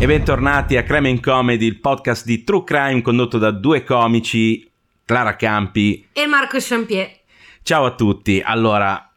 E 0.00 0.06
bentornati 0.06 0.78
a 0.78 0.82
Crime 0.82 1.10
in 1.10 1.20
Comedy, 1.20 1.66
il 1.66 1.78
podcast 1.78 2.24
di 2.24 2.42
True 2.42 2.64
Crime 2.64 3.02
condotto 3.02 3.36
da 3.36 3.50
due 3.50 3.84
comici, 3.84 4.66
Clara 5.04 5.36
Campi 5.36 6.08
e 6.14 6.24
Marco 6.24 6.56
Champier. 6.58 7.18
Ciao 7.62 7.84
a 7.84 7.94
tutti. 7.94 8.40
Allora, 8.42 9.09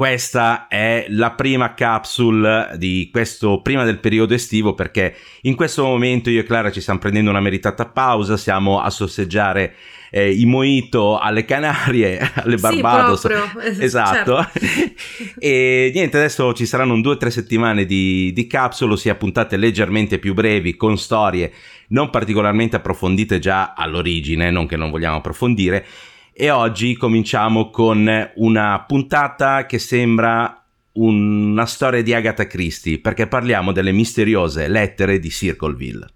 questa 0.00 0.66
è 0.66 1.04
la 1.10 1.32
prima 1.32 1.74
capsule 1.74 2.70
di 2.78 3.10
questo 3.12 3.60
prima 3.60 3.84
del 3.84 3.98
periodo 3.98 4.32
estivo 4.32 4.72
perché 4.72 5.14
in 5.42 5.54
questo 5.54 5.84
momento 5.84 6.30
io 6.30 6.40
e 6.40 6.44
Clara 6.44 6.72
ci 6.72 6.80
stiamo 6.80 6.98
prendendo 6.98 7.28
una 7.28 7.40
meritata 7.40 7.84
pausa, 7.84 8.38
siamo 8.38 8.80
a 8.80 8.88
sosseggiare 8.88 9.74
eh, 10.10 10.32
i 10.32 10.46
Mojito 10.46 11.18
alle 11.18 11.44
Canarie, 11.44 12.18
alle 12.32 12.56
Barbados. 12.56 13.26
Sì, 13.26 13.76
esatto. 13.84 14.42
Certo. 14.42 15.36
e 15.38 15.90
niente, 15.92 16.16
adesso 16.16 16.54
ci 16.54 16.64
saranno 16.64 16.98
due 17.02 17.12
o 17.12 17.16
tre 17.18 17.30
settimane 17.30 17.84
di, 17.84 18.32
di 18.32 18.46
capsule, 18.46 18.94
ossia 18.94 19.16
puntate 19.16 19.58
leggermente 19.58 20.18
più 20.18 20.32
brevi 20.32 20.76
con 20.76 20.96
storie 20.96 21.52
non 21.90 22.10
particolarmente 22.10 22.76
approfondite 22.76 23.38
già 23.38 23.74
all'origine, 23.74 24.50
non 24.50 24.66
che 24.66 24.76
non 24.76 24.90
vogliamo 24.90 25.16
approfondire. 25.16 25.84
E 26.32 26.50
oggi 26.50 26.96
cominciamo 26.96 27.70
con 27.70 28.30
una 28.36 28.84
puntata 28.86 29.66
che 29.66 29.78
sembra 29.78 30.64
una 30.92 31.66
storia 31.66 32.02
di 32.02 32.14
Agatha 32.14 32.46
Christie, 32.46 33.00
perché 33.00 33.26
parliamo 33.26 33.72
delle 33.72 33.92
misteriose 33.92 34.68
lettere 34.68 35.18
di 35.18 35.30
Circleville. 35.30 36.06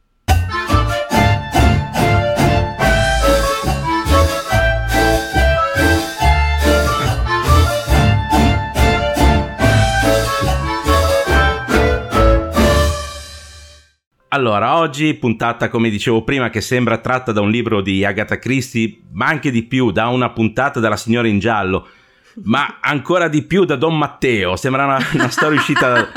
Allora, 14.34 14.78
oggi 14.78 15.14
puntata, 15.14 15.68
come 15.68 15.90
dicevo 15.90 16.24
prima, 16.24 16.50
che 16.50 16.60
sembra 16.60 16.98
tratta 16.98 17.30
da 17.30 17.40
un 17.40 17.52
libro 17.52 17.80
di 17.80 18.04
Agatha 18.04 18.36
Christie, 18.36 19.02
ma 19.12 19.26
anche 19.26 19.52
di 19.52 19.62
più, 19.62 19.92
da 19.92 20.08
una 20.08 20.30
puntata 20.30 20.80
della 20.80 20.96
Signora 20.96 21.28
in 21.28 21.38
Giallo, 21.38 21.86
ma 22.42 22.78
ancora 22.80 23.28
di 23.28 23.42
più 23.42 23.64
da 23.64 23.76
Don 23.76 23.96
Matteo. 23.96 24.56
Sembra 24.56 24.86
una, 24.86 24.98
una 25.12 25.28
storia 25.28 25.56
uscita 25.56 25.92
da, 25.92 26.08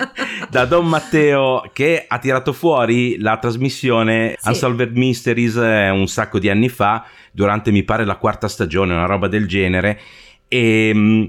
da, 0.48 0.64
Don 0.64 0.88
Matteo 0.88 1.68
che 1.74 2.06
ha 2.08 2.18
tirato 2.18 2.54
fuori 2.54 3.18
la 3.18 3.36
trasmissione 3.36 4.36
sì. 4.38 4.48
Unsolved 4.48 4.96
Mysteries 4.96 5.56
eh, 5.56 5.90
un 5.90 6.06
sacco 6.08 6.38
di 6.38 6.48
anni 6.48 6.70
fa, 6.70 7.04
durante 7.30 7.72
mi 7.72 7.82
pare 7.82 8.06
la 8.06 8.16
quarta 8.16 8.48
stagione, 8.48 8.94
una 8.94 9.04
roba 9.04 9.28
del 9.28 9.46
genere. 9.46 10.00
E 10.48 10.92
mm, 10.94 11.24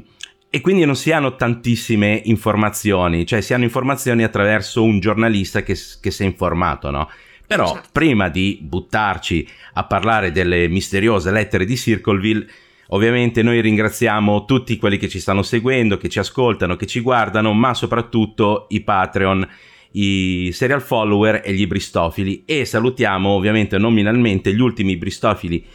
e 0.49 0.61
quindi 0.61 0.85
non 0.85 0.95
si 0.95 1.11
hanno 1.11 1.35
tantissime 1.35 2.21
informazioni, 2.25 3.25
cioè 3.25 3.41
si 3.41 3.53
hanno 3.53 3.65
informazioni 3.65 4.23
attraverso 4.23 4.83
un 4.83 4.99
giornalista 4.99 5.61
che, 5.61 5.77
che 5.99 6.11
si 6.11 6.23
è 6.23 6.25
informato, 6.25 6.89
no? 6.89 7.09
Però 7.45 7.73
certo. 7.73 7.89
prima 7.91 8.29
di 8.29 8.59
buttarci 8.61 9.47
a 9.73 9.85
parlare 9.85 10.31
delle 10.31 10.67
misteriose 10.67 11.31
lettere 11.31 11.65
di 11.65 11.77
Circleville, 11.77 12.45
ovviamente 12.89 13.41
noi 13.41 13.61
ringraziamo 13.61 14.45
tutti 14.45 14.77
quelli 14.77 14.97
che 14.97 15.07
ci 15.07 15.19
stanno 15.19 15.43
seguendo, 15.43 15.97
che 15.97 16.09
ci 16.09 16.19
ascoltano, 16.19 16.75
che 16.75 16.85
ci 16.85 16.99
guardano, 16.99 17.53
ma 17.53 17.73
soprattutto 17.73 18.67
i 18.69 18.81
Patreon, 18.81 19.47
i 19.91 20.49
serial 20.51 20.81
follower 20.81 21.41
e 21.43 21.53
gli 21.53 21.67
bristofili 21.67 22.43
e 22.45 22.65
salutiamo 22.65 23.29
ovviamente 23.29 23.77
nominalmente 23.77 24.53
gli 24.53 24.59
ultimi 24.59 24.97
bristofili 24.97 25.65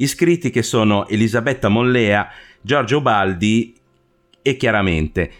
iscritti 0.00 0.50
che 0.50 0.62
sono 0.62 1.06
Elisabetta 1.08 1.68
Mollea, 1.68 2.28
Giorgio 2.60 3.00
Baldi, 3.00 3.74
e 4.42 4.56
chiaramente 4.56 5.30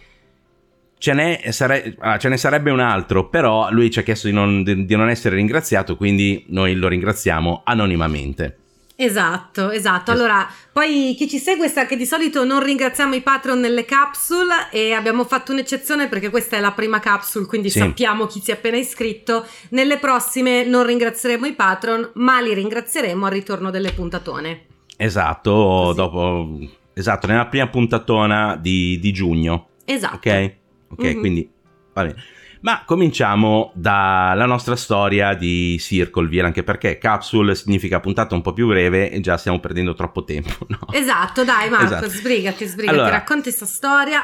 ce 1.01 1.13
ne, 1.13 1.41
sare- 1.49 1.95
ah, 1.99 2.19
ce 2.19 2.29
ne, 2.29 2.37
sarebbe 2.37 2.69
un 2.69 2.79
altro, 2.79 3.27
però 3.27 3.71
lui 3.71 3.89
ci 3.89 3.97
ha 3.97 4.03
chiesto 4.03 4.27
di 4.27 4.33
non, 4.33 4.61
di 4.61 4.95
non, 4.95 5.09
essere 5.09 5.35
ringraziato, 5.35 5.97
quindi 5.97 6.45
noi 6.49 6.75
lo 6.75 6.87
ringraziamo 6.87 7.63
anonimamente. 7.65 8.57
Esatto, 8.95 9.71
esatto. 9.71 10.11
Allora, 10.11 10.47
poi 10.71 11.15
chi 11.17 11.27
ci 11.27 11.39
segue 11.39 11.69
sa 11.69 11.87
che 11.87 11.97
di 11.97 12.05
solito 12.05 12.45
non 12.45 12.61
ringraziamo 12.61 13.15
i 13.15 13.21
patron 13.21 13.59
nelle 13.59 13.83
capsule 13.83 14.69
e 14.69 14.93
abbiamo 14.93 15.23
fatto 15.23 15.51
un'eccezione 15.53 16.07
perché 16.07 16.29
questa 16.29 16.57
è 16.57 16.59
la 16.59 16.71
prima 16.71 16.99
capsule, 16.99 17.47
quindi 17.47 17.71
sì. 17.71 17.79
sappiamo 17.79 18.27
chi 18.27 18.39
si 18.39 18.51
è 18.51 18.53
appena 18.53 18.77
iscritto. 18.77 19.43
Nelle 19.69 19.97
prossime 19.97 20.65
non 20.65 20.85
ringrazieremo 20.85 21.47
i 21.47 21.53
patron, 21.53 22.11
ma 22.13 22.39
li 22.41 22.53
ringrazieremo 22.53 23.25
al 23.25 23.31
ritorno 23.31 23.71
delle 23.71 23.91
puntatone. 23.91 24.65
Esatto, 24.97 25.51
Così. 25.51 25.95
dopo 25.95 26.59
Esatto, 26.93 27.27
nella 27.27 27.47
prima 27.47 27.67
puntatona 27.67 28.55
di, 28.55 28.99
di 28.99 29.11
giugno. 29.11 29.69
Esatto. 29.85 30.15
Ok? 30.15 30.53
Ok, 30.89 31.03
mm-hmm. 31.03 31.19
quindi 31.19 31.49
va 31.93 32.03
bene. 32.03 32.23
Ma 32.61 32.83
cominciamo 32.85 33.71
dalla 33.73 34.45
nostra 34.45 34.75
storia 34.75 35.33
di 35.33 35.77
Circleville, 35.79 36.45
anche 36.45 36.63
perché 36.63 36.99
capsule 36.99 37.55
significa 37.55 37.99
puntata 37.99 38.35
un 38.35 38.41
po' 38.41 38.53
più 38.53 38.67
breve 38.67 39.09
e 39.09 39.19
già 39.19 39.35
stiamo 39.37 39.59
perdendo 39.59 39.93
troppo 39.95 40.23
tempo. 40.23 40.49
No? 40.71 40.79
Esatto, 40.91 41.43
dai 41.43 41.69
Marco, 41.69 41.85
esatto. 41.85 42.09
sbrigati, 42.09 42.65
sbrigati, 42.65 42.97
allora, 42.97 43.11
racconti 43.11 43.43
questa 43.43 43.65
storia. 43.65 44.21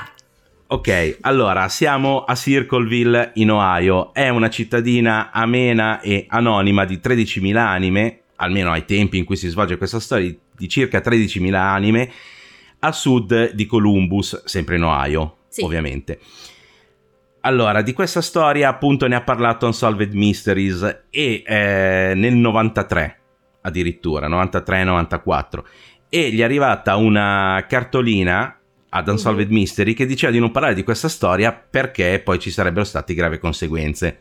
Ok, 0.67 1.17
allora 1.21 1.67
siamo 1.67 2.23
a 2.23 2.35
Circleville 2.35 3.31
in 3.35 3.51
Ohio, 3.51 4.13
è 4.13 4.29
una 4.29 4.49
cittadina 4.49 5.31
amena 5.31 5.99
e 5.99 6.25
anonima 6.29 6.85
di 6.85 6.99
13.000 7.03 7.55
anime, 7.55 8.19
almeno 8.35 8.71
ai 8.71 8.85
tempi 8.85 9.17
in 9.17 9.25
cui 9.25 9.35
si 9.35 9.47
svolge 9.47 9.77
questa 9.77 9.99
storia, 9.99 10.33
di 10.55 10.69
circa 10.69 10.99
13.000 10.99 11.53
anime 11.53 12.11
a 12.79 12.91
sud 12.91 13.53
di 13.53 13.65
Columbus, 13.65 14.43
sempre 14.45 14.75
in 14.75 14.83
Ohio, 14.83 15.37
sì. 15.49 15.63
ovviamente. 15.63 16.19
Allora, 17.41 17.81
di 17.81 17.93
questa 17.93 18.21
storia 18.21 18.69
appunto 18.69 19.07
ne 19.07 19.15
ha 19.15 19.21
parlato 19.21 19.65
Unsolved 19.65 20.13
Mysteries 20.13 21.03
e 21.09 21.43
eh, 21.45 22.13
nel 22.15 22.33
93 22.33 23.19
addirittura, 23.67 24.27
93-94 24.27 25.63
e 26.09 26.31
gli 26.31 26.39
è 26.39 26.43
arrivata 26.43 26.95
una 26.95 27.65
cartolina 27.67 28.57
ad 28.89 29.07
Unsolved 29.07 29.47
mm-hmm. 29.47 29.55
Mystery 29.55 29.93
che 29.93 30.05
diceva 30.05 30.31
di 30.31 30.39
non 30.39 30.51
parlare 30.51 30.73
di 30.73 30.83
questa 30.83 31.09
storia 31.09 31.53
perché 31.53 32.21
poi 32.23 32.39
ci 32.39 32.49
sarebbero 32.49 32.85
state 32.85 33.13
gravi 33.13 33.37
conseguenze. 33.37 34.19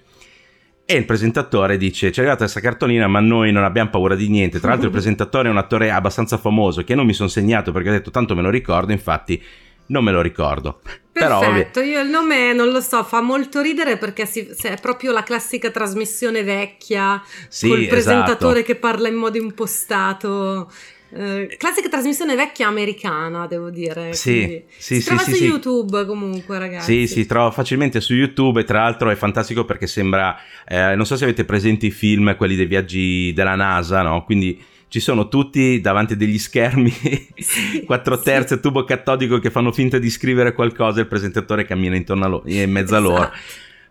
E 0.89 0.95
il 0.95 1.05
presentatore 1.05 1.77
dice: 1.77 2.13
Ci 2.13 2.19
è 2.19 2.23
arrivata 2.23 2.45
questa 2.45 2.61
cartolina, 2.61 3.09
ma 3.09 3.19
noi 3.19 3.51
non 3.51 3.65
abbiamo 3.65 3.91
paura 3.91 4.15
di 4.15 4.29
niente. 4.29 4.61
Tra 4.61 4.71
l'altro, 4.71 4.87
il 4.87 4.93
presentatore 4.95 5.49
è 5.49 5.51
un 5.51 5.59
attore 5.59 5.91
abbastanza 5.91 6.39
famoso 6.39 6.85
che 6.85 6.95
non 6.95 7.05
mi 7.05 7.13
sono 7.13 7.29
segnato 7.29 7.73
perché 7.73 7.89
ha 7.89 7.93
detto 7.93 8.13
tanto 8.13 8.37
me 8.37 8.43
lo 8.43 8.51
ricordo. 8.51 8.93
Infatti, 8.93 9.43
non 9.87 10.05
me 10.05 10.13
lo 10.13 10.21
ricordo. 10.21 10.81
Perfetto, 11.13 11.81
Però, 11.81 11.87
io 11.87 12.01
il 12.01 12.09
nome 12.09 12.53
non 12.53 12.69
lo 12.69 12.81
so, 12.81 13.03
fa 13.03 13.21
molto 13.21 13.61
ridere 13.61 13.97
perché 13.97 14.27
si, 14.27 14.47
è 14.63 14.79
proprio 14.81 15.13
la 15.13 15.23
classica 15.23 15.71
trasmissione 15.71 16.43
vecchia 16.43 17.23
sì, 17.49 17.69
col 17.69 17.87
presentatore 17.87 18.61
esatto. 18.61 18.73
che 18.73 18.79
parla 18.79 19.09
in 19.09 19.15
modo 19.15 19.39
impostato. 19.39 20.71
Eh, 21.11 21.55
classica 21.56 21.89
trasmissione 21.89 22.34
vecchia 22.34 22.67
americana, 22.67 23.47
devo 23.47 23.71
dire. 23.71 24.12
Sì, 24.15 24.62
sì, 24.77 24.94
si 24.97 25.00
sì, 25.00 25.06
trova 25.06 25.22
sì, 25.22 25.31
su 25.31 25.37
sì. 25.37 25.44
YouTube 25.44 26.05
comunque, 26.05 26.59
ragazzi. 26.59 27.06
Sì, 27.06 27.15
si 27.15 27.27
trova 27.27 27.50
facilmente 27.50 28.00
su 28.00 28.15
YouTube 28.15 28.61
e 28.61 28.65
tra 28.65 28.81
l'altro 28.81 29.11
è 29.11 29.14
fantastico 29.14 29.64
perché 29.64 29.87
sembra, 29.87 30.37
eh, 30.67 30.94
non 30.97 31.06
so 31.06 31.17
se 31.17 31.25
avete 31.25 31.44
presente 31.44 31.87
i 31.87 31.91
film, 31.91 32.37
quelli 32.37 32.56
dei 32.56 32.67
viaggi 32.67 33.32
della 33.32 33.55
NASA, 33.55 34.03
no? 34.03 34.25
Quindi 34.25 34.62
ci 34.88 35.00
sono 35.00 35.29
tutti 35.29 35.81
davanti 35.81 36.17
degli 36.17 36.38
schermi, 36.38 36.91
sì, 37.37 37.82
4 37.87 38.20
terzi 38.20 38.55
sì. 38.55 38.61
tubo 38.61 38.85
cattodico 38.85 39.38
che 39.38 39.50
fanno 39.50 39.73
finta 39.73 39.99
di 39.99 40.11
scrivere 40.11 40.53
qualcosa 40.53 40.99
e 40.99 41.03
il 41.03 41.08
presentatore 41.08 41.64
cammina 41.64 41.97
intorno 41.97 42.25
a 42.25 42.29
loro, 42.29 42.43
in 42.47 42.70
mezzo 42.70 42.97
esatto. 42.97 43.12
a 43.12 43.17
loro. 43.17 43.32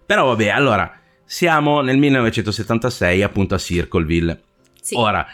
Però 0.06 0.26
vabbè, 0.26 0.50
allora, 0.50 1.00
siamo 1.24 1.82
nel 1.82 1.98
1976 1.98 3.24
appunto 3.24 3.56
a 3.56 3.58
Circleville. 3.58 4.42
Sì. 4.80 4.96
Ora, 4.96 5.26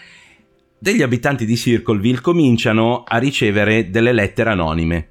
degli 0.82 1.04
abitanti 1.04 1.46
di 1.46 1.56
Circleville 1.56 2.22
cominciano 2.22 3.04
a 3.04 3.20
ricevere 3.20 3.92
delle 3.92 4.12
lettere 4.12 4.50
anonime, 4.50 5.10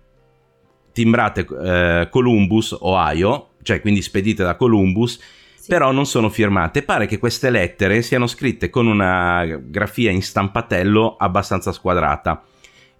timbrate 0.90 1.46
eh, 1.46 2.08
Columbus, 2.10 2.76
Ohio, 2.80 3.50
cioè 3.62 3.80
quindi 3.80 4.02
spedite 4.02 4.42
da 4.42 4.56
Columbus, 4.56 5.20
sì. 5.54 5.68
però 5.68 5.92
non 5.92 6.06
sono 6.06 6.28
firmate. 6.28 6.82
Pare 6.82 7.06
che 7.06 7.18
queste 7.18 7.50
lettere 7.50 8.02
siano 8.02 8.26
scritte 8.26 8.68
con 8.68 8.88
una 8.88 9.44
grafia 9.46 10.10
in 10.10 10.22
stampatello 10.22 11.14
abbastanza 11.16 11.70
squadrata 11.70 12.42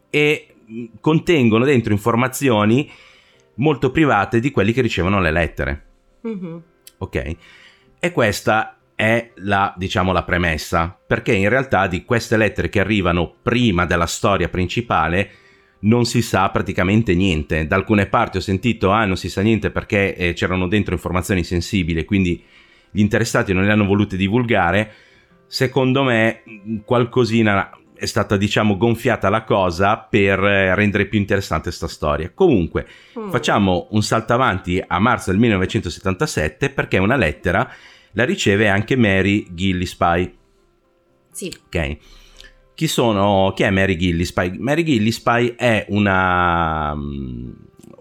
e 0.08 0.54
mm, 0.70 0.84
contengono 1.00 1.64
dentro 1.64 1.92
informazioni 1.92 2.88
molto 3.54 3.90
private 3.90 4.38
di 4.38 4.52
quelli 4.52 4.72
che 4.72 4.80
ricevono 4.80 5.18
le 5.18 5.32
lettere. 5.32 5.86
Mm-hmm. 6.24 6.56
Ok? 6.98 7.36
E 7.98 8.12
questa 8.12 8.79
è 9.00 9.30
la, 9.36 9.72
diciamo, 9.78 10.12
la 10.12 10.24
premessa, 10.24 10.94
perché 11.06 11.32
in 11.32 11.48
realtà 11.48 11.86
di 11.86 12.04
queste 12.04 12.36
lettere 12.36 12.68
che 12.68 12.80
arrivano 12.80 13.32
prima 13.42 13.86
della 13.86 14.04
storia 14.04 14.50
principale 14.50 15.30
non 15.80 16.04
si 16.04 16.20
sa 16.20 16.50
praticamente 16.50 17.14
niente. 17.14 17.66
Da 17.66 17.76
alcune 17.76 18.08
parti 18.08 18.36
ho 18.36 18.40
sentito, 18.42 18.90
ah, 18.90 19.06
non 19.06 19.16
si 19.16 19.30
sa 19.30 19.40
niente 19.40 19.70
perché 19.70 20.14
eh, 20.14 20.32
c'erano 20.34 20.68
dentro 20.68 20.92
informazioni 20.92 21.44
sensibili, 21.44 22.04
quindi 22.04 22.44
gli 22.90 23.00
interessati 23.00 23.54
non 23.54 23.64
le 23.64 23.72
hanno 23.72 23.86
volute 23.86 24.18
divulgare. 24.18 24.92
Secondo 25.46 26.02
me 26.02 26.42
qualcosina 26.84 27.70
è 27.94 28.04
stata, 28.04 28.36
diciamo, 28.36 28.76
gonfiata 28.76 29.30
la 29.30 29.44
cosa 29.44 29.96
per 29.96 30.44
eh, 30.44 30.74
rendere 30.74 31.06
più 31.06 31.18
interessante 31.18 31.68
questa 31.68 31.88
storia. 31.88 32.32
Comunque, 32.34 32.86
mm. 33.18 33.30
facciamo 33.30 33.88
un 33.92 34.02
salto 34.02 34.34
avanti 34.34 34.82
a 34.86 34.98
marzo 34.98 35.30
del 35.30 35.40
1977 35.40 36.68
perché 36.68 36.98
una 36.98 37.16
lettera 37.16 37.66
la 38.12 38.24
riceve 38.24 38.68
anche 38.68 38.96
Mary 38.96 39.46
Gillispie. 39.50 40.34
Sì. 41.30 41.54
Ok. 41.66 41.96
Chi 42.74 42.86
sono? 42.86 43.52
Chi 43.54 43.62
è 43.62 43.70
Mary 43.70 43.96
Gillispie? 43.96 44.56
Mary 44.58 44.82
Gillispie 44.82 45.54
è 45.54 45.86
una 45.88 46.92
um, 46.92 47.54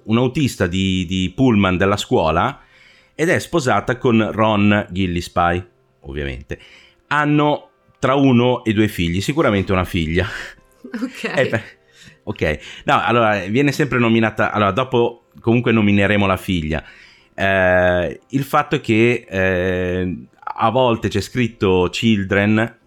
un 0.09 0.17
autista 0.17 0.67
di, 0.67 1.05
di 1.05 1.31
Pullman 1.35 1.77
della 1.77 1.97
scuola 1.97 2.61
ed 3.15 3.29
è 3.29 3.39
sposata 3.39 3.97
con 3.97 4.31
Ron 4.31 4.87
Gillispie, 4.89 5.69
ovviamente. 6.01 6.59
Hanno 7.07 7.69
tra 7.99 8.15
uno 8.15 8.63
e 8.63 8.73
due 8.73 8.87
figli, 8.87 9.21
sicuramente 9.21 9.71
una 9.71 9.85
figlia. 9.85 10.27
Ok. 10.81 11.23
Eh, 11.35 11.61
ok, 12.23 12.59
no, 12.85 13.01
allora 13.03 13.39
viene 13.47 13.73
sempre 13.73 13.99
nominata, 13.99 14.53
allora 14.53 14.71
dopo 14.71 15.25
comunque 15.41 15.73
nomineremo 15.73 16.25
la 16.25 16.37
figlia. 16.37 16.81
Eh, 17.39 18.19
il 18.27 18.43
fatto 18.43 18.75
è 18.75 18.81
che 18.81 19.25
eh, 19.29 20.17
a 20.41 20.69
volte 20.71 21.07
c'è 21.07 21.21
scritto 21.21 21.87
children, 21.89 22.77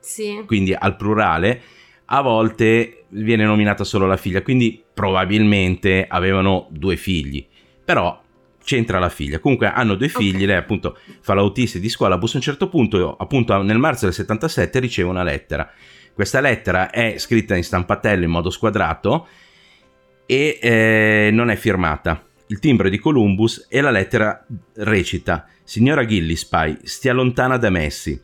sì. 0.00 0.42
quindi 0.46 0.72
al 0.72 0.96
plurale, 0.96 1.60
a 2.06 2.22
volte 2.22 3.04
viene 3.08 3.44
nominata 3.44 3.84
solo 3.84 4.06
la 4.06 4.16
figlia, 4.16 4.40
quindi 4.40 4.82
probabilmente 4.94 6.06
avevano 6.08 6.66
due 6.70 6.96
figli, 6.96 7.46
però 7.84 8.18
c'entra 8.64 8.98
la 8.98 9.10
figlia. 9.10 9.38
Comunque 9.38 9.70
hanno 9.70 9.96
due 9.96 10.08
figli, 10.08 10.36
okay. 10.36 10.46
lei 10.46 10.56
appunto 10.56 10.96
fa 11.20 11.34
l'autista 11.34 11.78
di 11.78 11.90
scuola, 11.90 12.14
a 12.14 12.20
un 12.20 12.40
certo 12.40 12.70
punto, 12.70 13.16
appunto 13.16 13.60
nel 13.60 13.78
marzo 13.78 14.06
del 14.06 14.14
77, 14.14 14.78
riceve 14.78 15.10
una 15.10 15.22
lettera. 15.22 15.70
Questa 16.14 16.40
lettera 16.40 16.88
è 16.88 17.18
scritta 17.18 17.54
in 17.54 17.64
stampatello 17.64 18.24
in 18.24 18.30
modo 18.30 18.48
squadrato 18.48 19.28
e 20.24 20.58
eh, 20.58 21.28
non 21.32 21.50
è 21.50 21.56
firmata. 21.56 22.24
Il 22.50 22.58
timbro 22.58 22.88
di 22.88 22.98
Columbus 22.98 23.66
e 23.68 23.80
la 23.80 23.92
lettera 23.92 24.44
recita 24.74 25.46
Signora 25.62 26.04
Gillispie, 26.04 26.80
stia 26.82 27.12
lontana 27.12 27.56
da 27.58 27.70
Messi. 27.70 28.20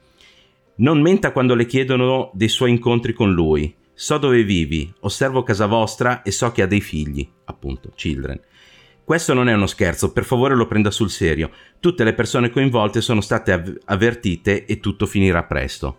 Non 0.78 1.00
menta 1.00 1.30
quando 1.30 1.54
le 1.54 1.64
chiedono 1.64 2.32
dei 2.34 2.48
suoi 2.48 2.70
incontri 2.70 3.12
con 3.12 3.32
lui. 3.32 3.72
So 3.94 4.18
dove 4.18 4.42
vivi, 4.42 4.92
osservo 5.00 5.44
casa 5.44 5.66
vostra 5.66 6.22
e 6.22 6.32
so 6.32 6.50
che 6.50 6.62
ha 6.62 6.66
dei 6.66 6.80
figli, 6.80 7.26
appunto, 7.44 7.92
children. 7.94 8.40
Questo 9.04 9.32
non 9.32 9.48
è 9.48 9.54
uno 9.54 9.68
scherzo, 9.68 10.10
per 10.10 10.24
favore 10.24 10.56
lo 10.56 10.66
prenda 10.66 10.90
sul 10.90 11.08
serio. 11.08 11.52
Tutte 11.78 12.02
le 12.02 12.12
persone 12.12 12.50
coinvolte 12.50 13.00
sono 13.00 13.20
state 13.20 13.52
av- 13.52 13.78
avvertite 13.84 14.64
e 14.64 14.80
tutto 14.80 15.06
finirà 15.06 15.44
presto. 15.44 15.98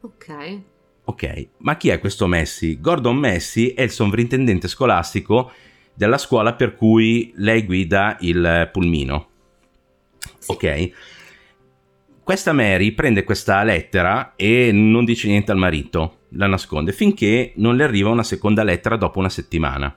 Ok. 0.00 0.60
Ok, 1.04 1.48
ma 1.58 1.76
chi 1.76 1.90
è 1.90 2.00
questo 2.00 2.26
Messi? 2.26 2.80
Gordon 2.80 3.16
Messi 3.16 3.74
è 3.74 3.82
il 3.82 3.90
sovrintendente 3.90 4.66
scolastico 4.66 5.52
della 5.94 6.18
scuola 6.18 6.54
per 6.54 6.74
cui 6.74 7.32
lei 7.36 7.64
guida 7.64 8.16
il 8.20 8.68
pulmino. 8.72 9.28
Sì. 10.38 10.50
Ok. 10.52 10.90
Questa 12.22 12.52
Mary 12.52 12.92
prende 12.92 13.24
questa 13.24 13.62
lettera 13.64 14.34
e 14.36 14.70
non 14.72 15.04
dice 15.04 15.26
niente 15.26 15.50
al 15.50 15.58
marito, 15.58 16.20
la 16.30 16.46
nasconde 16.46 16.92
finché 16.92 17.52
non 17.56 17.76
le 17.76 17.82
arriva 17.82 18.10
una 18.10 18.22
seconda 18.22 18.62
lettera 18.62 18.96
dopo 18.96 19.18
una 19.18 19.28
settimana. 19.28 19.94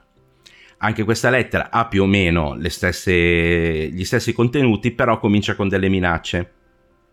Anche 0.78 1.04
questa 1.04 1.30
lettera 1.30 1.70
ha 1.70 1.86
più 1.86 2.02
o 2.02 2.06
meno 2.06 2.58
stesse, 2.68 3.88
gli 3.88 4.04
stessi 4.04 4.32
contenuti, 4.32 4.90
però 4.90 5.18
comincia 5.20 5.54
con 5.54 5.68
delle 5.68 5.88
minacce. 5.88 6.52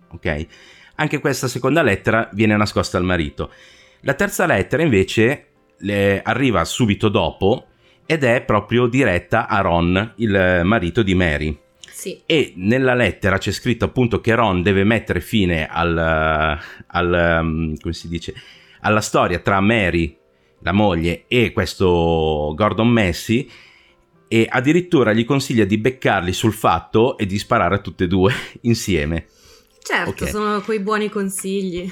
Ok? 0.10 0.48
Anche 0.96 1.20
questa 1.20 1.48
seconda 1.48 1.82
lettera 1.84 2.30
viene 2.34 2.58
nascosta 2.58 2.98
al 2.98 3.04
marito. 3.04 3.52
La 4.02 4.16
terza 4.16 4.46
lettera 4.46 4.84
invece 4.84 5.48
arriva 6.24 6.66
subito 6.66 7.08
dopo 7.08 7.68
ed 8.06 8.24
è 8.24 8.42
proprio 8.44 8.88
diretta 8.88 9.48
a 9.48 9.62
Ron, 9.62 10.14
il 10.18 10.62
marito 10.64 11.04
di 11.04 11.16
Mary. 11.16 11.58
Sì. 11.92 12.22
E 12.26 12.54
nella 12.58 12.96
lettera 12.96 13.38
c'è 13.38 13.52
scritto 13.52 13.86
appunto 13.86 14.20
che 14.20 14.36
Ron 14.36 14.62
deve 14.62 14.84
mettere 14.84 15.22
fine 15.22 15.68
al, 15.68 15.98
al 16.88 17.40
um, 17.42 17.78
come 17.78 17.94
si 17.94 18.08
dice, 18.08 18.34
alla 18.82 19.02
storia 19.02 19.40
tra 19.40 19.62
Mary 19.62 20.18
la 20.64 20.72
moglie, 20.72 21.26
e 21.28 21.52
questo 21.52 22.54
Gordon 22.56 22.88
Messi, 22.88 23.50
e 24.28 24.48
addirittura 24.50 25.14
gli 25.14 25.26
consiglia 25.26 25.66
di 25.66 25.78
beccarli 25.78 26.34
sul 26.34 26.54
fatto 26.54 27.18
e 27.18 27.26
di 27.26 27.38
sparare 27.38 27.76
a 27.76 27.80
tutte 27.80 28.06
e 28.06 28.08
due 28.08 28.34
insieme. 28.62 29.28
Certo, 29.80 30.10
okay. 30.10 30.30
sono 30.30 30.62
quei 30.62 30.80
buoni 30.80 31.10
consigli. 31.10 31.92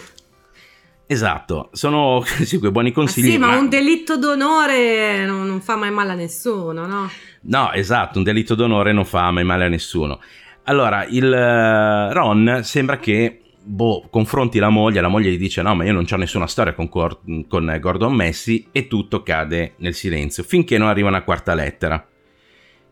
Esatto, 1.11 1.67
sono 1.73 2.23
sì, 2.45 2.57
quei 2.57 2.71
buoni 2.71 2.93
consigli. 2.93 3.27
Ah, 3.27 3.31
sì, 3.31 3.37
ma, 3.37 3.47
ma, 3.47 3.57
un 3.57 3.67
delitto 3.67 4.17
d'onore 4.17 5.25
non, 5.25 5.45
non, 5.45 5.59
fa 5.59 5.75
mai 5.75 5.91
male 5.91 6.13
a 6.13 6.15
nessuno, 6.15 6.87
no? 6.87 7.09
No, 7.41 7.73
esatto, 7.73 8.17
un 8.17 8.23
delitto 8.23 8.55
d'onore 8.55 8.93
non 8.93 9.03
fa 9.03 9.29
mai 9.29 9.43
male 9.43 9.65
a 9.65 9.67
nessuno. 9.67 10.21
Allora, 10.63 11.05
il 11.05 11.25
uh, 11.25 12.13
Ron 12.13 12.61
sembra 12.63 12.97
che 12.97 13.41
boh, 13.61 14.07
confronti 14.09 14.57
la 14.57 14.69
moglie, 14.69 15.01
la 15.01 15.09
moglie 15.09 15.31
gli 15.31 15.37
dice 15.37 15.61
no 15.61 15.75
ma 15.75 15.83
io 15.83 15.91
non 15.91 16.05
ho 16.09 16.15
nessuna 16.15 16.47
storia 16.47 16.73
con, 16.73 16.87
con 16.87 17.77
Gordon 17.81 18.13
Messi 18.13 18.67
e 18.71 18.87
tutto 18.87 19.21
cade 19.21 19.73
nel 19.77 19.93
silenzio, 19.93 20.43
finché 20.43 20.77
non 20.77 20.87
arriva 20.87 21.09
una 21.09 21.23
quarta 21.23 21.53
lettera 21.53 22.07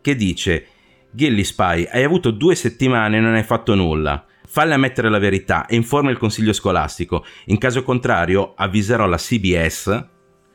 che 0.02 0.14
dice 0.14 0.66
Gillispie 1.10 1.88
hai 1.90 2.04
avuto 2.04 2.30
due 2.30 2.54
settimane 2.54 3.16
e 3.16 3.20
non 3.20 3.32
hai 3.32 3.44
fatto 3.44 3.74
nulla. 3.74 4.26
Falli 4.52 4.72
ammettere 4.72 5.08
la 5.08 5.20
verità 5.20 5.66
e 5.66 5.76
informa 5.76 6.10
il 6.10 6.18
consiglio 6.18 6.52
scolastico. 6.52 7.24
In 7.46 7.58
caso 7.58 7.84
contrario, 7.84 8.54
avviserò 8.56 9.06
la 9.06 9.16
CBS. 9.16 10.06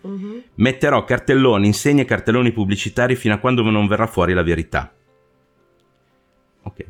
Uh-huh. 0.02 0.44
Metterò 0.56 1.06
cartelloni, 1.06 1.68
insegne 1.68 2.02
e 2.02 2.06
cartelloni 2.06 2.52
pubblicitari 2.52 3.16
fino 3.16 3.36
a 3.36 3.38
quando 3.38 3.64
non 3.64 3.88
verrà 3.88 4.06
fuori 4.06 4.34
la 4.34 4.44
verità. 4.44 4.94
Ok. 6.64 6.86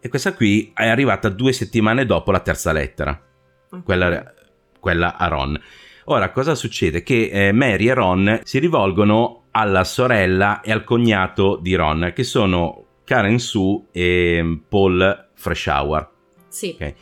E 0.00 0.08
questa 0.08 0.32
qui 0.32 0.72
è 0.74 0.88
arrivata 0.88 1.28
due 1.28 1.52
settimane 1.52 2.06
dopo 2.06 2.30
la 2.30 2.40
terza 2.40 2.72
lettera, 2.72 3.10
okay. 3.66 3.82
quella, 3.82 4.34
quella, 4.80 5.16
a 5.18 5.28
Ron. 5.28 5.60
Ora, 6.04 6.30
cosa 6.30 6.54
succede? 6.54 7.02
Che 7.02 7.28
eh, 7.30 7.52
Mary 7.52 7.88
e 7.88 7.92
Ron 7.92 8.40
si 8.44 8.58
rivolgono 8.60 9.48
alla 9.50 9.84
sorella 9.84 10.62
e 10.62 10.72
al 10.72 10.84
cognato 10.84 11.58
di 11.60 11.74
Ron, 11.74 12.12
che 12.14 12.24
sono 12.24 12.86
Karen 13.04 13.38
Sue 13.38 13.88
e 13.92 14.60
Paul 14.66 15.28
Freshour. 15.34 16.14
Sì. 16.56 16.72
Okay. 16.74 16.94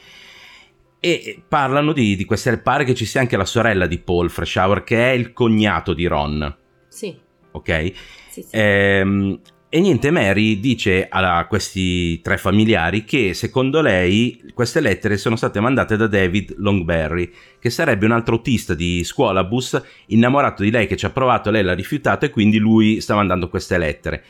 E 0.98 1.42
parlano 1.46 1.92
di, 1.92 2.16
di 2.16 2.24
queste. 2.24 2.58
Pare 2.58 2.84
che 2.84 2.94
ci 2.94 3.04
sia 3.04 3.20
anche 3.20 3.36
la 3.36 3.44
sorella 3.44 3.86
di 3.86 3.98
Paul 3.98 4.30
Freshour, 4.30 4.82
che 4.82 5.12
è 5.12 5.14
il 5.14 5.32
cognato 5.32 5.92
di 5.92 6.06
Ron. 6.06 6.56
Sì. 6.88 7.16
Ok? 7.52 7.92
Sì, 8.30 8.42
sì. 8.42 8.48
Ehm, 8.50 9.40
e 9.68 9.80
niente, 9.80 10.10
Mary 10.10 10.58
dice 10.58 11.06
a 11.08 11.46
questi 11.46 12.20
tre 12.20 12.36
familiari 12.36 13.04
che 13.04 13.34
secondo 13.34 13.80
lei 13.80 14.42
queste 14.54 14.80
lettere 14.80 15.16
sono 15.16 15.36
state 15.36 15.60
mandate 15.60 15.96
da 15.96 16.06
David 16.06 16.54
Longberry, 16.58 17.30
che 17.58 17.70
sarebbe 17.70 18.06
un 18.06 18.12
altro 18.12 18.36
autista 18.36 18.74
di 18.74 19.02
scuola 19.04 19.44
bus 19.44 19.80
innamorato 20.06 20.62
di 20.62 20.70
lei 20.70 20.86
che 20.86 20.96
ci 20.96 21.06
ha 21.06 21.10
provato, 21.10 21.50
lei 21.50 21.62
l'ha 21.62 21.74
rifiutato 21.74 22.24
e 22.24 22.30
quindi 22.30 22.58
lui 22.58 23.00
sta 23.00 23.14
mandando 23.14 23.48
queste 23.48 23.78
lettere. 23.78 24.24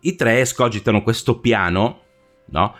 I 0.00 0.16
tre 0.16 0.44
scogitano 0.44 1.02
questo 1.02 1.40
piano, 1.40 2.00
no? 2.46 2.74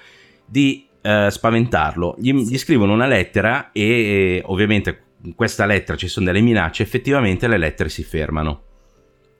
Di 0.47 0.86
eh, 1.07 1.31
spaventarlo. 1.31 2.17
Gli, 2.19 2.33
gli, 2.33 2.59
scrivono 2.59 2.93
una 2.93 3.07
lettera 3.07 3.71
e 3.71 4.43
ovviamente 4.47 5.05
in 5.23 5.35
questa 5.35 5.65
lettera 5.65 5.97
ci 5.97 6.09
sono 6.09 6.27
delle 6.27 6.41
minacce, 6.41 6.83
effettivamente 6.83 7.47
le 7.47 7.59
lettere 7.59 7.89
si 7.89 8.03
fermano. 8.03 8.63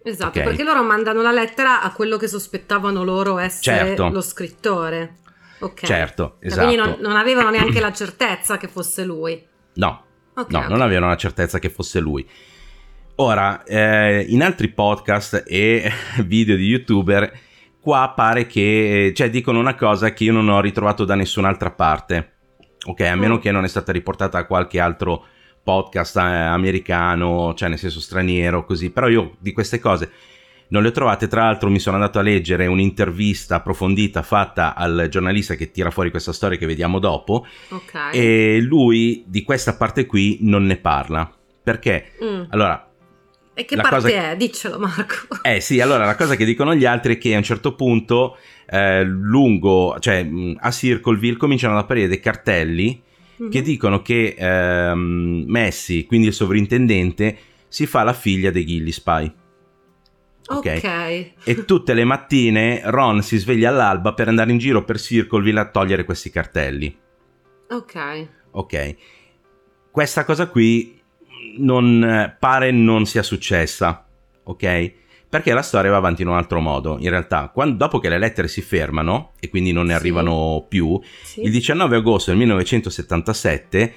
Esatto, 0.05 0.39
okay. 0.39 0.45
perché 0.45 0.63
loro 0.63 0.85
mandano 0.85 1.21
la 1.21 1.33
lettera 1.33 1.83
a 1.83 1.93
quello 1.93 2.17
che 2.17 2.29
sospettavano 2.29 3.03
loro 3.03 3.39
essere 3.39 3.79
certo. 3.79 4.09
lo 4.09 4.21
scrittore. 4.21 5.17
Ok. 5.59 5.85
Certo, 5.85 6.37
esatto. 6.39 6.67
Quindi 6.67 6.77
non, 6.77 6.97
non, 7.01 7.17
avevano 7.17 7.51
neanche 7.51 7.81
la 7.81 7.91
certezza 7.93 8.57
che 8.57 8.69
fosse 8.69 9.05
lui. 9.05 9.45
No, 9.75 10.05
okay, 10.35 10.47
no, 10.51 10.59
okay. 10.59 10.71
non 10.71 10.81
avevano 10.81 11.09
la 11.09 11.17
certezza 11.17 11.59
che 11.59 11.71
fosse 11.71 11.99
lui. 11.99 12.25
Ora, 13.17 13.65
eh, 13.65 14.25
in 14.29 14.43
altri 14.43 14.69
podcast 14.69 15.43
e 15.47 15.91
video 16.25 16.55
di 16.55 16.67
youtuber, 16.67 17.41
qua 17.87 18.13
pare 18.17 18.49
che, 18.49 19.13
cioè, 19.15 19.31
dicono 19.31 19.61
una 19.61 19.77
cosa 19.77 20.13
che 20.13 20.25
io 20.25 20.33
non 20.33 20.49
ho 20.49 20.61
ritrovato 20.61 21.05
da 21.05 21.15
nessun'altra 21.15 21.71
parte. 21.71 22.33
Ok, 22.85 23.03
a 23.03 23.15
meno 23.15 23.37
mm. 23.37 23.39
che 23.39 23.53
non 23.53 23.63
è 23.63 23.69
stata 23.69 23.93
riportata 23.93 24.39
a 24.39 24.45
qualche 24.45 24.81
altro 24.81 25.25
podcast 25.63 26.17
eh, 26.17 26.21
americano, 26.21 27.55
cioè 27.55 27.69
nel 27.69 27.79
senso 27.79 28.01
straniero, 28.01 28.65
così. 28.65 28.91
Però 28.91 29.07
io 29.07 29.37
di 29.39 29.53
queste 29.53 29.79
cose 29.79 30.11
non 30.71 30.83
le 30.83 30.89
ho 30.89 30.91
trovate, 30.91 31.29
tra 31.29 31.45
l'altro 31.45 31.71
mi 31.71 31.79
sono 31.79 31.95
andato 31.95 32.19
a 32.19 32.23
leggere 32.23 32.67
un'intervista 32.67 33.55
approfondita 33.55 34.23
fatta 34.23 34.75
al 34.75 35.07
giornalista 35.09 35.55
che 35.55 35.71
tira 35.71 35.93
fuori 35.93 36.11
questa 36.11 36.33
storia 36.33 36.59
che 36.59 36.67
vediamo 36.67 36.99
dopo 36.99 37.47
Ok. 37.69 38.11
e 38.11 38.59
lui 38.63 39.23
di 39.29 39.45
questa 39.45 39.77
parte 39.77 40.07
qui 40.07 40.39
non 40.41 40.65
ne 40.67 40.77
parla. 40.79 41.33
Perché? 41.63 42.15
Mm. 42.21 42.43
Allora, 42.49 42.86
E 43.59 43.65
che 43.65 43.75
la 43.75 43.83
parte 43.83 44.13
cosa- 44.13 44.31
è? 44.33 44.37
Diccelo 44.37 44.79
Marco. 44.79 45.15
eh 45.43 45.61
sì, 45.61 45.81
allora 45.81 46.05
la 46.05 46.15
cosa 46.15 46.37
che 46.37 46.45
dicono 46.45 46.75
gli 46.75 46.85
altri 46.85 47.15
è 47.15 47.19
che 47.19 47.35
a 47.35 47.39
un 47.39 47.43
certo 47.43 47.75
punto 47.75 48.37
eh, 48.69 49.03
lungo, 49.03 49.97
cioè 49.99 50.29
a 50.59 50.71
Circleville 50.71 51.39
cominciano 51.39 51.73
ad 51.75 51.83
apparire 51.85 52.07
dei 52.09 52.21
cartelli 52.21 53.03
che 53.51 53.59
Mhm. 53.59 53.65
dicono 53.65 54.03
che 54.03 54.35
ehm, 54.37 55.45
Messi, 55.47 56.05
quindi 56.05 56.27
il 56.27 56.33
sovrintendente, 56.35 57.37
si 57.69 57.87
fa 57.87 58.03
la 58.03 58.13
figlia 58.13 58.51
dei 58.51 58.65
Gillispie. 58.67 59.35
Ok. 60.49 60.67
E 61.45 61.65
tutte 61.65 61.93
le 61.95 62.05
mattine 62.05 62.81
Ron 62.85 63.23
si 63.23 63.37
sveglia 63.39 63.69
all'alba 63.71 64.13
per 64.15 64.29
andare 64.29 64.53
in 64.53 64.59
giro 64.59 64.85
per 64.85 65.01
Circleville 65.01 65.61
a 65.61 65.69
togliere 65.71 66.05
questi 66.05 66.31
cartelli. 66.31 66.95
Ok. 67.71 68.29
Ok. 68.53 68.95
Questa 69.91 70.25
cosa 70.25 70.47
qui 70.49 70.96
non 71.59 72.03
eh, 72.05 72.37
pare 72.39 72.71
non 72.71 73.07
sia 73.07 73.23
successa, 73.23 74.07
ok? 74.45 74.93
Perché 75.29 75.53
la 75.53 75.63
storia 75.63 75.91
va 75.91 75.97
avanti 75.97 76.23
in 76.23 76.29
un 76.29 76.37
altro 76.37 76.61
modo. 76.61 76.97
In 77.01 77.11
realtà, 77.11 77.51
quando- 77.53 77.77
dopo 77.77 77.99
che 77.99 78.09
le 78.09 78.19
lettere 78.19 78.49
si 78.49 78.63
fermano 78.63 79.33
e 79.41 79.49
quindi 79.49 79.73
non 79.73 79.87
ne 79.87 79.93
Sì. 79.95 79.99
arrivano 79.99 80.65
più, 80.69 80.99
Sì. 81.23 81.43
il 81.43 81.51
19 81.51 81.97
agosto 81.97 82.31
del 82.31 82.39
1977, 82.39 83.95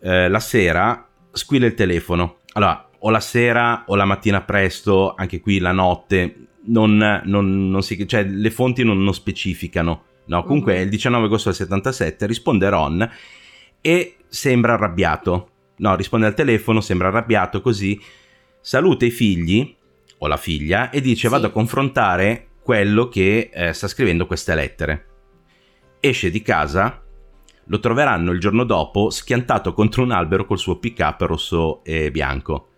eh, 0.00 0.28
la 0.28 0.40
sera, 0.40 1.06
squilla 1.30 1.66
il 1.66 1.74
telefono. 1.74 2.38
Allora, 2.54 2.88
o 2.98 3.10
la 3.10 3.20
sera 3.20 3.84
o 3.86 3.94
la 3.94 4.04
mattina 4.04 4.40
presto, 4.42 5.14
anche 5.16 5.40
qui 5.40 5.58
la 5.58 5.72
notte, 5.72 6.34
non, 6.64 7.22
non- 7.24 7.70
non 7.70 7.82
si, 7.82 8.06
cioè, 8.06 8.24
le 8.24 8.50
fonti 8.50 8.84
non, 8.84 9.02
non 9.02 9.14
specificano. 9.14 10.04
No, 10.26 10.44
comunque 10.44 10.72
Mhm. 10.74 10.78
è 10.78 10.82
il 10.82 10.88
19 10.88 11.26
agosto 11.26 11.48
del 11.48 11.58
77, 11.58 12.26
risponde 12.26 12.68
Ron 12.68 13.10
e 13.80 14.16
sembra 14.28 14.74
arrabbiato. 14.74 15.48
No, 15.82 15.96
risponde 15.96 16.26
al 16.26 16.34
telefono, 16.34 16.80
sembra 16.80 17.08
arrabbiato 17.08 17.60
così, 17.60 18.00
saluta 18.60 19.04
i 19.04 19.10
figli 19.10 19.76
o 20.18 20.28
la 20.28 20.36
figlia 20.36 20.90
e 20.90 21.00
dice 21.00 21.26
Sì. 21.26 21.28
vado 21.28 21.48
a 21.48 21.50
confrontare 21.50 22.50
quello 22.62 23.08
che 23.08 23.50
eh, 23.52 23.72
sta 23.72 23.88
scrivendo 23.88 24.26
queste 24.26 24.54
lettere. 24.54 25.06
Esce 25.98 26.30
di 26.30 26.40
casa, 26.40 27.02
lo 27.64 27.78
troveranno 27.80 28.30
il 28.30 28.38
giorno 28.38 28.62
dopo 28.62 29.10
schiantato 29.10 29.74
contro 29.74 30.04
un 30.04 30.12
albero 30.12 30.46
col 30.46 30.58
suo 30.58 30.78
pick-up 30.78 31.20
rosso 31.22 31.82
e 31.82 32.12
bianco. 32.12 32.68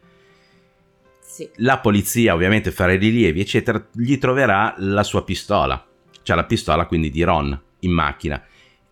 Sì. 1.21 1.47
La 1.57 1.81
polizia 1.81 2.33
ovviamente 2.33 2.71
farà 2.71 2.93
i 2.93 2.99
rilievi 2.99 3.41
eccetera, 3.41 3.87
gli 3.93 4.17
troverà 4.17 4.77
la 4.79 5.03
sua 5.03 5.25
pistola, 5.25 5.87
cioè 6.23 6.37
la 6.37 6.45
pistola 6.45 6.87
quindi 6.87 7.11
di 7.11 7.23
Ron 7.23 7.61
in 7.81 7.91
macchina. 7.93 8.43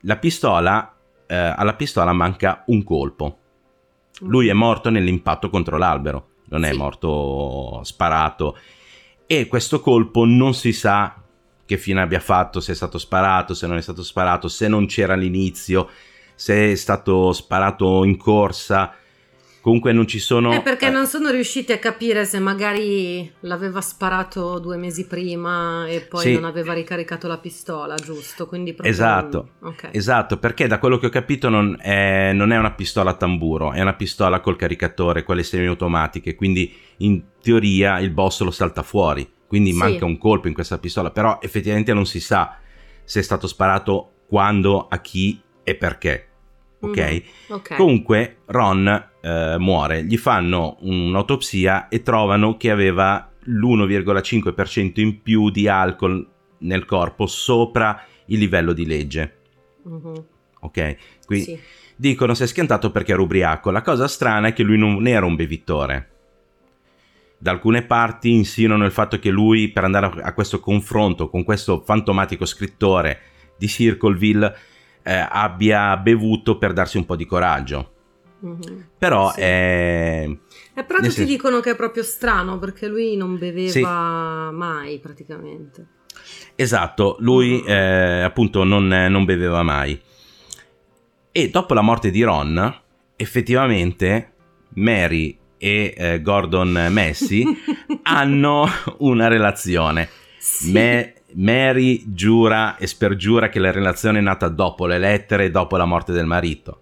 La 0.00 0.18
pistola, 0.18 0.94
eh, 1.26 1.34
alla 1.34 1.74
pistola 1.74 2.12
manca 2.12 2.64
un 2.66 2.84
colpo. 2.84 3.38
Lui 4.24 4.48
è 4.48 4.52
morto 4.52 4.90
nell'impatto 4.90 5.50
contro 5.50 5.78
l'albero, 5.78 6.28
non 6.46 6.64
è 6.64 6.72
Sì. 6.72 6.76
morto 6.76 7.80
sparato. 7.84 8.56
E 9.26 9.46
questo 9.46 9.80
colpo 9.80 10.24
non 10.24 10.54
si 10.54 10.72
sa 10.72 11.16
che 11.64 11.78
fine 11.78 12.00
abbia 12.02 12.20
fatto, 12.20 12.60
se 12.60 12.72
è 12.72 12.74
stato 12.74 12.98
sparato, 12.98 13.54
se 13.54 13.66
non 13.66 13.76
è 13.76 13.82
stato 13.82 14.02
sparato, 14.02 14.48
se 14.48 14.68
non 14.68 14.86
c'era 14.86 15.14
all'inizio, 15.14 15.88
se 16.34 16.72
è 16.72 16.74
stato 16.74 17.32
sparato 17.32 18.04
in 18.04 18.16
corsa. 18.16 18.94
Comunque 19.62 19.92
non 19.92 20.08
ci 20.08 20.18
sono... 20.18 20.50
È 20.50 20.60
perché 20.60 20.88
eh, 20.88 20.90
non 20.90 21.06
sono 21.06 21.30
riusciti 21.30 21.70
a 21.70 21.78
capire 21.78 22.24
se 22.24 22.40
magari 22.40 23.30
l'aveva 23.42 23.80
sparato 23.80 24.58
due 24.58 24.76
mesi 24.76 25.06
prima 25.06 25.86
e 25.86 26.00
poi 26.00 26.20
Sì. 26.22 26.32
non 26.34 26.44
aveva 26.44 26.72
ricaricato 26.72 27.28
la 27.28 27.38
pistola, 27.38 27.94
giusto? 27.94 28.48
Quindi 28.48 28.72
proprio... 28.72 28.92
Esatto. 28.92 29.50
Ok. 29.60 29.90
Esatto, 29.92 30.38
perché 30.38 30.66
da 30.66 30.80
quello 30.80 30.98
che 30.98 31.06
ho 31.06 31.10
capito 31.10 31.48
non 31.48 31.76
è, 31.80 32.32
non 32.32 32.50
è 32.50 32.58
una 32.58 32.72
pistola 32.72 33.10
a 33.10 33.14
tamburo, 33.14 33.72
è 33.72 33.80
una 33.80 33.94
pistola 33.94 34.40
col 34.40 34.56
caricatore, 34.56 35.22
quelle 35.22 35.44
semiautomatiche, 35.44 36.34
quindi 36.34 36.74
in 36.98 37.22
teoria 37.40 38.00
il 38.00 38.10
boss 38.10 38.40
lo 38.42 38.50
salta 38.50 38.82
fuori, 38.82 39.30
quindi 39.46 39.70
Sì. 39.70 39.76
manca 39.78 40.04
un 40.04 40.18
colpo 40.18 40.48
in 40.48 40.54
questa 40.54 40.78
pistola, 40.78 41.12
però 41.12 41.38
effettivamente 41.40 41.94
non 41.94 42.04
si 42.04 42.18
sa 42.18 42.58
se 43.04 43.20
è 43.20 43.22
stato 43.22 43.46
sparato 43.46 44.10
quando, 44.26 44.88
a 44.88 44.98
chi 45.00 45.40
e 45.62 45.76
perché. 45.76 46.26
Ok? 46.80 46.98
Mhm. 46.98 47.22
Ok. 47.54 47.76
Comunque 47.76 48.38
Ron 48.46 49.10
eh, 49.22 49.56
muore, 49.58 50.04
gli 50.04 50.16
fanno 50.16 50.76
un'autopsia 50.80 51.88
e 51.88 52.02
trovano 52.02 52.56
che 52.56 52.70
aveva 52.70 53.30
l'1,5% 53.44 55.00
in 55.00 55.22
più 55.22 55.50
di 55.50 55.68
alcol 55.68 56.28
nel 56.58 56.84
corpo 56.84 57.26
sopra 57.26 58.02
il 58.26 58.38
livello 58.38 58.72
di 58.72 58.86
legge. 58.86 59.36
Mhm. 59.84 60.24
Ok? 60.60 60.96
Quindi 61.26 61.44
Sì. 61.44 61.58
dicono 61.96 62.34
si 62.34 62.42
è 62.42 62.46
schiantato 62.46 62.90
perché 62.90 63.12
era 63.12 63.22
ubriaco. 63.22 63.70
La 63.70 63.82
cosa 63.82 64.06
strana 64.08 64.48
è 64.48 64.52
che 64.52 64.62
lui 64.62 64.78
non 64.78 65.06
era 65.06 65.26
un 65.26 65.34
bevitore. 65.34 66.08
Da 67.38 67.50
alcune 67.50 67.82
parti 67.82 68.30
insinuano 68.30 68.84
il 68.84 68.92
fatto 68.92 69.18
che 69.18 69.30
lui, 69.30 69.68
per 69.70 69.82
andare 69.84 70.06
a- 70.06 70.12
a 70.26 70.32
questo 70.32 70.60
confronto 70.60 71.28
con 71.28 71.42
questo 71.42 71.80
fantomatico 71.84 72.44
scrittore 72.44 73.20
di 73.58 73.66
Circleville, 73.66 74.54
eh, 75.02 75.26
abbia 75.28 75.96
bevuto 75.96 76.56
per 76.58 76.72
darsi 76.72 76.96
un 76.98 77.04
po' 77.04 77.16
di 77.16 77.26
coraggio. 77.26 77.91
Mhm. 78.42 78.86
Però 78.98 79.30
Sì. 79.32 79.40
è... 79.40 80.28
E 80.74 80.84
però 80.84 80.98
Nel 81.00 81.08
tutti 81.08 81.20
senso- 81.20 81.24
dicono 81.30 81.60
che 81.60 81.70
è 81.70 81.76
proprio 81.76 82.02
strano 82.02 82.58
perché 82.58 82.88
lui 82.88 83.16
non 83.16 83.38
beveva 83.38 84.50
mai 84.50 84.98
praticamente. 84.98 85.86
Esatto, 86.56 87.16
lui 87.20 87.62
eh, 87.64 88.20
appunto 88.22 88.64
non, 88.64 88.86
non 88.88 89.24
beveva 89.24 89.62
mai. 89.62 90.00
E 91.30 91.48
dopo 91.50 91.72
la 91.74 91.80
morte 91.82 92.10
di 92.10 92.22
Ron, 92.22 92.80
effettivamente 93.16 94.32
Mary 94.74 95.38
e 95.56 95.94
eh, 95.96 96.20
Gordon 96.22 96.88
Messi 96.90 97.44
hanno 98.04 98.66
una 98.98 99.28
relazione. 99.28 100.08
Sì. 100.38 100.72
Me- 100.72 101.14
Mary 101.34 102.02
giura 102.12 102.76
e 102.76 102.86
spergiura 102.86 103.48
che 103.48 103.58
la 103.58 103.70
relazione 103.70 104.18
è 104.18 104.22
nata 104.22 104.48
dopo 104.48 104.86
le 104.86 104.98
lettere 104.98 105.46
e 105.46 105.50
dopo 105.50 105.76
la 105.78 105.86
morte 105.86 106.12
del 106.12 106.26
marito. 106.26 106.80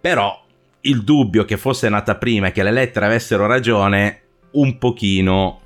Però 0.00 0.44
il 0.82 1.02
dubbio 1.02 1.44
che 1.44 1.56
fosse 1.56 1.88
nata 1.88 2.16
prima 2.16 2.48
e 2.48 2.52
che 2.52 2.62
le 2.62 2.70
lettere 2.70 3.06
avessero 3.06 3.46
ragione, 3.46 4.22
un 4.52 4.78
pochino 4.78 5.60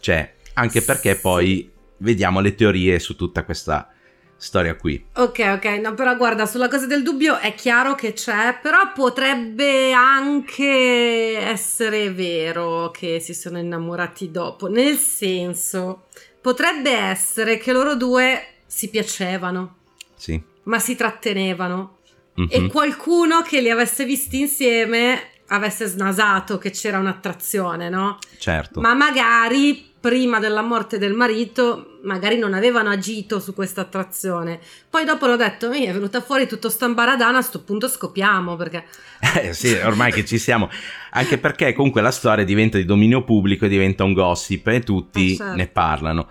c'è. 0.00 0.32
Anche 0.54 0.82
perché 0.82 1.16
poi 1.16 1.70
vediamo 1.98 2.40
le 2.40 2.54
teorie 2.54 2.98
su 2.98 3.14
tutta 3.16 3.44
questa 3.44 3.90
storia 4.38 4.74
qui. 4.76 5.02
Ok, 5.16 5.38
ok, 5.56 5.64
no, 5.80 5.94
però 5.94 6.16
guarda, 6.16 6.46
sulla 6.46 6.68
cosa 6.68 6.86
del 6.86 7.02
dubbio 7.02 7.38
è 7.38 7.54
chiaro 7.54 7.94
che 7.94 8.12
c'è, 8.12 8.58
però 8.60 8.92
potrebbe 8.94 9.92
anche 9.92 11.38
essere 11.38 12.10
vero 12.12 12.90
che 12.90 13.20
si 13.20 13.34
sono 13.34 13.58
innamorati 13.58 14.30
dopo, 14.30 14.68
nel 14.68 14.96
senso, 14.96 16.06
potrebbe 16.40 16.90
essere 16.90 17.56
che 17.58 17.72
loro 17.72 17.94
due 17.96 18.46
si 18.66 18.88
piacevano, 18.90 19.76
Sì. 20.14 20.40
ma 20.64 20.78
si 20.78 20.94
trattenevano 20.96 21.95
Mhm. 22.36 22.48
e 22.50 22.66
qualcuno 22.68 23.42
che 23.42 23.60
li 23.60 23.70
avesse 23.70 24.04
visti 24.04 24.40
insieme 24.40 25.20
avesse 25.48 25.86
snasato 25.86 26.58
che 26.58 26.70
c'era 26.70 26.98
un'attrazione, 26.98 27.88
no? 27.88 28.18
Certo. 28.38 28.80
Ma 28.80 28.94
magari 28.94 29.94
prima 29.98 30.38
della 30.38 30.62
morte 30.62 30.98
del 30.98 31.14
marito, 31.14 31.98
magari 32.04 32.38
non 32.38 32.54
avevano 32.54 32.90
agito 32.90 33.40
su 33.40 33.54
questa 33.54 33.80
attrazione. 33.80 34.60
Poi 34.88 35.04
dopo 35.04 35.26
l'ho 35.26 35.36
detto, 35.36 35.68
mi 35.68 35.84
è 35.84 35.92
venuta 35.92 36.20
fuori 36.20 36.46
tutto 36.46 36.68
sta 36.68 36.88
baradana, 36.88 37.38
a 37.38 37.42
sto 37.42 37.62
punto 37.62 37.88
scopiamo 37.88 38.54
perché... 38.56 38.84
Eh, 39.40 39.52
sì, 39.54 39.72
ormai 39.72 40.12
che 40.12 40.24
ci 40.24 40.38
siamo. 40.38 40.68
Anche 41.12 41.38
perché 41.38 41.72
comunque 41.72 42.02
la 42.02 42.10
storia 42.12 42.44
diventa 42.44 42.76
di 42.76 42.84
dominio 42.84 43.24
pubblico 43.24 43.64
e 43.64 43.68
diventa 43.68 44.04
un 44.04 44.12
gossip 44.12 44.66
e 44.68 44.80
tutti 44.80 45.32
Eh, 45.32 45.36
certo. 45.36 45.54
ne 45.54 45.66
parlano. 45.68 46.28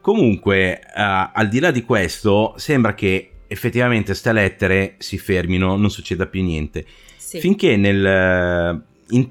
Comunque, 0.00 0.80
eh, 0.80 0.90
al 0.94 1.48
di 1.48 1.58
là 1.60 1.70
di 1.70 1.82
questo, 1.82 2.54
sembra 2.56 2.94
che 2.94 3.29
effettivamente 3.52 4.14
ste 4.14 4.32
lettere 4.32 4.94
si 4.98 5.18
fermino, 5.18 5.76
non 5.76 5.90
succeda 5.90 6.26
più 6.26 6.42
niente. 6.42 6.86
Sì. 7.16 7.40
Finché 7.40 7.76
nel, 7.76 8.06
eh, 8.06 8.80
in- 9.08 9.30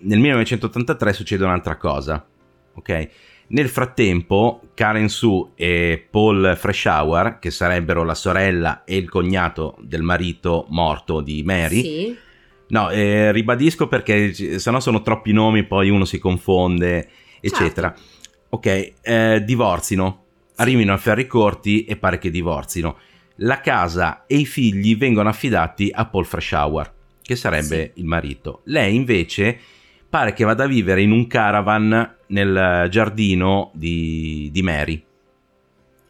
nel 0.00 0.18
1983 0.18 1.12
succede 1.12 1.44
un'altra 1.44 1.76
cosa. 1.76 2.26
Ok? 2.74 3.08
Nel 3.48 3.68
frattempo, 3.68 4.62
Karen 4.74 5.08
Sue 5.08 5.50
e 5.54 6.04
Paul 6.10 6.54
Freshour, 6.56 7.38
che 7.38 7.50
sarebbero 7.50 8.04
la 8.04 8.14
sorella 8.14 8.82
e 8.84 8.96
il 8.96 9.08
cognato 9.08 9.76
del 9.80 10.02
marito 10.02 10.66
morto 10.70 11.20
di 11.20 11.42
Mary, 11.44 11.82
Sì. 11.82 12.16
No, 12.70 12.88
eh, 12.90 13.32
ribadisco 13.32 13.88
perché 13.88 14.32
sennò 14.60 14.78
sono 14.78 15.02
troppi 15.02 15.32
nomi, 15.32 15.64
poi 15.64 15.90
uno 15.90 16.04
si 16.04 16.18
confonde, 16.20 17.08
eccetera. 17.40 17.92
Ok, 18.50 18.92
eh, 19.02 19.42
divorzino, 19.44 20.24
arrivino 20.56 20.92
a 20.92 20.96
ferri 20.96 21.26
corti 21.26 21.84
e 21.84 21.96
pare 21.96 22.18
che 22.18 22.30
divorzino. 22.30 22.96
La 23.42 23.60
casa 23.60 24.24
e 24.26 24.36
i 24.36 24.44
figli 24.44 24.96
vengono 24.96 25.30
affidati 25.30 25.90
a 25.92 26.04
Paul 26.06 26.26
Freshour, 26.26 26.92
che 27.22 27.36
sarebbe 27.36 27.92
il 27.94 28.04
marito. 28.04 28.60
Lei 28.64 28.94
invece 28.94 29.58
pare 30.08 30.34
che 30.34 30.44
vada 30.44 30.64
a 30.64 30.66
vivere 30.66 31.00
in 31.00 31.10
un 31.10 31.26
caravan 31.26 32.16
nel 32.26 32.88
giardino 32.90 33.70
di, 33.72 34.50
di 34.52 34.62
Mary. 34.62 35.02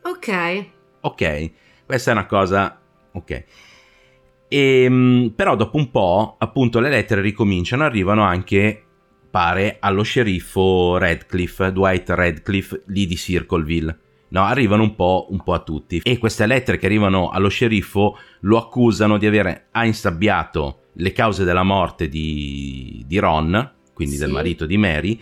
Ok. 0.02 0.66
Ok, 1.00 1.50
questa 1.86 2.10
è 2.10 2.14
una 2.14 2.26
cosa... 2.26 2.80
Ok. 3.12 3.30
E, 3.30 4.82
ehm, 4.82 5.32
però 5.36 5.54
dopo 5.54 5.76
un 5.76 5.90
po', 5.92 6.34
appunto, 6.36 6.80
le 6.80 6.90
lettere 6.90 7.20
ricominciano, 7.20 7.84
arrivano 7.84 8.24
anche, 8.24 8.82
pare, 9.30 9.76
allo 9.78 10.02
sceriffo 10.02 10.96
Radcliffe, 10.98 11.70
Dwight 11.70 12.08
Radcliffe, 12.10 12.82
lì 12.86 13.06
di 13.06 13.16
Circleville. 13.16 13.98
No, 14.30 14.44
arrivano 14.44 14.82
un 14.82 14.94
po', 14.94 15.26
un 15.30 15.42
po', 15.42 15.54
a 15.54 15.60
tutti. 15.60 16.00
E 16.02 16.18
queste 16.18 16.46
lettere 16.46 16.78
che 16.78 16.86
arrivano 16.86 17.30
allo 17.30 17.48
sceriffo 17.48 18.18
lo 18.40 18.58
accusano 18.58 19.18
di 19.18 19.26
aver 19.26 19.66
ha 19.70 19.84
insabbiato 19.84 20.82
le 20.94 21.12
cause 21.12 21.44
della 21.44 21.62
morte 21.62 22.08
di, 22.08 23.04
di 23.06 23.18
Ron, 23.18 23.72
quindi 23.92 24.14
sì. 24.14 24.20
del 24.20 24.30
marito 24.30 24.66
di 24.66 24.76
Mary, 24.76 25.20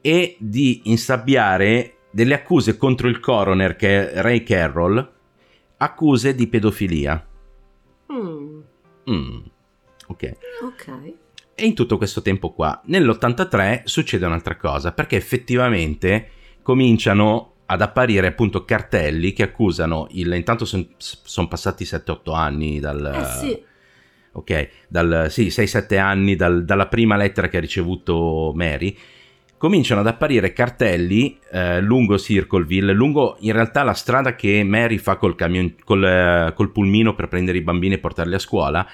e 0.00 0.36
di 0.38 0.82
insabbiare 0.84 1.96
delle 2.10 2.34
accuse 2.34 2.76
contro 2.76 3.08
il 3.08 3.20
coroner 3.20 3.76
che 3.76 4.10
è 4.10 4.22
Ray 4.22 4.42
Carroll, 4.42 5.12
accuse 5.76 6.34
di 6.34 6.46
pedofilia. 6.46 7.26
Mm. 8.12 8.60
Mm. 9.10 9.38
Ok. 10.06 10.36
Ok. 10.62 11.14
E 11.54 11.66
in 11.66 11.74
tutto 11.74 11.98
questo 11.98 12.22
tempo 12.22 12.52
qua, 12.52 12.80
nell'83 12.86 13.82
succede 13.84 14.24
un'altra 14.24 14.56
cosa, 14.56 14.92
perché 14.92 15.16
effettivamente 15.16 16.30
cominciano 16.62 17.56
ad 17.70 17.82
apparire 17.82 18.26
appunto 18.26 18.64
cartelli 18.64 19.32
che 19.32 19.44
accusano 19.44 20.08
il... 20.10 20.32
Intanto 20.34 20.64
sono 20.64 20.86
son 20.98 21.48
passati 21.48 21.84
7-8 21.84 22.34
anni 22.34 22.80
dal... 22.80 23.12
Eh 23.14 23.38
sì. 23.38 23.62
Ok, 24.32 24.68
dal, 24.88 25.26
sì, 25.28 25.46
6-7 25.46 25.98
anni 25.98 26.36
dal, 26.36 26.64
dalla 26.64 26.86
prima 26.86 27.16
lettera 27.16 27.48
che 27.48 27.56
ha 27.56 27.60
ricevuto 27.60 28.52
Mary 28.54 28.96
cominciano 29.56 30.00
ad 30.00 30.06
apparire 30.06 30.54
cartelli 30.54 31.38
eh, 31.52 31.82
lungo 31.82 32.16
Circleville, 32.16 32.94
lungo 32.94 33.36
in 33.40 33.52
realtà 33.52 33.82
la 33.82 33.92
strada 33.92 34.34
che 34.34 34.64
Mary 34.64 34.96
fa 34.96 35.16
col, 35.16 35.34
camion, 35.34 35.74
col, 35.84 36.02
eh, 36.02 36.52
col 36.54 36.70
pulmino 36.70 37.14
per 37.14 37.28
prendere 37.28 37.58
i 37.58 37.60
bambini 37.60 37.94
e 37.94 37.98
portarli 37.98 38.34
a 38.34 38.38
scuola, 38.38 38.88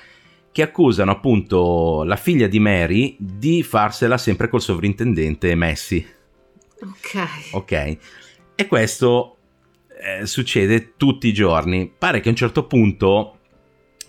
che 0.50 0.62
accusano 0.62 1.12
appunto 1.12 2.02
la 2.02 2.16
figlia 2.16 2.49
di 2.49 2.59
Mary 2.59 3.14
di 3.16 3.62
farsela 3.62 4.18
sempre 4.18 4.49
col 4.49 4.61
sovrintendente 4.61 5.54
Messi. 5.54 6.04
Ok. 6.80 7.52
Ok. 7.52 7.97
E 8.57 8.67
questo 8.67 9.37
eh, 10.01 10.27
succede 10.27 10.95
tutti 10.97 11.29
i 11.29 11.33
giorni. 11.33 11.93
Pare 11.97 12.21
che 12.21 12.29
a 12.29 12.31
un 12.31 12.37
certo 12.37 12.67
punto, 12.67 13.39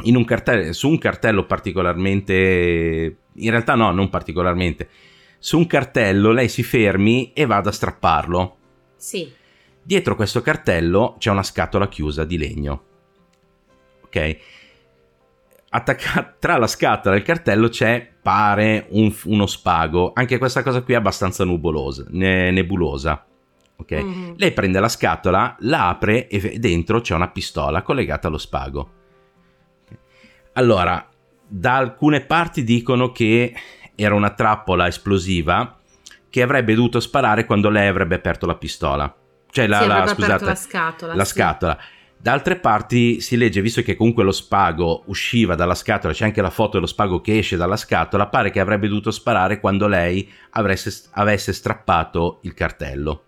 un 0.04 0.26
cartello, 0.26 0.74
su 0.74 0.90
un 0.90 0.98
cartello 0.98 1.46
particolarmente... 1.46 3.18
In 3.40 3.52
realtà 3.52 3.76
no, 3.76 3.92
non 3.92 4.10
particolarmente 4.10 4.90
su 5.40 5.58
un 5.58 5.68
cartello 5.68 6.32
lei 6.32 6.50
si 6.50 6.64
fermi 6.64 7.34
e 7.34 7.46
vada 7.46 7.70
a 7.70 7.74
strapparlo. 7.74 8.58
Sì. 8.96 9.32
Dietro 9.82 10.16
questo 10.16 10.42
cartello 10.42 11.16
c'è 11.20 11.30
una 11.30 11.44
scatola 11.44 11.88
chiusa 11.88 12.26
di 12.26 12.38
legno. 12.38 12.84
Ok? 14.04 14.38
Attacca- 15.70 16.36
tra 16.40 16.58
la 16.58 16.68
scatola 16.68 17.16
e 17.16 17.20
il 17.20 17.24
cartello 17.24 17.70
c'è, 17.70 18.12
pare, 18.22 18.88
un, 18.90 19.14
uno 19.26 19.46
spago. 19.46 20.12
Anche 20.14 20.38
questa 20.38 20.64
cosa 20.64 20.82
qui 20.82 20.94
è 20.94 20.98
abbastanza 20.98 21.44
nubolosa, 21.44 22.06
ne- 22.10 22.52
nebulosa. 22.52 23.27
Ok? 23.78 23.92
Mm-hmm. 23.92 24.34
Lei 24.38 24.52
prende 24.52 24.80
la 24.80 24.90
scatola, 24.90 25.56
la 25.60 25.90
apre 25.90 26.28
e 26.28 26.60
dentro 26.60 27.02
c'è 27.02 27.14
una 27.14 27.30
pistola 27.30 27.82
collegata 27.84 28.28
allo 28.28 28.38
spago. 28.38 28.92
Allora, 30.54 31.08
da 31.48 31.76
alcune 31.76 32.22
parti 32.22 32.64
dicono 32.64 33.12
che 33.12 33.54
era 33.96 34.16
una 34.16 34.32
trappola 34.32 34.88
esplosiva 34.88 35.78
che 36.30 36.42
avrebbe 36.42 36.76
dovuto 36.76 37.00
sparare 37.00 37.46
quando 37.46 37.70
lei 37.70 37.88
avrebbe 37.88 38.16
aperto 38.16 38.46
la 38.46 38.56
pistola. 38.56 39.16
Cioè 39.50 39.68
la, 39.68 39.82
sì, 39.82 39.88
la, 39.88 40.08
scusate, 40.08 40.46
la 40.46 40.56
scatola. 40.56 41.16
La 41.16 41.26
sì. 41.26 41.32
scatola. 41.32 41.78
Da 42.20 42.32
altre 42.32 42.58
parti 42.58 43.22
si 43.22 43.38
legge, 43.38 43.62
visto 43.62 43.84
che 43.84 43.96
comunque 43.96 44.24
lo 44.24 44.32
spago 44.32 45.04
usciva 45.06 45.54
dalla 45.54 45.76
scatola, 45.76 46.14
c'è 46.14 46.26
anche 46.26 46.42
la 46.42 46.50
foto 46.50 46.72
dello 46.74 46.88
spago 46.88 47.22
che 47.22 47.38
esce 47.38 47.58
dalla 47.58 47.78
scatola, 47.78 48.28
pare 48.28 48.50
che 48.50 48.60
avrebbe 48.60 48.88
dovuto 48.88 49.12
sparare 49.12 49.60
quando 49.60 49.88
lei 49.88 50.30
avresse, 50.52 51.10
avesse 51.12 51.54
strappato 51.54 52.40
il 52.42 52.56
cartello. 52.56 53.27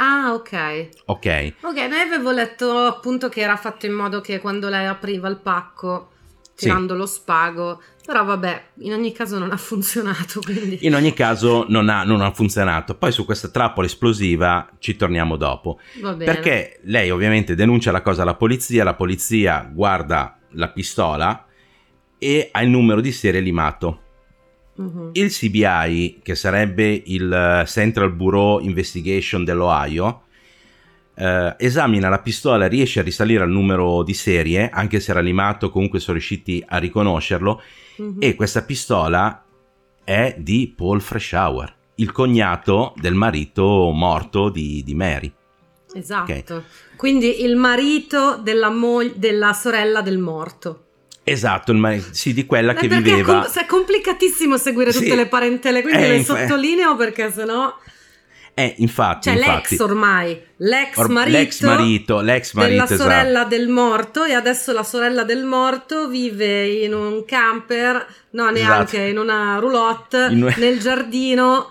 Ah, 0.00 0.32
ok. 0.32 0.88
Ok. 1.06 1.54
Ok, 1.60 1.76
noi 1.88 2.00
avevo 2.00 2.30
letto 2.30 2.86
appunto 2.86 3.28
che 3.28 3.40
era 3.40 3.56
fatto 3.56 3.86
in 3.86 3.92
modo 3.92 4.20
che 4.20 4.38
quando 4.38 4.68
lei 4.68 4.86
apriva 4.86 5.28
il 5.28 5.38
pacco, 5.38 6.10
tirando 6.54 6.92
sì. 6.92 6.98
lo 6.98 7.06
spago, 7.06 7.82
però 8.04 8.24
vabbè, 8.24 8.62
in 8.78 8.92
ogni 8.92 9.12
caso 9.12 9.38
non 9.38 9.50
ha 9.50 9.56
funzionato. 9.58 10.40
Quindi. 10.40 10.86
In 10.86 10.94
ogni 10.94 11.12
caso 11.14 11.66
non 11.68 11.88
ha, 11.88 12.04
non 12.04 12.20
ha, 12.20 12.32
funzionato. 12.32 12.94
Poi 12.94 13.10
su 13.10 13.24
questa 13.24 13.48
trappola 13.48 13.86
esplosiva 13.86 14.70
ci 14.78 14.96
torniamo 14.96 15.36
dopo. 15.36 15.80
Perché 16.16 16.80
lei 16.84 17.10
ovviamente 17.10 17.56
denuncia 17.56 17.90
la 17.90 18.02
cosa 18.02 18.22
alla 18.22 18.34
polizia, 18.34 18.84
la 18.84 18.94
polizia 18.94 19.68
guarda 19.72 20.38
la 20.52 20.68
pistola 20.68 21.44
e 22.18 22.48
ha 22.52 22.62
il 22.62 22.70
numero 22.70 23.00
di 23.00 23.12
serie 23.12 23.40
limato. 23.40 24.02
Uh-huh. 24.78 25.10
Il 25.12 25.30
CBI, 25.30 26.20
che 26.22 26.34
sarebbe 26.36 27.02
il 27.06 27.64
Central 27.66 28.12
Bureau 28.12 28.60
Investigation 28.60 29.44
dell'Ohio, 29.44 30.22
eh, 31.16 31.56
esamina 31.58 32.08
la 32.08 32.20
pistola, 32.20 32.68
riesce 32.68 33.00
a 33.00 33.02
risalire 33.02 33.42
al 33.42 33.50
numero 33.50 34.04
di 34.04 34.14
serie, 34.14 34.70
anche 34.70 35.00
se 35.00 35.10
era 35.10 35.20
limato, 35.20 35.70
comunque 35.70 35.98
sono 35.98 36.16
riusciti 36.16 36.64
a 36.66 36.78
riconoscerlo 36.78 37.60
mm-hmm. 38.00 38.16
e 38.20 38.34
questa 38.36 38.62
pistola 38.62 39.44
è 40.04 40.36
di 40.38 40.72
Paul 40.74 41.00
Freshour, 41.00 41.74
il 41.96 42.12
cognato 42.12 42.94
del 42.96 43.14
marito 43.14 43.90
morto 43.90 44.48
di, 44.48 44.82
di 44.84 44.94
Mary. 44.94 45.32
Esatto. 45.92 46.32
Okay. 46.32 46.62
Quindi 46.96 47.42
il 47.42 47.56
marito 47.56 48.36
della, 48.36 48.70
mo- 48.70 49.10
della 49.14 49.52
sorella 49.52 50.02
del 50.02 50.18
morto. 50.18 50.84
Esatto, 51.30 51.72
il 51.72 51.78
marito, 51.78 52.08
sì, 52.12 52.32
di 52.32 52.46
quella 52.46 52.72
Beh, 52.72 52.80
che 52.80 52.88
viveva. 52.88 53.18
È, 53.18 53.44
com- 53.44 53.52
è 53.62 53.66
complicatissimo 53.66 54.56
seguire 54.56 54.92
tutte 54.92 55.04
sì. 55.10 55.14
le 55.14 55.26
parentele, 55.26 55.82
quindi 55.82 56.02
eh, 56.02 56.08
le 56.08 56.16
inf- 56.16 56.26
sottolineo 56.26 56.96
perché 56.96 57.30
sennò. 57.32 57.76
Eh, 58.54 58.74
infatti. 58.78 59.28
Cioè, 59.28 59.38
infatti. 59.38 59.76
l'ex 59.76 59.80
ormai, 59.80 60.42
l'ex 60.56 60.96
Or- 60.96 61.08
marito, 61.10 61.36
l'ex 61.38 61.60
marito, 61.62 62.20
l'ex 62.20 62.52
marito 62.54 62.72
della 62.72 62.84
esatto. 62.84 63.02
sorella 63.02 63.44
del 63.44 63.68
morto, 63.68 64.24
e 64.24 64.32
adesso 64.32 64.72
la 64.72 64.82
sorella 64.82 65.22
del 65.22 65.44
morto 65.44 66.08
vive 66.08 66.66
in 66.66 66.92
un 66.92 67.24
camper, 67.24 68.04
no, 68.30 68.50
neanche 68.50 68.96
Esatto. 68.96 69.10
in 69.10 69.18
una 69.18 69.58
roulotte, 69.60 70.28
In- 70.30 70.52
nel 70.56 70.80
giardino 70.80 71.70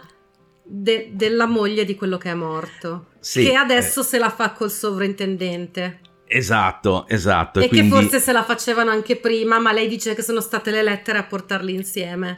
de- 0.63 1.09
della 1.11 1.45
moglie 1.45 1.83
di 1.83 1.95
quello 1.95 2.17
che 2.17 2.29
è 2.31 2.33
morto. 2.35 3.07
Sì, 3.19 3.43
che 3.43 3.55
adesso 3.55 4.01
se 4.03 4.17
la 4.17 4.29
fa 4.29 4.51
col 4.51 4.71
sovrintendente. 4.71 5.99
Esatto, 6.29 7.07
esatto. 7.07 7.61
E 7.61 7.69
quindi... 7.69 7.89
che 7.89 7.95
forse 7.95 8.19
se 8.19 8.33
la 8.33 8.43
facevano 8.43 8.91
anche 8.91 9.15
prima, 9.15 9.59
ma 9.59 9.71
lei 9.71 9.87
dice 9.87 10.13
che 10.13 10.21
sono 10.21 10.41
state 10.41 10.71
le 10.71 10.83
lettere 10.83 11.17
a 11.19 11.23
portarli 11.23 11.73
insieme. 11.73 12.37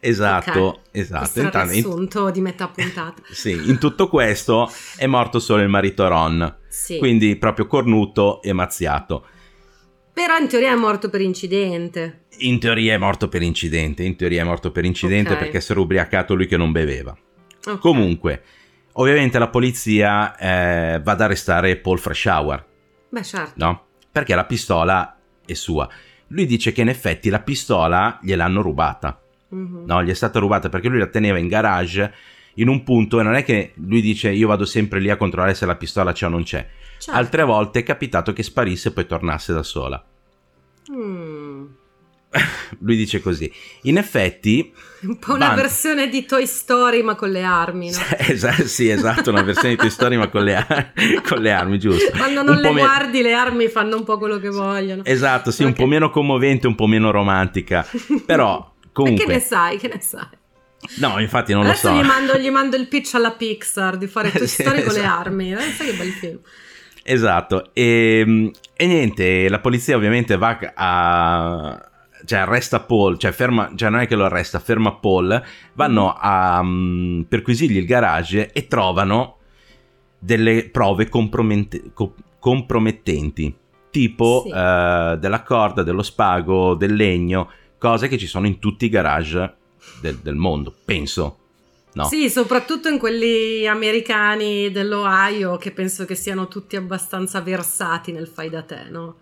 Esatto, 0.00 0.60
Ok. 0.60 0.78
esatto. 0.92 1.40
Intanto- 1.40 1.58
in- 1.74 1.82
riassunto 1.82 2.30
di 2.30 2.40
metà 2.40 2.68
puntata. 2.68 3.22
Sì, 3.30 3.50
in 3.68 3.78
tutto 3.78 4.08
questo 4.08 4.70
è 4.96 5.06
morto 5.06 5.38
solo 5.38 5.62
il 5.62 5.68
marito 5.68 6.08
Ron, 6.08 6.56
Sì. 6.68 6.96
quindi 6.98 7.36
proprio 7.36 7.66
cornuto 7.66 8.40
e 8.42 8.52
mazziato. 8.54 9.26
Però 10.14 10.38
in 10.38 10.48
teoria 10.48 10.72
è 10.72 10.76
morto 10.76 11.10
per 11.10 11.20
incidente. 11.20 12.24
In 12.38 12.58
teoria 12.58 12.94
è 12.94 12.98
morto 12.98 13.28
per 13.28 13.42
incidente, 13.42 14.02
in 14.02 14.16
teoria 14.16 14.40
è 14.40 14.44
morto 14.44 14.70
per 14.70 14.86
incidente 14.86 15.32
Ok. 15.32 15.38
perché 15.38 15.60
si 15.60 15.72
era 15.72 15.80
ubriacato 15.82 16.34
lui 16.34 16.46
che 16.46 16.56
non 16.56 16.72
beveva. 16.72 17.14
Ok. 17.66 17.78
Comunque, 17.80 18.42
ovviamente 18.92 19.38
la 19.38 19.48
polizia 19.48 20.34
eh, 20.38 21.00
va 21.02 21.12
ad 21.12 21.20
arrestare 21.20 21.76
Paul 21.76 21.98
Freshour, 21.98 22.64
Beh, 23.08 23.22
certo. 23.22 23.52
no? 23.56 23.84
Perché 24.10 24.34
la 24.34 24.44
pistola 24.44 25.16
è 25.44 25.52
sua. 25.54 25.88
Lui 26.28 26.46
dice 26.46 26.72
che 26.72 26.80
in 26.80 26.88
effetti 26.88 27.28
la 27.28 27.40
pistola 27.40 28.18
gliel'hanno 28.22 28.62
rubata. 28.62 29.20
Mhm. 29.48 29.84
No, 29.86 30.02
gli 30.02 30.10
è 30.10 30.14
stata 30.14 30.38
rubata 30.38 30.68
perché 30.68 30.88
lui 30.88 30.98
la 30.98 31.06
teneva 31.06 31.38
in 31.38 31.48
garage 31.48 32.12
in 32.54 32.68
un 32.68 32.82
punto 32.82 33.20
e 33.20 33.22
non 33.22 33.34
è 33.34 33.44
che 33.44 33.72
lui 33.76 34.00
dice 34.00 34.30
io 34.30 34.48
vado 34.48 34.64
sempre 34.64 34.98
lì 34.98 35.10
a 35.10 35.16
controllare 35.16 35.54
se 35.54 35.66
la 35.66 35.76
pistola 35.76 36.12
c'è 36.12 36.26
o 36.26 36.30
non 36.30 36.42
c'è. 36.42 36.66
Certo. 36.98 37.18
Altre 37.18 37.42
volte 37.44 37.80
è 37.80 37.82
capitato 37.82 38.32
che 38.32 38.42
sparisse 38.42 38.88
e 38.88 38.92
poi 38.92 39.06
tornasse 39.06 39.52
da 39.52 39.62
sola. 39.62 40.02
Mm. 40.92 41.64
Lui 42.80 42.96
dice 42.96 43.20
così. 43.20 43.50
In 43.82 43.98
effetti... 43.98 44.72
Un 45.02 45.18
po' 45.18 45.34
una 45.34 45.48
Van- 45.48 45.56
versione 45.56 46.08
di 46.08 46.24
Toy 46.24 46.46
Story, 46.46 47.02
ma 47.02 47.14
con 47.14 47.30
le 47.30 47.42
armi, 47.42 47.90
no? 47.90 47.98
Esa- 48.18 48.52
sì, 48.66 48.88
esatto, 48.88 49.30
una 49.30 49.42
versione 49.42 49.70
di 49.70 49.76
Toy 49.76 49.90
Story 49.90 50.16
ma 50.16 50.28
con 50.28 50.42
le, 50.42 50.56
ar- 50.56 50.92
con 51.26 51.38
le 51.40 51.52
armi, 51.52 51.78
giusto. 51.78 52.10
Quando 52.16 52.42
non 52.42 52.56
Un 52.56 52.62
le 52.62 52.72
me- 52.72 52.80
guardi, 52.80 53.22
le 53.22 53.32
armi 53.34 53.68
fanno 53.68 53.96
un 53.96 54.04
po' 54.04 54.18
quello 54.18 54.38
che 54.38 54.48
vogliono. 54.48 55.02
Esatto, 55.04 55.50
sì, 55.50 55.62
un 55.62 55.70
Ok. 55.70 55.76
po' 55.76 55.86
meno 55.86 56.10
commovente, 56.10 56.66
un 56.66 56.74
po' 56.74 56.86
meno 56.86 57.10
romantica. 57.10 57.86
Però, 58.24 58.58
E 58.58 58.78
che 58.80 58.86
ne 58.86 58.90
comunque... 58.92 59.38
sai, 59.40 59.76
che 59.78 59.88
ne 59.88 60.00
sai? 60.00 60.26
No, 60.98 61.18
infatti 61.20 61.52
non 61.52 61.64
Adesso 61.66 61.88
lo 61.90 61.96
so. 61.96 62.00
gli, 62.02 62.06
mando, 62.06 62.38
gli 62.38 62.50
mando 62.50 62.76
il 62.76 62.86
pitch 62.88 63.14
alla 63.14 63.32
Pixar 63.32 63.96
di 63.98 64.06
fare 64.06 64.30
Toy 64.32 64.46
Story 64.46 64.82
con 64.82 64.92
le 64.94 65.00
esatto. 65.00 65.20
armi. 65.20 65.52
Eh, 65.52 65.58
sai 65.76 65.86
che 65.88 65.92
bel 65.94 66.10
film. 66.12 66.38
Esatto, 67.08 67.70
e, 67.72 68.50
e 68.74 68.86
niente, 68.86 69.48
la 69.48 69.60
polizia 69.60 69.94
ovviamente 69.96 70.36
va 70.36 70.58
a... 70.74 71.90
cioè 72.26 72.40
arresta 72.40 72.80
Paul, 72.80 73.16
cioè, 73.16 73.32
ferma, 73.32 73.72
cioè 73.74 73.88
non 73.88 74.00
è 74.00 74.06
che 74.06 74.16
lo 74.16 74.24
arresta, 74.24 74.58
ferma 74.58 74.92
Paul, 74.94 75.42
vanno 75.72 76.06
mm. 76.06 76.18
a 76.20 76.58
um, 76.60 77.24
perquisirgli 77.26 77.78
il 77.78 77.86
garage 77.86 78.52
e 78.52 78.66
trovano 78.66 79.38
delle 80.18 80.68
prove 80.68 81.08
compromette- 81.08 81.92
co- 81.94 82.14
compromettenti, 82.38 83.54
tipo 83.90 84.42
sì. 84.44 84.50
uh, 84.50 85.16
della 85.16 85.42
corda, 85.44 85.82
dello 85.82 86.02
spago, 86.02 86.74
del 86.74 86.94
legno, 86.94 87.50
cose 87.78 88.08
che 88.08 88.18
ci 88.18 88.26
sono 88.26 88.46
in 88.46 88.58
tutti 88.58 88.84
i 88.86 88.90
garage 88.90 89.56
del, 90.00 90.16
del 90.16 90.34
mondo, 90.34 90.74
penso. 90.84 91.38
No. 91.92 92.04
Sì, 92.08 92.28
soprattutto 92.28 92.88
in 92.88 92.98
quelli 92.98 93.66
americani 93.66 94.70
dell'Ohio 94.70 95.56
che 95.56 95.70
penso 95.70 96.04
che 96.04 96.14
siano 96.14 96.46
tutti 96.46 96.76
abbastanza 96.76 97.40
versati 97.40 98.12
nel 98.12 98.26
fai 98.26 98.50
da 98.50 98.62
te, 98.62 98.88
no? 98.90 99.16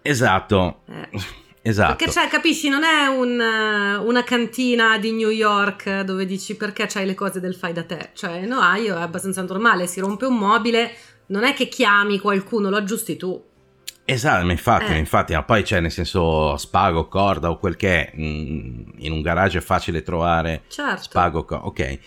Esatto. 0.00 0.82
Eh. 0.86 1.08
Esatto. 1.66 1.96
Perché, 1.96 2.12
cioè, 2.12 2.28
capisci, 2.28 2.68
non 2.68 2.84
è 2.84 3.06
un, 3.06 3.40
una 3.40 4.22
cantina 4.22 4.98
di 4.98 5.12
New 5.12 5.30
York 5.30 6.02
dove 6.02 6.26
dici 6.26 6.56
perché 6.56 6.84
c'hai 6.86 7.06
le 7.06 7.14
cose 7.14 7.40
del 7.40 7.54
fai 7.54 7.72
da 7.72 7.84
te. 7.84 8.10
Cioè, 8.12 8.40
in 8.40 8.52
Ohio 8.52 8.98
è 8.98 9.00
abbastanza 9.00 9.40
normale, 9.40 9.86
si 9.86 9.98
rompe 10.00 10.26
un 10.26 10.36
mobile, 10.36 10.94
non 11.28 11.42
è 11.44 11.54
che 11.54 11.68
chiami 11.68 12.18
qualcuno, 12.18 12.68
lo 12.68 12.76
aggiusti 12.76 13.16
tu. 13.16 13.42
Esatto, 14.04 14.46
infatti, 14.50 14.92
eh. 14.92 14.98
infatti, 14.98 15.32
ma 15.32 15.42
poi 15.42 15.62
c'è 15.62 15.80
nel 15.80 15.90
senso 15.90 16.58
spago, 16.58 17.08
corda 17.08 17.48
o 17.48 17.56
quel 17.56 17.76
che 17.76 18.10
è, 18.10 18.12
mm, 18.14 18.80
in 18.98 19.12
un 19.12 19.22
garage 19.22 19.56
è 19.56 19.62
facile 19.62 20.02
trovare 20.02 20.64
certo. 20.68 21.04
spago, 21.04 21.46
corda, 21.46 21.64
ok. 21.64 21.98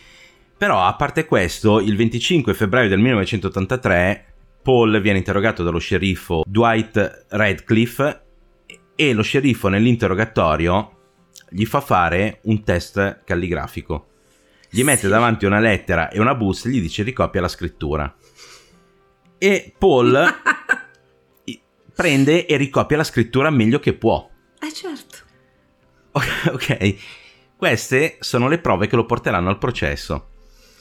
Però 0.55 0.85
a 0.85 0.93
parte 0.93 1.25
questo, 1.25 1.79
il 1.79 1.95
25 1.95 2.53
febbraio 2.53 2.89
del 2.89 2.99
1983 2.99 4.25
Paul 4.61 5.01
viene 5.01 5.17
interrogato 5.17 5.63
dallo 5.63 5.79
sceriffo 5.79 6.43
Dwight 6.45 7.25
Radcliffe 7.29 8.26
e 8.97 9.13
lo 9.13 9.21
sceriffo 9.21 9.67
nell'interrogatorio 9.69 10.95
gli 11.49 11.65
fa 11.65 11.79
fare 11.79 12.39
un 12.43 12.63
test 12.63 13.23
calligrafico. 13.23 14.07
Gli 14.69 14.83
mette 14.83 15.01
sì. 15.01 15.07
davanti 15.07 15.45
una 15.45 15.59
lettera 15.59 16.09
e 16.09 16.19
una 16.19 16.35
busta 16.35 16.67
e 16.67 16.71
gli 16.71 16.81
dice 16.81 17.03
ricopia 17.03 17.39
la 17.39 17.47
scrittura. 17.47 18.13
E 19.37 19.73
Paul 19.77 20.19
prende 21.93 22.45
e 22.47 22.57
ricopia 22.57 22.97
la 22.97 23.03
scrittura 23.03 23.51
meglio 23.51 23.79
che 23.79 23.93
può. 23.93 24.29
Eh 24.59 24.73
certo. 24.73 25.17
ok, 26.51 26.95
queste 27.55 28.17
sono 28.19 28.47
le 28.47 28.57
prove 28.57 28.87
che 28.87 28.95
lo 28.95 29.05
porteranno 29.05 29.49
al 29.49 29.59
processo. 29.59 30.31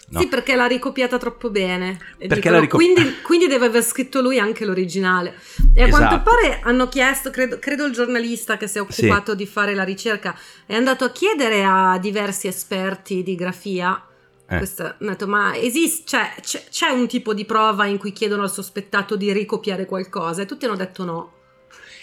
No. 0.09 0.21
Sì, 0.21 0.29
perché 0.29 0.55
l'ha 0.55 0.66
ricopiata 0.66 1.19
troppo 1.19 1.51
bene. 1.51 1.99
Dicono, 2.16 2.61
ricop- 2.61 2.81
quindi, 2.81 3.21
quindi, 3.23 3.49
deve 3.49 3.66
aver 3.66 3.83
scritto 3.83 4.21
lui 4.21 4.38
anche 4.38 4.64
l'originale. 4.64 5.35
E 5.75 5.83
a 5.83 5.87
esatto. 5.88 6.07
quanto 6.07 6.23
pare 6.23 6.61
hanno 6.62 6.88
chiesto, 6.88 7.31
credo, 7.31 7.59
credo, 7.59 7.87
il 7.87 7.92
giornalista 7.92 8.57
che 8.57 8.69
si 8.69 8.79
è 8.79 8.81
occupato 8.81 9.33
sì. 9.33 9.37
di 9.38 9.47
fare 9.47 9.75
la 9.75 9.83
ricerca, 9.83 10.38
è 10.64 10.77
andato 10.77 11.05
a 11.05 11.11
chiedere 11.11 11.64
a 11.64 11.99
diversi 11.99 12.47
esperti 12.47 13.25
di 13.25 13.35
grafia. 13.35 14.01
Eh. 14.49 14.59
Questo, 14.59 14.95
detto, 14.99 15.27
ma 15.27 15.57
esiste, 15.57 16.05
cioè, 16.07 16.35
c'è, 16.40 16.64
c'è 16.71 16.88
un 16.90 17.09
tipo 17.09 17.35
di 17.35 17.45
prova 17.45 17.87
in 17.87 17.99
cui 17.99 18.12
chiedono 18.12 18.42
al 18.42 18.53
sospettato 18.53 19.16
di 19.16 19.33
ricopiare 19.33 19.87
qualcosa 19.87 20.42
e 20.42 20.47
tutti 20.47 20.66
hanno 20.66 20.77
detto 20.77 21.05
no. 21.05 21.33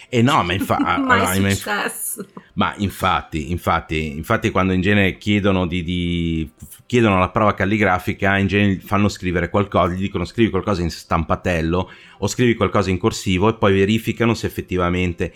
E 0.08 0.22
no, 0.22 0.42
ma, 0.42 0.52
infa- 0.52 0.76
allora, 0.84 1.38
ma, 1.38 1.54
ma 2.54 2.74
infatti, 2.78 3.50
infatti, 3.50 4.16
infatti, 4.16 4.50
quando 4.50 4.72
in 4.72 4.80
genere 4.80 5.18
chiedono, 5.18 5.66
di, 5.66 5.82
di, 5.82 6.50
chiedono 6.86 7.18
la 7.18 7.30
prova 7.30 7.54
calligrafica, 7.54 8.38
in 8.38 8.46
genere 8.46 8.80
fanno 8.80 9.08
scrivere 9.08 9.50
qualcosa, 9.50 9.92
gli 9.92 10.00
dicono 10.00 10.24
scrivi 10.24 10.50
qualcosa 10.50 10.82
in 10.82 10.90
stampatello 10.90 11.90
o 12.18 12.26
scrivi 12.26 12.54
qualcosa 12.54 12.90
in 12.90 12.98
corsivo 12.98 13.48
e 13.48 13.54
poi 13.54 13.72
verificano 13.72 14.34
se 14.34 14.46
effettivamente 14.46 15.32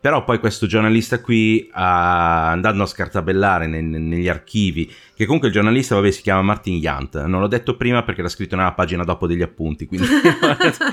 però 0.00 0.22
poi 0.22 0.38
questo 0.38 0.66
giornalista 0.66 1.20
qui, 1.20 1.68
andando 1.72 2.84
a 2.84 2.86
scartabellare 2.86 3.66
ne, 3.66 3.80
negli 3.80 4.28
archivi, 4.28 4.92
che 5.12 5.24
comunque 5.24 5.48
il 5.48 5.54
giornalista 5.54 5.96
vabbè, 5.96 6.12
si 6.12 6.22
chiama 6.22 6.42
Martin 6.42 6.76
Yant, 6.76 7.24
non 7.24 7.40
l'ho 7.40 7.48
detto 7.48 7.76
prima 7.76 8.04
perché 8.04 8.22
l'ha 8.22 8.28
scritto 8.28 8.54
nella 8.54 8.74
pagina 8.74 9.02
dopo 9.02 9.26
degli 9.26 9.42
appunti. 9.42 9.86
Quindi... 9.86 10.06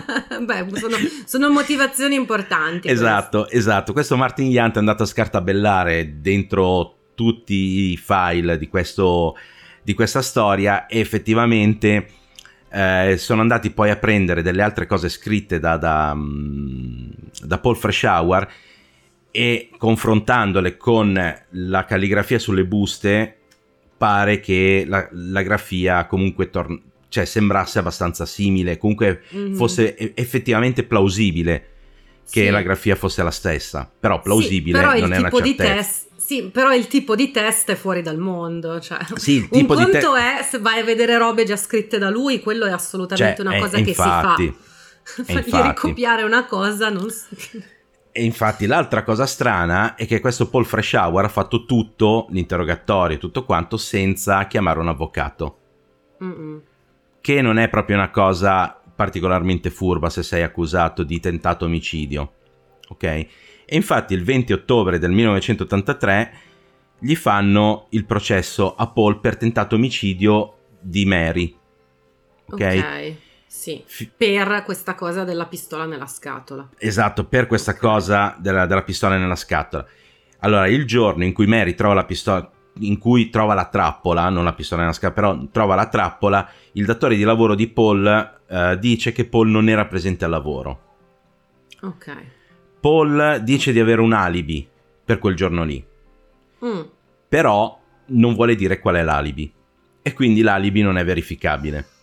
Beh, 0.41 0.65
sono, 0.74 0.96
sono, 1.26 1.50
motivazioni 1.52 2.15
importanti. 2.15 2.88
Esatto, 2.88 3.41
questo. 3.41 3.58
esatto. 3.58 3.94
Questo 3.94 4.18
Martin 4.18 4.50
Yant 4.50 4.76
è 4.76 4.80
andato 4.80 5.04
a 5.04 5.08
scartabellare 5.08 6.20
dentro 6.20 6.96
tutti 7.13 7.91
i 7.91 7.98
file 7.98 8.58
di, 8.58 8.68
questo, 8.68 9.36
di 9.84 9.94
questa 9.94 10.22
storia 10.22 10.88
e 10.88 11.00
effettivamente... 11.00 12.08
Eh, 12.68 13.15
sono 13.18 13.39
andati 13.39 13.70
poi 13.70 13.89
a 13.89 13.96
prendere 13.96 14.41
delle 14.41 14.62
altre 14.62 14.86
cose 14.86 15.08
scritte 15.08 15.60
da, 15.60 15.78
da, 15.78 16.13
mm, 16.13 17.10
da 17.44 17.58
Paul 17.60 17.78
Freshour 17.78 18.46
e 19.36 19.69
confrontandole 19.78 20.78
con 20.78 21.36
la 21.50 21.84
calligrafia 21.84 22.39
sulle 22.39 22.63
buste 22.63 23.36
pare 23.98 24.39
che 24.39 24.86
la, 24.88 25.06
la 25.12 25.41
grafia 25.41 26.06
comunque 26.06 26.50
tor- 26.50 26.80
cioè 27.10 27.26
sembrasse 27.26 27.80
abbastanza 27.80 28.26
simile, 28.26 28.78
comunque 28.78 29.24
mm-hmm. 29.36 29.56
fosse 29.56 30.15
effettivamente 30.15 30.84
plausibile 30.84 31.67
che 32.30 32.45
sì. 32.45 32.50
la 32.50 32.62
grafia 32.62 32.95
fosse 32.95 33.24
la 33.24 33.32
stessa, 33.32 33.89
però 34.00 34.21
plausibile 34.21 34.78
sì, 34.78 34.84
però 34.86 35.00
non 35.00 35.13
è 35.13 35.17
una 35.17 35.30
certezza. 35.30 36.04
Sì, 36.15 36.50
però 36.52 36.74
il 36.74 36.88
tipo 36.88 37.13
di 37.13 37.30
test 37.30 37.71
è 37.71 37.76
fuori 37.76 38.02
dal 38.02 38.17
mondo, 38.17 38.80
cioè, 38.80 38.98
sì, 39.15 39.48
un 39.52 39.65
conto 39.67 39.91
te- 39.91 40.39
è 40.39 40.43
se 40.50 40.60
vai 40.60 40.80
a 40.80 40.84
vedere 40.84 41.17
robe 41.17 41.43
già 41.43 41.58
scritte 41.58 42.00
da 42.00 42.10
lui, 42.10 42.39
quello 42.39 42.65
è 42.65 42.71
assolutamente 42.71 43.43
cioè, 43.43 43.52
una 43.52 43.60
cosa 43.60 43.78
è, 43.78 43.84
che 43.84 43.89
infatti, 43.89 44.56
si 45.04 45.24
fa. 45.24 45.43
Fargli 45.50 45.67
ricopiare 45.67 46.24
una 46.24 46.45
cosa 46.45 46.89
non 46.89 47.12
si... 47.12 47.74
E 48.17 48.23
infatti 48.23 48.65
l'altra 48.65 49.04
cosa 49.04 49.25
strana 49.25 49.95
è 49.95 50.08
che 50.08 50.21
questo 50.21 50.47
Paul 50.47 50.65
Freshour 50.65 51.25
ha 51.25 51.28
fatto 51.28 51.65
tutto, 51.65 52.28
l'interrogatorio 52.30 53.17
e 53.17 53.19
tutto 53.19 53.43
quanto, 53.43 53.75
senza 53.75 54.47
chiamare 54.47 54.80
un 54.80 54.88
avvocato. 54.88 55.58
Mm-mm. 56.23 56.62
Che 57.19 57.41
non 57.41 57.58
è 57.58 57.67
proprio 57.67 57.97
una 57.97 58.12
cosa 58.12 58.82
particolarmente 58.95 59.69
furba 59.69 60.10
se 60.10 60.23
sei 60.23 60.43
accusato 60.43 61.04
di 61.04 61.19
tentato 61.19 61.65
omicidio. 61.65 62.34
Ok? 62.88 63.04
E 63.04 63.28
infatti 63.67 64.13
il 64.13 64.23
20 64.23 64.54
ottobre 64.54 64.97
del 64.97 65.12
1983 65.12 66.34
gli 66.99 67.15
fanno 67.15 67.88
il 67.89 68.06
processo 68.06 68.75
a 68.75 68.88
Paul 68.88 69.19
per 69.19 69.36
tentato 69.36 69.75
omicidio 69.75 70.60
di 70.80 71.06
Mary. 71.06 71.54
Ok? 72.45 72.62
Ok. 72.62 73.15
Sì, 73.56 73.84
per 74.15 74.63
questa 74.63 74.94
cosa 74.94 75.24
della 75.24 75.48
pistola 75.48 75.86
nella 75.86 76.06
scatola. 76.06 76.70
Esatto, 76.78 77.24
per 77.24 77.48
questa 77.48 77.76
cosa 77.76 78.36
della, 78.38 78.68
della, 78.68 78.84
pistola 78.84 79.18
nella 79.18 79.36
scatola. 79.36 79.84
Allora, 80.39 80.68
il 80.68 80.86
giorno 80.86 81.24
in 81.24 81.34
cui 81.34 81.48
Mary 81.48 81.74
trova 81.74 81.96
la 81.96 82.04
pistola, 82.04 82.48
in 82.80 83.00
cui 83.00 83.30
trova 83.32 83.56
la 83.56 83.65
trappola, 83.65 84.30
non 84.30 84.44
la 84.44 84.54
pistola 84.54 84.82
nella 84.82 84.94
scatola, 84.94 85.13
però 85.13 85.48
trova 85.52 85.74
la 85.74 85.88
trappola, 85.88 86.48
il 86.74 86.86
datore 86.86 87.15
di 87.15 87.24
lavoro 87.24 87.56
di 87.56 87.68
Paul 87.68 88.41
eh, 88.46 88.78
dice 88.78 89.13
che 89.13 89.26
Paul 89.26 89.50
non 89.50 89.68
era 89.68 89.86
presente 89.86 90.26
al 90.26 90.32
lavoro. 90.32 90.82
Ok. 91.82 92.15
Paul 92.80 93.39
dice 93.41 93.72
di 93.72 93.80
avere 93.80 94.02
un 94.02 94.13
alibi 94.13 94.68
per 95.04 95.18
quel 95.18 95.34
giorno 95.34 95.63
lì. 95.63 95.84
Mm. 96.63 96.82
Però 97.30 97.80
non 98.08 98.36
vuole 98.36 98.54
dire 98.56 98.80
qual 98.80 98.96
è 98.96 99.02
l'alibi. 99.02 99.52
E 100.04 100.13
quindi 100.13 100.41
l'alibi 100.41 100.82
non 100.82 100.98
è 100.98 101.06
verificabile. 101.06 101.94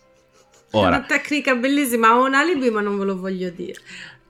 Ora, 0.75 0.87
una 0.87 1.01
tecnica 1.01 1.55
bellissima, 1.55 2.17
ho 2.17 2.25
un 2.25 2.33
alibi 2.33 2.69
ma 2.69 2.81
non 2.81 2.97
ve 2.97 3.05
lo 3.05 3.17
voglio 3.17 3.49
dire. 3.49 3.79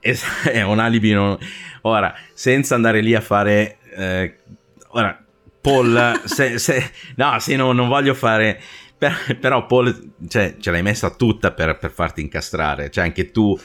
È 0.00 0.62
un 0.62 0.78
alibi, 0.78 1.12
non... 1.12 1.38
ora, 1.82 2.14
senza 2.32 2.74
andare 2.74 3.00
lì 3.00 3.14
a 3.14 3.20
fare... 3.20 3.78
Eh, 3.96 4.38
ora, 4.88 5.18
Paul, 5.60 6.20
se, 6.24 6.58
se, 6.58 6.90
no, 7.16 7.38
sì, 7.38 7.56
no, 7.56 7.72
non 7.72 7.88
voglio 7.88 8.14
fare... 8.14 8.60
Per, 8.96 9.38
però 9.40 9.66
Paul, 9.66 10.12
cioè, 10.28 10.56
ce 10.60 10.70
l'hai 10.70 10.82
messa 10.82 11.10
tutta 11.10 11.52
per, 11.52 11.78
per 11.78 11.90
farti 11.90 12.20
incastrare, 12.20 12.90
cioè 12.90 13.04
anche 13.04 13.30
tu, 13.30 13.58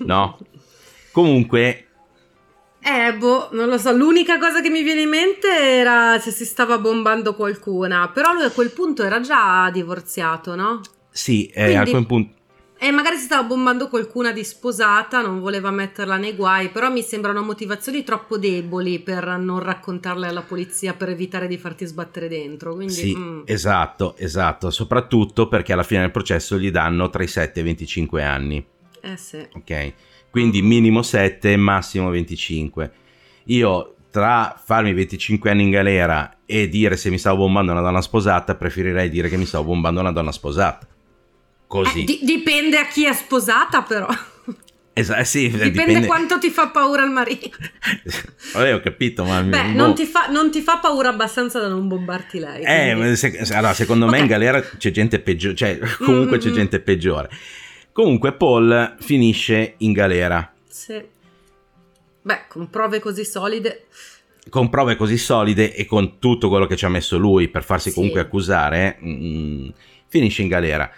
no? 0.00 0.38
Comunque, 1.10 1.86
eh, 2.80 3.14
boh, 3.14 3.48
non 3.50 3.68
lo 3.68 3.78
so. 3.78 3.90
L'unica 3.90 4.38
cosa 4.38 4.60
che 4.60 4.70
mi 4.70 4.82
viene 4.82 5.00
in 5.00 5.08
mente 5.08 5.48
era 5.48 6.20
se 6.20 6.30
si 6.30 6.44
stava 6.44 6.78
bombando 6.78 7.34
qualcuna. 7.34 8.10
Però 8.14 8.32
lui 8.32 8.44
a 8.44 8.50
quel 8.50 8.70
punto 8.70 9.02
era 9.02 9.18
già 9.20 9.68
divorziato, 9.72 10.54
no? 10.54 10.80
Sì, 11.16 11.46
eh, 11.46 11.64
Quindi, 11.64 11.74
a 11.76 11.84
quel 11.84 12.06
punto... 12.06 12.34
E 12.78 12.90
magari 12.90 13.16
si 13.16 13.24
stava 13.24 13.46
bombando 13.46 13.88
qualcuna 13.88 14.32
di 14.32 14.44
sposata, 14.44 15.22
non 15.22 15.40
voleva 15.40 15.70
metterla 15.70 16.18
nei 16.18 16.34
guai, 16.34 16.68
però 16.68 16.90
mi 16.90 17.00
sembrano 17.00 17.42
motivazioni 17.42 18.04
troppo 18.04 18.36
deboli 18.36 18.98
per 18.98 19.26
non 19.38 19.60
raccontarle 19.60 20.26
alla 20.26 20.42
polizia 20.42 20.92
per 20.92 21.08
evitare 21.08 21.48
di 21.48 21.56
farti 21.56 21.86
sbattere 21.86 22.28
dentro. 22.28 22.74
Quindi, 22.74 22.92
sì, 22.92 23.16
mm. 23.16 23.42
esatto, 23.46 24.14
esatto, 24.18 24.70
soprattutto 24.70 25.48
perché 25.48 25.72
alla 25.72 25.84
fine 25.84 26.00
del 26.00 26.10
processo 26.10 26.58
gli 26.58 26.70
danno 26.70 27.08
tra 27.08 27.22
i 27.22 27.28
7 27.28 27.58
e 27.58 27.62
i 27.62 27.64
25 27.64 28.22
anni. 28.22 28.66
Eh 29.00 29.16
sì. 29.16 29.38
Ok, 29.54 29.92
quindi 30.30 30.60
minimo 30.60 31.00
7, 31.00 31.56
massimo 31.56 32.10
25. 32.10 32.92
Io 33.44 33.94
tra 34.10 34.60
farmi 34.62 34.92
25 34.92 35.50
anni 35.50 35.62
in 35.62 35.70
galera 35.70 36.40
e 36.44 36.68
dire 36.68 36.98
se 36.98 37.08
mi 37.08 37.16
stavo 37.16 37.38
bombando 37.38 37.72
una 37.72 37.80
donna 37.80 38.02
sposata, 38.02 38.54
preferirei 38.54 39.08
dire 39.08 39.30
che 39.30 39.38
mi 39.38 39.46
stavo 39.46 39.64
bombando 39.64 40.00
una 40.00 40.12
donna 40.12 40.32
sposata. 40.32 40.86
Così. 41.66 42.02
Eh, 42.02 42.04
di- 42.04 42.20
dipende 42.22 42.78
a 42.78 42.86
chi 42.86 43.04
è 43.04 43.12
sposata, 43.12 43.82
però. 43.82 44.08
Esatto, 44.92 45.24
sì, 45.24 45.50
dipende, 45.50 45.70
dipende, 45.70 46.06
quanto 46.08 46.38
ti 46.38 46.48
fa 46.48 46.68
paura 46.68 47.04
il 47.04 47.10
marito. 47.10 47.50
Vabbè, 48.54 48.74
ho 48.74 48.80
capito, 48.80 49.24
ma... 49.24 49.42
Beh, 49.42 49.72
non 49.72 49.94
ti, 49.94 50.06
fa, 50.06 50.28
non 50.28 50.50
ti, 50.50 50.62
fa, 50.62 50.78
paura 50.78 51.10
abbastanza 51.10 51.60
da 51.60 51.68
non 51.68 51.86
bombarti 51.86 52.38
lei. 52.38 52.62
Eh, 52.62 53.14
se, 53.14 53.36
allora, 53.54 53.74
secondo 53.74 54.06
okay. 54.06 54.16
me 54.16 54.24
in 54.24 54.30
galera 54.30 54.60
c'è 54.62 54.90
gente 54.90 55.18
peggiore, 55.20 55.54
cioè 55.54 55.78
comunque 56.02 56.38
mm-hmm. 56.38 56.46
c'è 56.46 56.52
gente 56.52 56.80
peggiore. 56.80 57.28
Comunque 57.92 58.32
Paul 58.32 58.96
finisce 58.98 59.74
in 59.78 59.92
galera. 59.92 60.50
Sì. 60.66 61.02
Beh, 62.22 62.44
con 62.48 62.70
prove 62.70 62.98
così 62.98 63.24
solide 63.24 63.86
con 64.48 64.68
prove 64.68 64.96
così 64.96 65.18
solide 65.18 65.74
e 65.74 65.86
con 65.86 66.18
tutto 66.18 66.48
quello 66.48 66.66
che 66.66 66.76
ci 66.76 66.84
ha 66.84 66.88
messo 66.88 67.18
lui 67.18 67.48
per 67.48 67.64
farsi 67.64 67.88
sì. 67.88 67.96
comunque 67.96 68.20
accusare, 68.20 68.96
mh, 69.00 69.10
mm, 69.10 69.68
finisce 70.06 70.42
in 70.42 70.48
galera. 70.48 70.90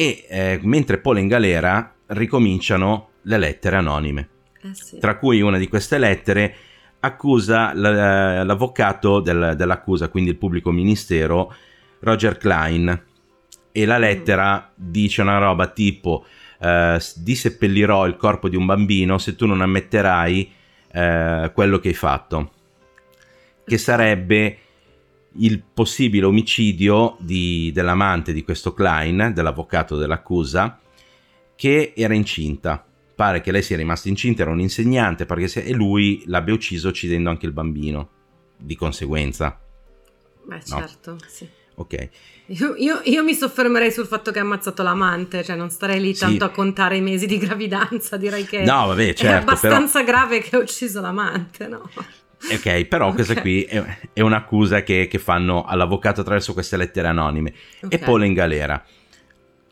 E 0.00 0.26
eh, 0.28 0.60
mentre 0.62 0.98
Paul 0.98 1.16
è 1.16 1.20
in 1.20 1.26
galera, 1.26 1.92
ricominciano 2.06 3.08
le 3.22 3.36
lettere 3.36 3.74
anonime. 3.74 4.28
Eh 4.62 4.70
sì. 4.72 4.98
Tra 5.00 5.18
cui 5.18 5.40
una 5.40 5.58
di 5.58 5.66
queste 5.66 5.98
lettere 5.98 6.54
accusa 7.00 7.72
l'avvocato 7.74 9.18
del, 9.18 9.54
dell'accusa, 9.56 10.08
quindi 10.08 10.30
il 10.30 10.36
pubblico 10.36 10.70
ministero, 10.70 11.52
Roger 11.98 12.38
Klein. 12.38 13.06
E 13.72 13.84
la 13.86 13.98
lettera 13.98 14.70
mm. 14.70 14.72
dice 14.76 15.22
una 15.22 15.38
roba 15.38 15.66
tipo: 15.66 16.24
eh, 16.60 17.00
Diseppellirò 17.16 18.06
il 18.06 18.16
corpo 18.16 18.48
di 18.48 18.54
un 18.54 18.66
bambino 18.66 19.18
se 19.18 19.34
tu 19.34 19.46
non 19.46 19.60
ammetterai 19.62 20.52
eh, 20.92 21.50
quello 21.52 21.80
che 21.80 21.88
hai 21.88 21.94
fatto. 21.94 22.52
Che 23.64 23.78
sarebbe 23.78 24.58
il 25.34 25.62
possibile 25.62 26.26
omicidio 26.26 27.16
di, 27.20 27.70
dell'amante 27.72 28.32
di 28.32 28.42
questo 28.42 28.72
Klein, 28.72 29.32
dell'avvocato 29.34 29.96
dell'accusa, 29.96 30.80
che 31.54 31.92
era 31.94 32.14
incinta. 32.14 32.84
Pare 33.14 33.40
che 33.40 33.50
lei 33.50 33.62
sia 33.62 33.76
rimasta 33.76 34.08
incinta, 34.08 34.42
era 34.42 34.50
un 34.50 34.60
insegnante, 34.60 35.26
se... 35.46 35.62
e 35.62 35.72
lui 35.72 36.22
l'abbia 36.26 36.54
ucciso 36.54 36.88
uccidendo 36.88 37.30
anche 37.30 37.46
il 37.46 37.52
bambino, 37.52 38.10
di 38.56 38.76
conseguenza. 38.76 39.58
Beh, 40.44 40.54
no? 40.54 40.62
certo, 40.62 41.16
sì. 41.26 41.48
Ok. 41.74 42.08
Io, 42.46 42.74
io, 42.76 43.00
io, 43.04 43.22
mi 43.22 43.34
soffermerei 43.34 43.92
sul 43.92 44.06
fatto 44.06 44.32
che 44.32 44.38
ha 44.38 44.42
ammazzato 44.42 44.82
l'amante, 44.82 45.44
cioè 45.44 45.54
non 45.54 45.70
starei 45.70 46.00
lì 46.00 46.14
tanto 46.14 46.44
sì. 46.46 46.50
a 46.50 46.54
contare 46.54 46.96
i 46.96 47.00
mesi 47.00 47.26
di 47.26 47.38
gravidanza, 47.38 48.16
direi 48.16 48.44
che 48.44 48.64
no, 48.64 48.86
vabbè, 48.86 49.12
certo, 49.12 49.26
è 49.26 49.30
abbastanza 49.30 50.00
però... 50.02 50.10
grave 50.10 50.40
che 50.40 50.56
ha 50.56 50.58
ucciso 50.58 51.00
l'amante, 51.00 51.68
no? 51.68 51.88
Ok, 52.50 52.84
però 52.84 53.06
okay. 53.06 53.14
questa 53.16 53.40
qui 53.40 53.62
è, 53.62 53.82
è 54.12 54.20
un'accusa 54.20 54.82
che, 54.82 55.08
che, 55.08 55.18
fanno 55.18 55.64
all'avvocato 55.64 56.20
attraverso 56.20 56.52
queste 56.52 56.76
lettere 56.76 57.08
anonime. 57.08 57.52
Okay. 57.82 57.98
E 57.98 58.02
Paul 58.02 58.22
è 58.22 58.26
in 58.26 58.32
galera. 58.32 58.82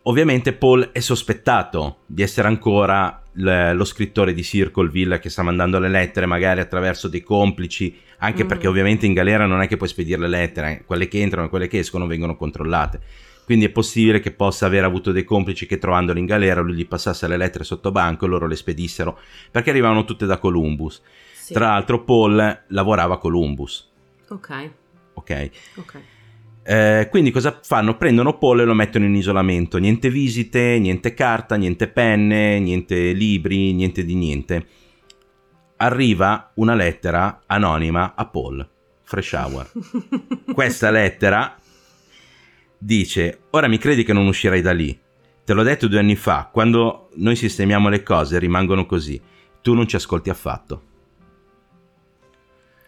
Ovviamente 0.02 0.52
Paul 0.52 0.90
è 0.92 1.00
sospettato 1.00 1.98
di 2.06 2.22
essere 2.22 2.48
ancora 2.48 3.22
l- 3.32 3.72
lo 3.72 3.84
scrittore 3.84 4.32
di 4.34 4.42
Circleville 4.42 5.18
che 5.18 5.30
sta 5.30 5.42
mandando 5.42 5.78
le 5.78 5.88
lettere 5.88 6.26
magari 6.26 6.60
attraverso 6.60 7.08
dei 7.08 7.22
complici, 7.22 7.96
anche 8.18 8.44
mm. 8.44 8.46
perché 8.46 8.66
ovviamente 8.66 9.06
in 9.06 9.14
galera 9.14 9.46
non 9.46 9.62
è 9.62 9.68
che 9.68 9.76
puoi 9.76 9.88
spedire 9.88 10.20
le 10.20 10.28
lettere, 10.28 10.70
eh. 10.70 10.84
quelle 10.84 11.08
che 11.08 11.20
entrano 11.20 11.46
e 11.46 11.50
quelle 11.50 11.68
che 11.68 11.78
escono 11.78 12.06
vengono 12.06 12.36
controllate. 12.36 13.00
Quindi 13.46 13.66
è 13.66 13.70
possibile 13.70 14.18
che 14.18 14.32
possa 14.32 14.66
aver 14.66 14.82
avuto 14.82 15.12
dei 15.12 15.22
complici 15.22 15.66
che 15.66 15.78
trovandolo 15.78 16.18
in 16.18 16.26
galera 16.26 16.60
lui 16.60 16.74
gli 16.74 16.88
passasse 16.88 17.28
le 17.28 17.36
lettere 17.36 17.62
sotto 17.62 17.92
banco 17.92 18.24
e 18.24 18.28
loro 18.28 18.48
le 18.48 18.56
spedissero, 18.56 19.20
perché 19.52 19.70
arrivavano 19.70 20.04
tutte 20.04 20.26
da 20.26 20.38
Columbus. 20.38 21.00
Sì. 21.32 21.54
Tra 21.54 21.68
l'altro 21.68 22.02
Paul 22.02 22.64
lavorava 22.66 23.14
a 23.14 23.18
Columbus. 23.18 23.88
Ok. 24.30 24.70
Ok. 25.14 25.50
Ok. 25.76 26.00
Eh, 26.64 27.06
quindi 27.08 27.30
cosa 27.30 27.60
fanno? 27.62 27.96
Prendono 27.96 28.36
Paul 28.36 28.62
e 28.62 28.64
lo 28.64 28.74
mettono 28.74 29.04
in 29.04 29.14
isolamento. 29.14 29.78
Niente 29.78 30.10
visite, 30.10 30.80
niente 30.80 31.14
carta, 31.14 31.54
niente 31.54 31.86
penne, 31.86 32.58
niente 32.58 33.12
libri, 33.12 33.72
niente 33.72 34.04
di 34.04 34.16
niente. 34.16 34.66
Arriva 35.76 36.50
una 36.54 36.74
lettera 36.74 37.42
anonima 37.46 38.14
a 38.16 38.26
Paul, 38.26 38.68
Fresh 39.04 39.32
Hour. 39.34 39.70
Questa 40.52 40.90
lettera 40.90 41.56
dice: 42.78 43.40
Ora 43.50 43.68
mi 43.68 43.78
credi 43.78 44.04
che 44.04 44.12
non 44.12 44.26
uscirai 44.26 44.60
da 44.60 44.72
lì? 44.72 44.98
Te 45.44 45.52
l'ho 45.52 45.62
detto 45.62 45.86
due 45.86 45.98
anni 45.98 46.16
fa, 46.16 46.48
quando 46.52 47.10
noi 47.14 47.36
sistemiamo 47.36 47.88
le 47.88 48.02
cose 48.02 48.38
rimangono 48.38 48.86
così. 48.86 49.20
Tu 49.62 49.74
non 49.74 49.86
ci 49.86 49.96
ascolti 49.96 50.30
affatto. 50.30 50.82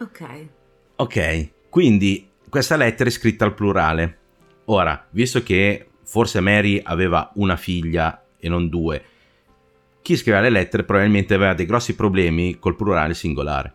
Ok. 0.01 0.49
Ok, 0.97 1.51
quindi 1.69 2.29
questa 2.49 2.77
lettera 2.77 3.09
è 3.09 3.13
scritta 3.13 3.45
al 3.45 3.55
plurale. 3.55 4.19
Ora, 4.67 5.07
visto 5.11 5.43
che 5.43 5.89
forse 6.05 6.41
Mary 6.41 6.81
aveva 6.83 7.31
una 7.35 7.57
figlia 7.57 8.25
e 8.39 8.49
non 8.49 8.69
due, 8.69 9.05
chi 10.03 10.17
scriveva 10.17 10.43
le 10.43 10.51
lettere 10.51 10.85
probabilmente 10.85 11.35
aveva 11.35 11.55
dei 11.55 11.67
grossi 11.67 11.95
problemi 11.95 12.59
col 12.59 12.77
plurale 12.77 13.15
singolare. 13.15 13.75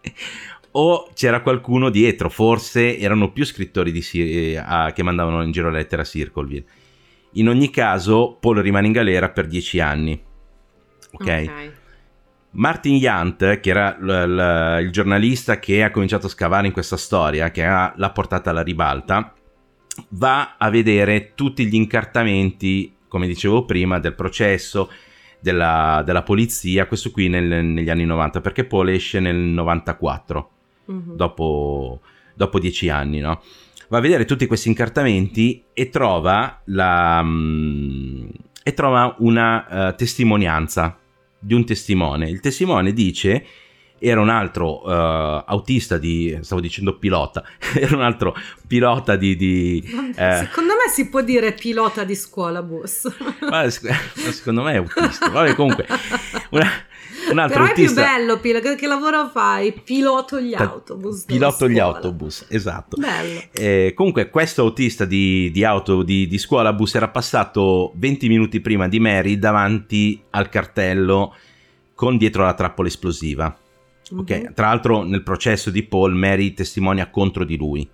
o 0.78 1.08
c'era 1.14 1.40
qualcuno 1.40 1.88
dietro, 1.88 2.28
forse 2.28 2.98
erano 2.98 3.32
più 3.32 3.44
scrittori 3.44 3.92
di, 3.92 4.04
eh, 4.12 4.56
a, 4.56 4.92
che 4.92 5.02
mandavano 5.02 5.42
in 5.42 5.50
giro 5.50 5.70
lettere 5.70 6.02
a 6.02 6.04
Circleville. 6.04 6.64
In 7.32 7.48
ogni 7.48 7.70
caso, 7.70 8.36
Paul 8.38 8.58
rimane 8.58 8.86
in 8.86 8.92
galera 8.92 9.30
per 9.30 9.46
dieci 9.46 9.80
anni. 9.80 10.20
Ok. 11.12 11.20
okay. 11.20 11.72
Martin 12.50 12.94
Yant, 12.94 13.60
che 13.60 13.70
era 13.70 13.96
l- 13.98 14.06
l- 14.06 14.82
il 14.82 14.90
giornalista 14.90 15.58
che 15.58 15.82
ha 15.82 15.90
cominciato 15.90 16.26
a 16.26 16.30
scavare 16.30 16.66
in 16.66 16.72
questa 16.72 16.96
storia, 16.96 17.50
che 17.50 17.64
ha, 17.64 17.92
l'ha 17.96 18.10
portata 18.10 18.50
alla 18.50 18.62
ribalta, 18.62 19.34
va 20.10 20.56
a 20.58 20.70
vedere 20.70 21.32
tutti 21.34 21.66
gli 21.66 21.74
incartamenti, 21.74 22.94
come 23.08 23.26
dicevo 23.26 23.64
prima, 23.64 23.98
del 23.98 24.14
processo 24.14 24.90
della, 25.40 26.02
della 26.04 26.22
polizia, 26.22 26.86
questo 26.86 27.10
qui 27.10 27.28
nel, 27.28 27.64
negli 27.64 27.90
anni 27.90 28.04
90, 28.04 28.40
perché 28.40 28.64
Paul 28.64 28.88
esce 28.88 29.20
nel 29.20 29.36
94, 29.36 30.50
mm-hmm. 30.90 31.14
dopo, 31.14 32.00
dopo 32.34 32.58
dieci 32.58 32.88
anni, 32.88 33.20
no? 33.20 33.42
Va 33.88 33.98
a 33.98 34.00
vedere 34.00 34.24
tutti 34.24 34.46
questi 34.46 34.68
incartamenti 34.68 35.64
e 35.72 35.90
trova, 35.90 36.60
la, 36.66 37.20
um, 37.22 38.28
e 38.62 38.74
trova 38.74 39.14
una 39.18 39.88
uh, 39.90 39.94
testimonianza 39.94 40.98
di 41.38 41.54
un 41.54 41.64
testimone. 41.64 42.28
Il 42.28 42.40
testimone 42.40 42.92
dice 42.92 43.46
era 43.98 44.20
un 44.20 44.28
altro 44.28 44.82
uh, 44.82 45.42
autista 45.46 45.96
di, 45.98 46.38
stavo 46.42 46.60
dicendo 46.60 46.98
pilota, 46.98 47.44
era 47.74 47.96
un 47.96 48.02
altro 48.02 48.34
pilota 48.66 49.16
di... 49.16 49.36
di 49.36 49.82
eh... 50.16 50.36
Secondo 50.44 50.74
me 50.74 50.90
si 50.92 51.08
può 51.08 51.22
dire 51.22 51.52
pilota 51.52 52.04
di 52.04 52.14
scuola 52.14 52.62
bus. 52.62 53.08
Ma, 53.48 53.68
secondo 53.70 54.62
me 54.62 54.74
è 54.74 54.76
autista. 54.76 55.28
Vabbè 55.30 55.54
comunque, 55.54 55.86
una, 56.50 56.68
un 57.30 57.38
altro 57.38 57.58
Però 57.58 57.68
autista... 57.68 58.00
è 58.00 58.04
più 58.04 58.16
bello, 58.16 58.40
Pila, 58.40 58.60
che, 58.60 58.74
che 58.76 58.86
lavoro 58.86 59.28
fai? 59.28 59.72
Piloto 59.72 60.40
gli 60.40 60.54
autobus. 60.54 61.24
Piloto 61.24 61.68
gli 61.68 61.78
autobus, 61.78 62.46
esatto. 62.48 62.96
Bello. 62.96 63.40
Eh, 63.52 63.92
comunque 63.94 64.30
questo 64.30 64.62
autista 64.62 65.04
di, 65.04 65.50
di 65.50 65.64
auto 65.64 66.02
di, 66.02 66.26
di 66.26 66.38
scuola 66.38 66.72
bus 66.72 66.94
era 66.94 67.08
passato 67.08 67.92
20 67.96 68.28
minuti 68.28 68.60
prima 68.60 68.88
di 68.88 69.00
Mary 69.00 69.38
davanti 69.38 70.22
al 70.30 70.48
cartello 70.48 71.34
con 71.94 72.16
dietro 72.16 72.44
la 72.44 72.54
trappola 72.54 72.88
esplosiva. 72.88 73.56
Mm-hmm. 74.12 74.20
Ok, 74.20 74.52
tra 74.54 74.68
l'altro 74.68 75.02
nel 75.02 75.22
processo 75.22 75.70
di 75.70 75.82
Paul 75.82 76.14
Mary 76.14 76.52
testimonia 76.52 77.10
contro 77.10 77.44
di 77.44 77.56
lui. 77.56 77.88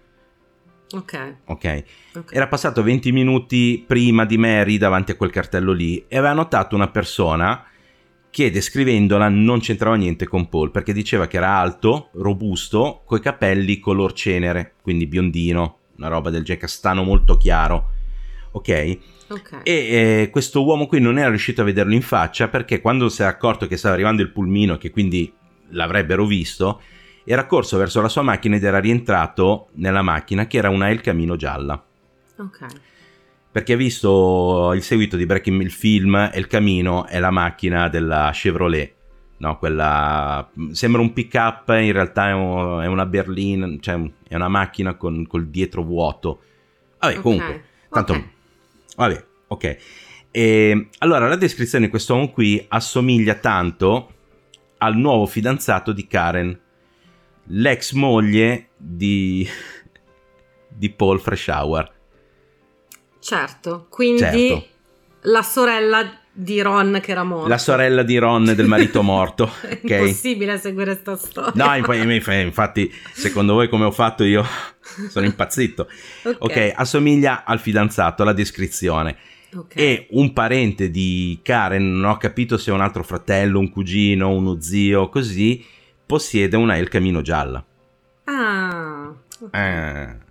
Ok. 0.92 1.36
Ok. 1.46 1.84
Era 2.30 2.48
passato 2.48 2.82
20 2.82 3.12
minuti 3.12 3.82
prima 3.86 4.24
di 4.26 4.36
Mary 4.36 4.76
davanti 4.76 5.12
a 5.12 5.16
quel 5.16 5.30
cartello 5.30 5.72
lì 5.72 6.04
e 6.06 6.18
aveva 6.18 6.34
notato 6.34 6.74
una 6.74 6.88
persona 6.88 7.64
che 8.32 8.50
descrivendola 8.50 9.28
non 9.28 9.60
c'entrava 9.60 9.94
niente 9.94 10.26
con 10.26 10.48
Paul 10.48 10.70
perché 10.70 10.94
diceva 10.94 11.26
che 11.26 11.36
era 11.36 11.54
alto, 11.54 12.08
robusto, 12.14 13.02
coi 13.04 13.20
capelli 13.20 13.78
color 13.78 14.14
cenere, 14.14 14.76
quindi 14.80 15.06
biondino, 15.06 15.78
una 15.98 16.08
roba 16.08 16.30
del 16.30 16.42
genere, 16.42 16.62
castano 16.64 17.02
molto 17.02 17.36
chiaro. 17.36 17.90
Ok? 18.52 18.98
Okay. 19.28 19.60
E 19.62 19.72
eh, 19.72 20.30
questo 20.30 20.64
uomo 20.64 20.86
qui 20.86 20.98
non 20.98 21.18
era 21.18 21.28
riuscito 21.28 21.60
a 21.60 21.64
vederlo 21.64 21.92
in 21.92 22.00
faccia 22.00 22.48
perché 22.48 22.80
quando 22.80 23.10
si 23.10 23.20
è 23.20 23.26
accorto 23.26 23.66
che 23.66 23.76
stava 23.76 23.92
arrivando 23.92 24.22
il 24.22 24.30
pulmino, 24.30 24.78
che 24.78 24.90
quindi 24.90 25.30
l'avrebbero 25.68 26.24
visto, 26.24 26.80
era 27.24 27.44
corso 27.44 27.76
verso 27.76 28.00
la 28.00 28.08
sua 28.08 28.22
macchina 28.22 28.56
ed 28.56 28.64
era 28.64 28.80
rientrato 28.80 29.68
nella 29.74 30.00
macchina 30.00 30.46
che 30.46 30.56
era 30.56 30.70
una 30.70 30.88
El 30.88 31.02
Camino 31.02 31.36
gialla. 31.36 31.84
Ok. 32.38 32.66
Perché 33.52 33.74
ha 33.74 33.76
visto 33.76 34.72
il 34.72 34.82
seguito 34.82 35.18
di 35.18 35.26
Breaking 35.26 35.60
il 35.60 35.70
film 35.70 36.30
El 36.32 36.46
Camino 36.46 37.06
è 37.06 37.18
la 37.18 37.30
macchina 37.30 37.88
della 37.88 38.30
Chevrolet. 38.32 38.94
No, 39.36 39.58
quella 39.58 40.48
sembra 40.70 41.02
un 41.02 41.12
pick 41.12 41.34
up, 41.34 41.68
in 41.68 41.92
realtà 41.92 42.28
è, 42.28 42.32
una 42.32 43.04
berlina, 43.04 43.68
cioè 43.80 44.00
è 44.26 44.34
una 44.36 44.48
macchina 44.48 44.94
con 44.94 45.26
col 45.26 45.48
dietro 45.48 45.82
vuoto. 45.82 46.40
Vabbè, 46.98 47.12
okay. 47.12 47.22
comunque, 47.22 47.64
tanto 47.90 48.12
okay. 48.12 48.30
Vabbè, 48.96 49.24
ok. 49.48 49.76
E, 50.30 50.88
allora, 50.98 51.28
la 51.28 51.36
descrizione 51.36 51.84
di 51.84 51.90
questo 51.90 52.14
uomo 52.14 52.30
qui 52.30 52.64
assomiglia 52.68 53.34
tanto 53.34 54.14
al 54.78 54.96
nuovo 54.96 55.26
fidanzato 55.26 55.92
di 55.92 56.06
Karen, 56.06 56.58
l'ex 57.46 57.92
moglie 57.92 58.68
di, 58.76 59.46
di 60.68 60.88
Paul 60.88 61.20
Freshour. 61.20 62.00
Certo, 63.22 63.86
quindi 63.88 64.18
certo. 64.18 64.66
la 65.22 65.42
sorella 65.42 66.18
di 66.32 66.60
Ron 66.60 66.98
che 67.00 67.12
era 67.12 67.22
morto. 67.22 67.46
La 67.46 67.58
sorella 67.58 68.02
di 68.02 68.18
Ron 68.18 68.52
del 68.56 68.66
marito 68.66 69.00
morto. 69.04 69.48
È 69.62 69.78
okay. 69.84 70.00
impossibile 70.00 70.58
seguire 70.58 71.00
questa 71.00 71.16
storia. 71.16 71.52
No, 71.54 71.76
infatti, 71.76 72.92
secondo 73.12 73.52
voi 73.52 73.68
come 73.68 73.84
ho 73.84 73.92
fatto 73.92 74.24
io? 74.24 74.44
Sono 75.08 75.24
impazzito. 75.24 75.88
ok, 76.24 76.36
okay 76.40 76.72
assomiglia 76.74 77.44
al 77.44 77.60
fidanzato, 77.60 78.24
la 78.24 78.32
descrizione. 78.32 79.16
Okay. 79.54 79.84
E 79.84 80.06
un 80.10 80.32
parente 80.32 80.90
di 80.90 81.38
Karen, 81.42 82.00
non 82.00 82.10
ho 82.10 82.16
capito 82.16 82.58
se 82.58 82.72
è 82.72 82.74
un 82.74 82.80
altro 82.80 83.04
fratello, 83.04 83.60
un 83.60 83.70
cugino, 83.70 84.30
uno 84.30 84.60
zio, 84.60 85.08
così, 85.10 85.64
possiede 86.04 86.56
una 86.56 86.76
El 86.76 86.88
Camino 86.88 87.22
gialla. 87.22 87.64
Ah. 88.24 89.12
Okay. 89.38 89.60
Eh. 89.60 90.30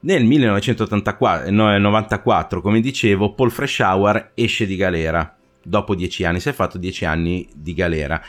Nel 0.00 0.24
1994, 0.24 2.60
come 2.60 2.80
dicevo, 2.80 3.34
Paul 3.34 3.50
Freshour 3.50 4.30
esce 4.34 4.64
di 4.64 4.76
galera. 4.76 5.36
Dopo 5.60 5.96
dieci 5.96 6.22
anni, 6.22 6.38
si 6.38 6.48
è 6.48 6.52
fatto 6.52 6.78
dieci 6.78 7.04
anni 7.04 7.48
di 7.52 7.74
galera. 7.74 8.22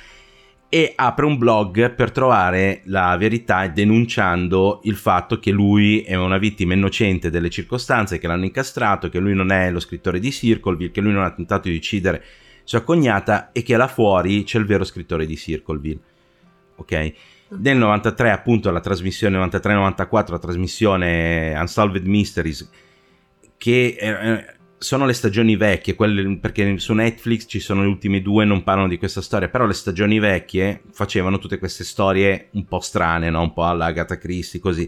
E 0.67 0.93
apre 0.95 1.27
un 1.27 1.38
blog 1.38 1.93
per 1.93 2.12
trovare 2.12 2.82
la 2.86 3.15
verità 3.17 3.67
denunciando 3.67 4.79
il 4.84 4.95
fatto 4.95 5.38
che 5.38 5.51
lui 5.51 6.01
è 6.01 6.15
una 6.15 6.39
vittima 6.39 6.73
innocente 6.73 7.29
delle 7.29 7.51
circostanze, 7.51 8.17
che 8.17 8.25
l'hanno 8.25 8.45
incastrato, 8.45 9.10
che 9.10 9.19
lui 9.19 9.36
non 9.36 9.51
è 9.51 9.69
lo 9.69 9.79
scrittore 9.79 10.19
di 10.19 10.32
Circleville, 10.32 10.89
che 10.89 11.01
lui 11.01 11.13
non 11.13 11.23
ha 11.23 11.32
tentato 11.32 11.69
di 11.69 11.75
uccidere 11.75 12.23
sua 12.63 12.82
cognata 12.82 13.51
e 13.51 13.62
che 13.62 13.77
là 13.77 13.88
fuori 13.88 14.43
c'è 14.43 14.58
il 14.58 14.65
vero 14.65 14.84
scrittore 14.84 15.27
di 15.27 15.38
Circleville. 15.38 16.01
Ok? 16.77 17.13
Nel 17.51 17.77
93 17.77 18.31
appunto 18.31 18.69
la 18.69 18.79
trasmissione 18.79 19.38
93-94 19.39 20.31
la 20.31 20.39
trasmissione 20.39 21.55
Unsolved 21.57 22.05
Mysteries 22.05 22.69
che 23.57 23.97
eh, 23.99 24.45
sono 24.77 25.05
le 25.05 25.13
stagioni 25.13 25.55
vecchie 25.55 25.95
quelle, 25.95 26.38
perché 26.38 26.77
su 26.77 26.93
Netflix 26.93 27.45
ci 27.47 27.59
sono 27.59 27.81
le 27.81 27.88
ultime 27.88 28.21
due 28.21 28.45
non 28.45 28.63
parlano 28.63 28.88
di 28.88 28.99
questa 28.99 29.21
storia 29.21 29.49
però 29.49 29.65
le 29.65 29.73
stagioni 29.73 30.19
vecchie 30.19 30.83
facevano 30.91 31.39
tutte 31.39 31.57
queste 31.57 31.83
storie 31.83 32.49
un 32.51 32.65
po' 32.65 32.81
strane 32.81 33.31
no? 33.31 33.41
un 33.41 33.53
po' 33.53 33.65
alla 33.65 33.85
Agatha 33.85 34.19
Christie 34.19 34.59
così 34.59 34.88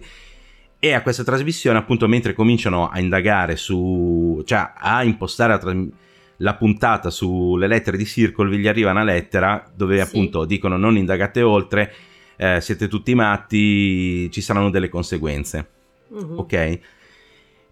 e 0.77 0.93
a 0.93 1.01
questa 1.01 1.23
trasmissione 1.23 1.79
appunto 1.79 2.07
mentre 2.07 2.33
cominciano 2.33 2.89
a 2.89 2.99
indagare 2.99 3.55
su 3.55 4.41
cioè 4.45 4.73
a 4.75 5.03
impostare 5.03 5.53
la 5.53 5.57
trasmissione 5.57 6.09
la 6.41 6.55
puntata 6.55 7.09
sulle 7.09 7.67
lettere 7.67 7.97
di 7.97 8.05
Circle 8.05 8.57
gli 8.57 8.67
arriva 8.67 8.91
una 8.91 9.03
lettera 9.03 9.63
dove 9.73 9.95
sì. 9.95 10.01
appunto 10.01 10.45
dicono 10.45 10.77
non 10.77 10.97
indagate 10.97 11.41
oltre 11.41 11.93
eh, 12.41 12.59
siete 12.59 12.87
tutti 12.87 13.13
matti, 13.13 14.31
ci 14.31 14.41
saranno 14.41 14.71
delle 14.71 14.89
conseguenze. 14.89 15.69
Uh-huh. 16.07 16.39
Ok? 16.39 16.79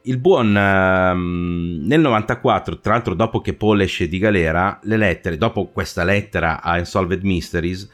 Il 0.04 0.20
buon 0.20 0.56
ehm, 0.56 1.82
nel 1.86 2.00
94, 2.00 2.80
tra 2.80 2.94
l'altro 2.94 3.16
dopo 3.16 3.42
che 3.42 3.56
Paul 3.56 3.82
esce 3.82 4.08
di 4.08 4.20
galera, 4.20 4.80
le 4.84 4.96
lettere, 4.96 5.38
dopo 5.38 5.70
questa 5.70 6.04
lettera 6.04 6.62
a 6.62 6.78
Unsolved 6.78 7.24
Mysteries, 7.24 7.90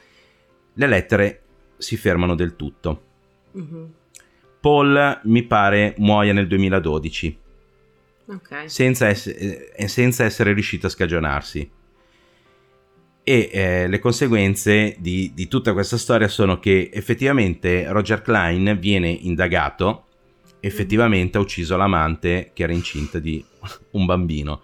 le 0.73 0.88
lettere 0.88 1.41
si 1.77 1.95
fermano 1.95 2.35
del 2.35 2.57
tutto. 2.57 3.03
Uh-huh. 3.51 3.93
Paul 4.59 5.21
mi 5.23 5.43
pare 5.43 5.95
muoia 5.99 6.33
nel 6.33 6.47
2012. 6.47 7.39
Okay. 8.25 8.67
Senza, 8.67 9.07
ess- 9.07 9.27
eh, 9.27 9.88
senza 9.88 10.25
essere 10.25 10.51
riuscito 10.51 10.88
a 10.88 10.89
scagionarsi 10.89 11.71
e 13.27 13.49
eh, 13.51 13.88
le 13.88 13.97
conseguenze 13.97 14.95
di, 14.99 15.31
di, 15.33 15.47
tutta 15.47 15.73
questa 15.73 15.97
storia 15.97 16.27
sono 16.27 16.59
che 16.59 16.91
effettivamente 16.93 17.91
Roger 17.91 18.21
Klein 18.21 18.77
viene 18.79 19.09
indagato, 19.09 20.05
effettivamente 20.59 21.39
ha 21.39 21.41
ucciso 21.41 21.75
l'amante 21.75 22.51
che 22.53 22.61
era 22.61 22.71
incinta 22.71 23.17
di 23.17 23.43
un 23.91 24.05
bambino. 24.05 24.61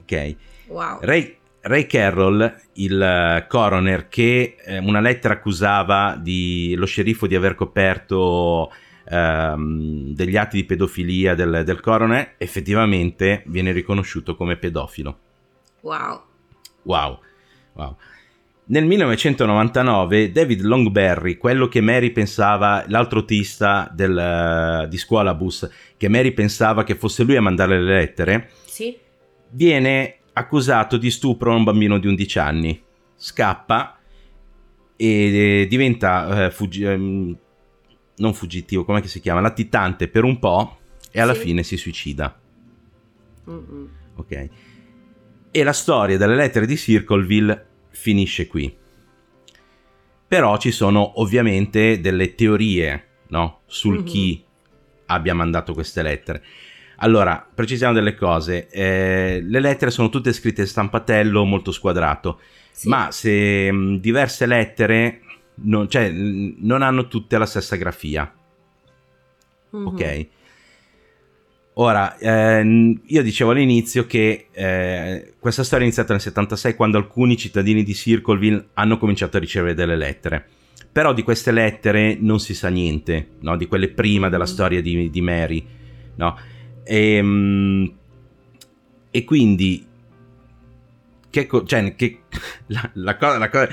Ok. 0.00 0.34
Wow. 0.66 0.98
Ray, 1.02 1.36
Ray 1.60 1.86
Carroll, 1.86 2.60
il 2.74 3.46
coroner 3.48 4.08
che 4.08 4.56
eh, 4.64 4.78
una 4.78 5.00
lettera 5.00 5.34
accusava 5.34 6.18
di, 6.20 6.74
lo 6.74 6.86
sceriffo 6.86 7.28
di 7.28 7.36
aver 7.36 7.54
coperto 7.54 8.72
ehm, 9.08 10.12
degli 10.12 10.36
atti 10.36 10.56
di 10.56 10.64
pedofilia 10.64 11.36
del, 11.36 11.62
del 11.64 11.78
coroner, 11.78 12.34
effettivamente 12.36 13.44
viene 13.46 13.70
riconosciuto 13.70 14.34
come 14.34 14.56
pedofilo. 14.56 15.18
Wow. 15.82 16.22
Wow. 16.82 17.20
Wow. 17.74 17.96
Nel 18.66 18.86
1999 18.86 20.30
David 20.30 20.60
Longberry, 20.60 21.36
quello 21.36 21.66
che 21.66 21.80
Mary 21.80 22.10
pensava, 22.10 22.84
l'altro 22.86 23.18
autista 23.18 23.90
del, 23.92 24.84
uh, 24.84 24.88
di 24.88 24.96
Scuolabus, 24.96 25.68
che 25.96 26.08
Mary 26.08 26.30
pensava 26.30 26.84
che 26.84 26.94
fosse 26.94 27.24
lui 27.24 27.34
a 27.34 27.42
mandare 27.42 27.80
le 27.80 27.94
lettere, 27.94 28.50
sì. 28.64 28.96
viene 29.50 30.18
accusato 30.34 30.96
di 30.98 31.10
stupro 31.10 31.52
a 31.52 31.56
un 31.56 31.64
bambino 31.64 31.98
di 31.98 32.06
11 32.06 32.38
anni. 32.38 32.82
Scappa 33.16 33.98
e 34.94 35.66
diventa 35.68 36.46
uh, 36.46 36.50
fuggi- 36.52 36.84
um, 36.84 37.36
non 38.18 38.34
fuggitivo, 38.34 38.84
come 38.84 39.04
si 39.06 39.20
chiama? 39.20 39.40
Latitante 39.40 40.06
per 40.06 40.22
un 40.22 40.38
po' 40.38 40.78
e 41.10 41.20
alla 41.20 41.34
sì. 41.34 41.40
fine 41.40 41.64
si 41.64 41.76
suicida. 41.76 42.38
Mm-mm. 43.48 43.88
Ok. 44.14 44.48
E 45.52 45.62
la 45.64 45.72
storia 45.72 46.16
delle 46.16 46.36
lettere 46.36 46.66
di 46.66 46.76
Circleville 46.76 47.66
finisce 47.90 48.46
qui. 48.46 48.76
Però 50.28 50.56
ci 50.58 50.70
sono 50.70 51.20
ovviamente 51.20 52.00
delle 52.00 52.36
teorie 52.36 53.06
no? 53.28 53.62
sul 53.66 53.96
mm-hmm. 53.96 54.04
chi 54.04 54.44
abbia 55.06 55.34
mandato 55.34 55.74
queste 55.74 56.02
lettere. 56.02 56.44
Allora, 56.98 57.44
precisiamo 57.52 57.92
delle 57.92 58.14
cose. 58.14 58.68
Eh, 58.68 59.40
le 59.42 59.60
lettere 59.60 59.90
sono 59.90 60.08
tutte 60.08 60.32
scritte 60.32 60.60
in 60.60 60.66
stampatello 60.66 61.44
molto 61.44 61.72
squadrato, 61.72 62.40
sì. 62.70 62.88
ma 62.88 63.10
se 63.10 63.72
mh, 63.72 63.98
diverse 63.98 64.46
lettere 64.46 65.22
non, 65.62 65.88
cioè, 65.88 66.10
non 66.10 66.82
hanno 66.82 67.08
tutte 67.08 67.38
la 67.38 67.46
stessa 67.46 67.74
grafia. 67.76 68.32
Mm-hmm. 69.74 69.86
Ok? 69.86 70.26
Ora, 71.80 72.18
ehm, 72.18 73.00
io 73.06 73.22
dicevo 73.22 73.52
all'inizio 73.52 74.04
che 74.04 74.48
eh, 74.52 75.32
questa 75.38 75.64
storia 75.64 75.84
è 75.84 75.86
iniziata 75.86 76.12
nel 76.12 76.20
76 76.20 76.74
quando 76.74 76.98
alcuni 76.98 77.38
cittadini 77.38 77.82
di 77.82 77.94
Circleville 77.94 78.68
hanno 78.74 78.98
cominciato 78.98 79.38
a 79.38 79.40
ricevere 79.40 79.72
delle 79.72 79.96
lettere. 79.96 80.46
Però 80.92 81.14
di 81.14 81.22
queste 81.22 81.52
lettere 81.52 82.18
non 82.20 82.38
si 82.38 82.52
sa 82.52 82.68
niente, 82.68 83.28
no? 83.40 83.56
di 83.56 83.66
quelle 83.66 83.88
prima 83.88 84.28
della 84.28 84.44
mm. 84.44 84.46
storia 84.46 84.82
di, 84.82 85.08
di 85.08 85.20
Mary. 85.22 85.64
No? 86.16 86.36
E, 86.84 87.14
ehm, 87.14 87.92
e 89.10 89.24
quindi 89.24 89.86
che, 91.30 91.48
cioè, 91.64 91.94
che, 91.94 92.19
la, 92.68 92.90
la, 92.94 93.16
cosa, 93.16 93.38
la, 93.38 93.48
cosa, 93.48 93.68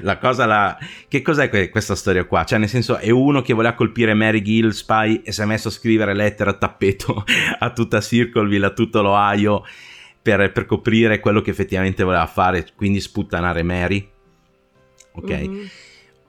la 0.00 0.18
cosa, 0.18 0.46
la, 0.46 0.78
che 1.08 1.22
cos'è 1.22 1.48
que- 1.48 1.70
questa 1.70 1.94
storia 1.94 2.24
qua? 2.24 2.44
Cioè, 2.44 2.58
nel 2.58 2.68
senso, 2.68 2.96
è 2.96 3.10
uno 3.10 3.42
che 3.42 3.52
voleva 3.52 3.74
colpire 3.74 4.14
Mary 4.14 4.42
Gill, 4.42 4.70
Spy, 4.70 5.22
e 5.24 5.32
si 5.32 5.42
è 5.42 5.44
messo 5.44 5.68
a 5.68 5.72
scrivere 5.72 6.14
lettere 6.14 6.50
a 6.50 6.54
tappeto 6.54 7.24
a 7.58 7.70
tutta 7.72 8.00
Circleville, 8.00 8.66
a 8.66 8.70
tutto 8.70 9.02
l'Ohio, 9.02 9.64
per, 10.20 10.52
per 10.52 10.66
coprire 10.66 11.20
quello 11.20 11.40
che 11.40 11.50
effettivamente 11.50 12.02
voleva 12.02 12.26
fare, 12.26 12.66
quindi 12.74 13.00
sputtanare 13.00 13.62
Mary. 13.62 14.08
Ok? 15.12 15.30
Mm-hmm. 15.30 15.64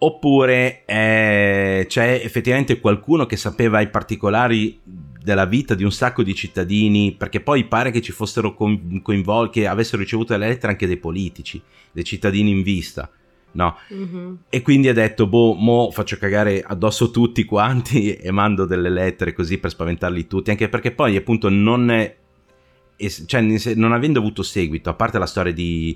Oppure 0.02 0.84
eh, 0.86 1.86
c'è 1.88 2.22
effettivamente 2.24 2.80
qualcuno 2.80 3.26
che 3.26 3.36
sapeva 3.36 3.82
i 3.82 3.90
particolari 3.90 4.80
della 5.30 5.46
vita 5.46 5.76
di 5.76 5.84
un 5.84 5.92
sacco 5.92 6.24
di 6.24 6.34
cittadini, 6.34 7.14
perché 7.16 7.40
poi 7.40 7.66
pare 7.66 7.92
che 7.92 8.02
ci 8.02 8.12
fossero 8.12 8.56
coinvolti, 8.56 9.60
che 9.60 9.68
avessero 9.68 10.02
ricevuto 10.02 10.36
le 10.36 10.48
lettere 10.48 10.72
anche 10.72 10.88
dei 10.88 10.98
politici, 10.98 11.62
dei 11.92 12.04
cittadini 12.04 12.50
in 12.50 12.64
vista. 12.64 13.12
No? 13.52 13.78
Mm-hmm. 13.94 14.34
E 14.50 14.62
quindi 14.64 14.90
ha 14.90 14.94
detto, 14.94 15.28
boh, 15.28 15.54
mo 15.54 15.92
faccio 15.92 16.18
cagare 16.18 16.64
addosso 16.66 17.12
tutti 17.12 17.46
quanti 17.46 18.14
e 18.18 18.32
mando 18.32 18.66
delle 18.66 18.90
lettere 18.90 19.34
così 19.34 19.60
per 19.60 19.70
spaventarli 19.70 20.26
tutti, 20.26 20.50
anche 20.50 20.68
perché 20.68 20.92
poi 20.92 21.16
appunto 21.16 21.48
non 21.50 21.92
è, 21.92 22.16
cioè 23.28 23.42
non 23.76 23.94
avendo 23.94 24.18
avuto 24.18 24.42
seguito, 24.42 24.90
a 24.90 24.96
parte 24.96 25.20
la 25.20 25.28
storia 25.28 25.54
di, 25.54 25.96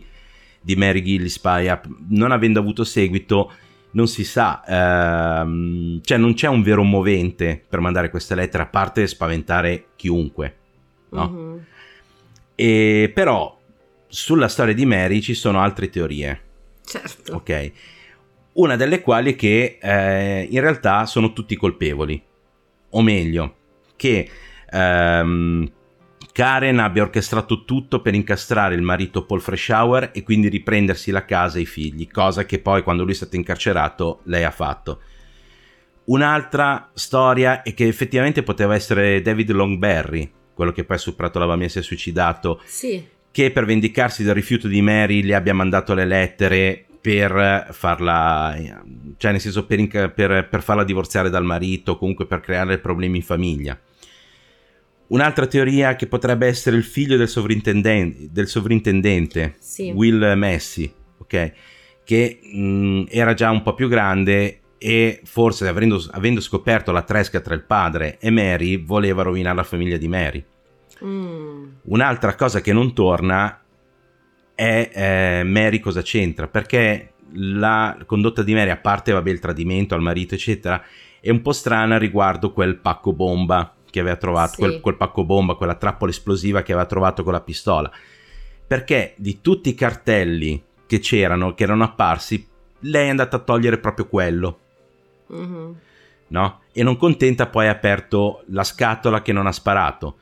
di 0.62 0.76
Mary 0.76 1.02
Gillispie, 1.02 1.82
non 2.10 2.32
avendo 2.32 2.60
avuto 2.60 2.84
seguito, 2.84 3.52
non 3.94 4.08
si 4.08 4.24
sa, 4.24 4.64
ehm, 4.66 6.02
cioè 6.04 6.18
non 6.18 6.34
c'è 6.34 6.48
un 6.48 6.62
vero 6.62 6.84
movente 6.84 7.64
per 7.68 7.80
mandare 7.80 8.10
queste 8.10 8.36
lettere 8.36 8.64
a 8.64 8.68
parte 8.68 9.08
spaventare 9.08 9.88
chiunque, 9.96 10.56
no? 11.10 11.30
Mm-hmm. 11.30 11.58
E, 12.56 13.12
però 13.14 13.60
sulla 14.08 14.48
storia 14.48 14.74
di 14.74 14.86
Mary 14.86 15.22
ci 15.22 15.34
sono 15.34 15.60
altre 15.60 15.90
teorie. 15.90 16.42
Certo. 16.86 17.36
Ok. 17.36 17.72
Una 18.54 18.76
delle 18.76 19.02
quali 19.02 19.34
è 19.34 19.36
che 19.36 19.80
eh, 19.82 20.48
in 20.50 20.60
realtà 20.60 21.06
sono 21.06 21.34
tutti 21.34 21.56
colpevoli, 21.56 22.22
o 22.92 23.02
meglio, 23.02 23.56
che 23.96 24.30
ehm, 24.70 25.72
Karen 26.34 26.80
abbia 26.80 27.04
orchestrato 27.04 27.64
tutto 27.64 28.02
per 28.02 28.16
incastrare 28.16 28.74
il 28.74 28.82
marito 28.82 29.24
Paul 29.24 29.40
Freshour 29.40 30.10
e 30.14 30.24
quindi 30.24 30.50
riprendersi 30.50 31.12
la 31.12 31.26
casa 31.26 31.60
e 31.60 31.62
i 31.62 31.66
figli, 31.68 32.10
cosa 32.10 32.44
che 32.44 32.58
poi 32.58 32.82
quando 32.82 33.04
lui 33.04 33.12
è 33.12 33.16
stato 33.16 33.36
incarcerato 33.36 34.22
lei 34.24 34.44
ha 34.44 34.50
fatto. 34.50 35.00
Un'altra 36.06 36.90
storia 36.94 37.62
è 37.62 37.76
che 37.76 37.88
effettivamente 37.88 38.42
poteva 38.42 38.74
essere 38.74 39.22
David 39.22 39.52
Longberry, 39.52 40.30
quello 40.56 40.72
che 40.72 40.84
poi 40.84 40.96
ha 40.98 41.00
superato 41.00 41.38
la 41.38 41.46
bambina 41.46 41.68
e 41.68 41.72
si 41.72 41.80
è 41.80 41.84
suicidato, 41.84 42.60
sì. 42.66 43.06
che 43.30 43.52
per 43.52 43.66
vendicarsi 43.66 44.24
del 44.24 44.34
rifiuto 44.34 44.68
di 44.68 44.82
Mary 44.82 45.22
le 45.22 45.36
abbia 45.36 45.54
mandato 45.54 45.94
le 45.94 46.06
lettere 46.06 46.84
per 47.00 47.68
farla, 47.70 48.58
cioè 49.18 49.32
nel 49.32 49.40
senso 49.40 49.68
per, 49.68 50.12
per, 50.14 50.48
per 50.50 50.64
farla 50.64 50.84
divorziare 50.84 51.30
dal 51.30 51.46
marito, 51.46 51.96
comunque 51.96 52.26
per 52.26 52.40
creare 52.40 52.80
problemi 52.80 53.18
in 53.18 53.24
famiglia. 53.24 53.80
Un'altra 55.14 55.46
teoria 55.46 55.96
che 55.96 56.08
potrebbe 56.08 56.48
essere 56.48 56.76
il 56.76 56.84
figlio 56.84 57.18
del 57.18 57.30
sovrintendente, 57.30 58.30
del 58.32 58.48
sovrintendente 58.48 59.56
sì. 59.60 59.92
Will 59.92 60.34
Messi, 60.34 60.92
ok? 61.20 61.54
Che 62.04 62.40
mh, 62.42 63.04
era 63.10 63.36
già 63.36 63.52
un 63.52 63.62
po' 63.62 63.76
più 63.76 63.88
grande 63.88 64.60
e 64.80 65.22
forse 65.24 65.68
avendo, 65.68 66.04
avendo, 66.14 66.42
scoperto 66.42 66.92
la 66.92 67.04
tresca 67.04 67.42
tra 67.42 67.54
il 67.54 67.62
padre 67.62 68.18
e 68.20 68.32
Mary 68.32 68.84
voleva 68.84 69.22
rovinare 69.22 69.56
la 69.56 69.64
famiglia 69.64 69.98
di 69.98 70.08
Mary. 70.08 70.44
Mm. 71.06 71.66
Un'altra 71.84 72.34
cosa 72.34 72.60
che 72.60 72.74
non 72.74 72.96
torna 72.96 73.62
è 74.56 74.90
eh, 74.92 75.44
Mary 75.44 75.80
cosa 75.80 76.02
c'entra, 76.02 76.48
perché 76.48 77.14
la 77.34 78.00
condotta 78.08 78.42
di 78.42 78.56
Mary, 78.56 78.72
a 78.72 78.78
parte 78.78 79.12
vabbè, 79.12 79.30
il 79.30 79.40
tradimento 79.40 79.94
al 79.94 80.02
marito, 80.02 80.34
eccetera, 80.34 80.84
è 81.22 81.30
un 81.30 81.42
po' 81.44 81.52
strana 81.52 82.00
riguardo 82.00 82.52
quel 82.52 82.78
pacco 82.78 83.14
bomba 83.14 83.76
che 83.94 84.00
aveva 84.00 84.16
trovato, 84.16 84.54
sì. 84.54 84.58
quel, 84.58 84.80
quel 84.80 84.96
pacco 84.96 85.24
bomba, 85.24 85.54
quella 85.54 85.76
trappola 85.76 86.10
esplosiva 86.10 86.64
che 86.64 86.72
aveva 86.72 86.88
trovato 86.88 87.24
con 87.24 87.32
la 87.32 87.42
pistola. 87.42 87.92
Perché 88.66 89.14
di 89.18 89.40
tutti 89.40 89.70
i 89.70 89.76
cartelli 89.76 90.60
che 90.88 90.98
c'erano, 90.98 91.54
che 91.54 91.62
erano 91.62 91.84
apparsi, 91.84 92.48
lei 92.80 93.06
è 93.06 93.10
andata 93.10 93.36
a 93.36 93.42
togliere 93.42 93.78
proprio 93.78 94.08
quello. 94.08 94.60
Mm-hmm. 95.32 95.72
No? 96.30 96.62
E 96.72 96.82
non 96.82 96.98
contenta 96.98 97.46
poi 97.46 97.68
ha 97.68 97.72
aperto 97.72 98.42
la 98.48 98.64
scatola 98.64 99.22
che 99.22 99.32
non 99.32 99.46
ha 99.46 99.52
sparato 99.52 100.18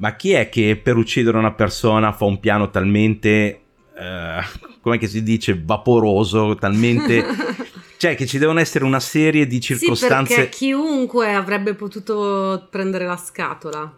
ma 0.00 0.16
chi 0.16 0.32
è 0.32 0.48
che 0.48 0.80
per 0.82 0.96
uccidere 0.96 1.36
una 1.36 1.52
persona 1.52 2.12
fa 2.12 2.24
un 2.24 2.40
piano 2.40 2.70
talmente, 2.70 3.60
eh, 3.94 4.40
come 4.80 5.06
si 5.06 5.22
dice, 5.22 5.60
vaporoso, 5.62 6.56
talmente... 6.56 7.24
cioè 8.00 8.14
che 8.14 8.24
ci 8.24 8.38
devono 8.38 8.60
essere 8.60 8.86
una 8.86 8.98
serie 8.98 9.46
di 9.46 9.60
circostanze... 9.60 10.32
Sì, 10.32 10.40
perché 10.40 10.56
chiunque 10.56 11.34
avrebbe 11.34 11.74
potuto 11.74 12.66
prendere 12.70 13.04
la 13.04 13.18
scatola. 13.18 13.94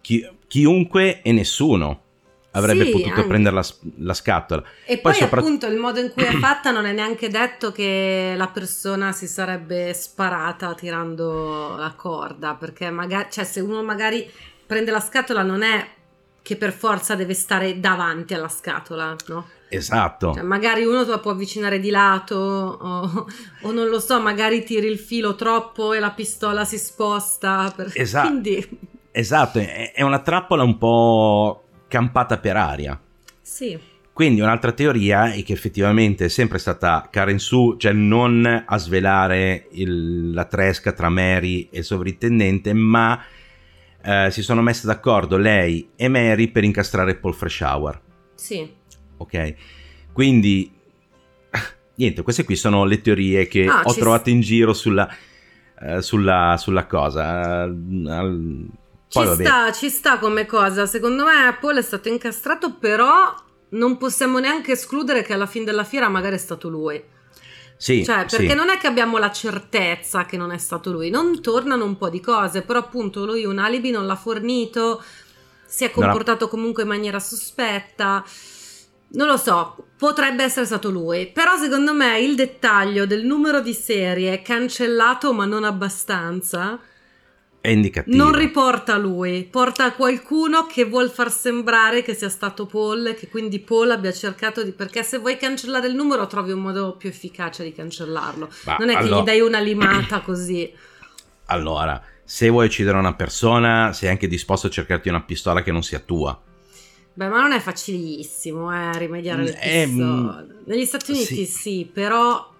Chi, 0.00 0.24
chiunque 0.46 1.20
e 1.20 1.32
nessuno 1.32 2.00
avrebbe 2.52 2.84
sì, 2.84 2.90
potuto 2.92 3.08
anche. 3.08 3.26
prendere 3.26 3.56
la, 3.56 3.66
la, 3.96 4.14
scatola. 4.14 4.62
E 4.84 4.98
poi, 4.98 5.00
poi 5.00 5.14
sopra... 5.14 5.40
appunto 5.40 5.66
il 5.66 5.78
modo 5.78 5.98
in 5.98 6.12
cui 6.12 6.22
è 6.22 6.30
fatta 6.38 6.70
non 6.70 6.86
è 6.86 6.92
neanche 6.92 7.28
detto 7.28 7.72
che 7.72 8.34
la 8.36 8.46
persona 8.46 9.10
si 9.10 9.26
sarebbe 9.26 9.92
sparata 9.94 10.72
tirando 10.74 11.74
la 11.76 11.92
corda, 11.96 12.54
perché 12.54 12.88
magari, 12.90 13.32
cioè 13.32 13.42
se 13.42 13.58
uno 13.58 13.82
magari 13.82 14.30
prende 14.64 14.92
la 14.92 15.00
scatola 15.00 15.42
non 15.42 15.62
è 15.62 15.84
che 16.40 16.54
per 16.54 16.70
forza 16.70 17.16
deve 17.16 17.34
stare 17.34 17.80
davanti 17.80 18.32
alla 18.32 18.48
scatola, 18.48 19.16
no? 19.26 19.58
Esatto. 19.70 20.34
Cioè, 20.34 20.42
magari 20.42 20.84
uno 20.84 21.04
la 21.04 21.18
può 21.18 21.30
avvicinare 21.30 21.78
di 21.78 21.90
lato 21.90 22.34
o, 22.36 23.26
o, 23.62 23.72
non 23.72 23.88
lo 23.88 24.00
so, 24.00 24.20
magari 24.20 24.64
tiri 24.64 24.88
il 24.88 24.98
filo 24.98 25.36
troppo 25.36 25.92
e 25.92 26.00
la 26.00 26.10
pistola 26.10 26.64
si 26.64 26.76
sposta. 26.76 27.72
Per... 27.74 27.92
Esatto. 27.94 28.28
Quindi... 28.28 28.78
Esatto, 29.12 29.58
è, 29.60 29.92
è 29.92 30.02
una 30.02 30.20
trappola 30.20 30.64
un 30.64 30.76
po' 30.76 31.64
campata 31.86 32.38
per 32.38 32.56
aria. 32.56 33.00
Sì. 33.40 33.78
Quindi 34.12 34.40
un'altra 34.40 34.72
teoria 34.72 35.32
è 35.32 35.42
che 35.44 35.52
effettivamente 35.52 36.26
è 36.26 36.28
sempre 36.28 36.58
stata 36.58 37.08
Karen 37.10 37.38
Su, 37.38 37.76
cioè 37.78 37.92
non 37.92 38.64
a 38.66 38.76
svelare 38.76 39.68
il, 39.70 40.32
la 40.32 40.44
tresca 40.44 40.92
tra 40.92 41.08
Mary 41.08 41.68
e 41.70 41.78
il 41.78 41.84
sovrintendente, 41.84 42.72
ma 42.74 43.18
eh, 44.02 44.28
si 44.30 44.42
sono 44.42 44.62
messe 44.62 44.86
d'accordo 44.86 45.36
lei 45.36 45.90
e 45.96 46.08
Mary 46.08 46.48
per 46.48 46.64
incastrare 46.64 47.14
Paul 47.14 47.34
Freshour. 47.34 48.00
Sì. 48.34 48.78
Ok, 49.20 49.54
quindi 50.12 50.72
niente, 51.96 52.22
queste 52.22 52.44
qui 52.44 52.56
sono 52.56 52.84
le 52.84 53.02
teorie 53.02 53.46
che 53.46 53.66
ah, 53.66 53.82
ho 53.84 53.94
trovato 53.94 54.30
s- 54.30 54.32
in 54.32 54.40
giro 54.40 54.72
sulla, 54.72 55.08
uh, 55.80 56.00
sulla, 56.00 56.56
sulla 56.58 56.86
cosa. 56.86 57.66
Uh, 57.66 58.68
ci 59.08 59.26
sta, 59.26 59.72
ci 59.72 59.90
sta 59.90 60.18
come 60.18 60.46
cosa. 60.46 60.86
Secondo 60.86 61.24
me 61.24 61.54
Paul 61.60 61.76
è 61.76 61.82
stato 61.82 62.08
incastrato, 62.08 62.76
però 62.76 63.34
non 63.70 63.98
possiamo 63.98 64.38
neanche 64.38 64.72
escludere 64.72 65.22
che 65.22 65.34
alla 65.34 65.46
fine 65.46 65.66
della 65.66 65.84
fiera 65.84 66.08
magari 66.08 66.36
è 66.36 66.38
stato 66.38 66.68
lui. 66.68 67.02
Sì, 67.76 68.04
cioè, 68.04 68.26
perché 68.26 68.50
sì. 68.50 68.54
non 68.54 68.68
è 68.68 68.78
che 68.78 68.86
abbiamo 68.86 69.18
la 69.18 69.32
certezza 69.32 70.26
che 70.26 70.36
non 70.36 70.52
è 70.52 70.58
stato 70.58 70.92
lui, 70.92 71.08
non 71.10 71.40
tornano 71.40 71.84
un 71.84 71.96
po' 71.96 72.10
di 72.10 72.20
cose, 72.20 72.62
però 72.62 72.78
appunto 72.78 73.24
lui 73.24 73.44
un 73.44 73.58
alibi 73.58 73.90
non 73.90 74.06
l'ha 74.06 74.16
fornito, 74.16 75.02
si 75.66 75.84
è 75.84 75.90
comportato 75.90 76.44
no. 76.44 76.50
comunque 76.50 76.82
in 76.82 76.88
maniera 76.88 77.18
sospetta. 77.18 78.24
Non 79.12 79.26
lo 79.26 79.36
so, 79.36 79.88
potrebbe 79.96 80.44
essere 80.44 80.66
stato 80.66 80.90
lui, 80.90 81.26
però 81.26 81.56
secondo 81.56 81.92
me 81.92 82.20
il 82.20 82.36
dettaglio 82.36 83.06
del 83.06 83.24
numero 83.24 83.60
di 83.60 83.74
serie 83.74 84.40
cancellato 84.42 85.32
ma 85.32 85.44
non 85.46 85.64
abbastanza 85.64 86.78
è 87.62 87.68
indicativo. 87.68 88.16
Non 88.16 88.32
riporta 88.32 88.96
lui, 88.96 89.44
porta 89.44 89.92
qualcuno 89.92 90.64
che 90.64 90.84
vuol 90.84 91.10
far 91.10 91.30
sembrare 91.30 92.02
che 92.02 92.14
sia 92.14 92.30
stato 92.30 92.64
Paul 92.64 93.14
che 93.14 93.28
quindi 93.28 93.58
Paul 93.58 93.90
abbia 93.90 94.12
cercato 94.12 94.62
di... 94.62 94.72
perché 94.72 95.02
se 95.02 95.18
vuoi 95.18 95.36
cancellare 95.36 95.86
il 95.86 95.94
numero 95.94 96.26
trovi 96.26 96.52
un 96.52 96.60
modo 96.60 96.96
più 96.96 97.10
efficace 97.10 97.62
di 97.62 97.74
cancellarlo. 97.74 98.48
Ma 98.64 98.76
non 98.78 98.88
è 98.88 98.94
allora... 98.94 99.16
che 99.16 99.20
gli 99.20 99.24
dai 99.24 99.40
una 99.40 99.60
limata 99.60 100.20
così. 100.22 100.72
Allora, 101.46 102.02
se 102.24 102.48
vuoi 102.48 102.66
uccidere 102.66 102.96
una 102.96 103.14
persona 103.14 103.92
sei 103.92 104.08
anche 104.08 104.26
disposto 104.26 104.68
a 104.68 104.70
cercarti 104.70 105.10
una 105.10 105.20
pistola 105.20 105.62
che 105.62 105.70
non 105.70 105.82
sia 105.82 105.98
tua. 105.98 106.40
Beh, 107.12 107.28
ma 107.28 107.40
non 107.40 107.52
è 107.52 107.60
facilissimo 107.60 108.72
eh, 108.72 108.96
rimediare 108.98 109.42
le 109.42 109.52
pistole. 109.52 110.46
Eh, 110.48 110.62
Negli 110.64 110.84
Stati 110.84 111.10
Uniti 111.10 111.34
sì, 111.34 111.46
sì 111.46 111.90
però 111.92 112.50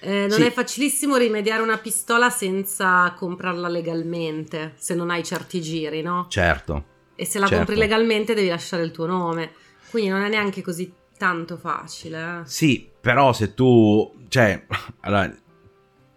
eh, 0.00 0.26
non 0.28 0.38
sì. 0.38 0.42
è 0.42 0.52
facilissimo 0.52 1.16
rimediare 1.16 1.62
una 1.62 1.78
pistola 1.78 2.30
senza 2.30 3.12
comprarla 3.16 3.68
legalmente, 3.68 4.74
se 4.76 4.94
non 4.94 5.10
hai 5.10 5.24
certi 5.24 5.60
giri, 5.60 6.02
no? 6.02 6.26
Certo. 6.28 6.94
E 7.16 7.24
se 7.24 7.38
la 7.38 7.46
certo. 7.46 7.64
compri 7.64 7.76
legalmente 7.76 8.34
devi 8.34 8.48
lasciare 8.48 8.84
il 8.84 8.90
tuo 8.90 9.06
nome. 9.06 9.52
Quindi 9.90 10.10
non 10.10 10.22
è 10.22 10.28
neanche 10.28 10.62
così 10.62 10.92
tanto 11.16 11.56
facile. 11.56 12.18
Eh? 12.18 12.40
Sì, 12.44 12.88
però 13.00 13.32
se 13.32 13.54
tu... 13.54 14.14
Cioè, 14.28 14.66
allora, 15.00 15.34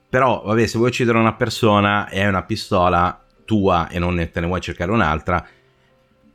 però, 0.09 0.41
vabbè, 0.43 0.67
se 0.67 0.77
vuoi 0.77 0.89
uccidere 0.89 1.17
una 1.17 1.33
persona 1.33 2.09
e 2.09 2.21
hai 2.21 2.27
una 2.27 2.43
pistola 2.43 3.23
tua 3.45 3.87
e 3.89 3.97
non 3.97 4.29
te 4.31 4.39
ne 4.39 4.47
vuoi 4.47 4.61
cercare 4.61 4.91
un'altra, 4.91 5.43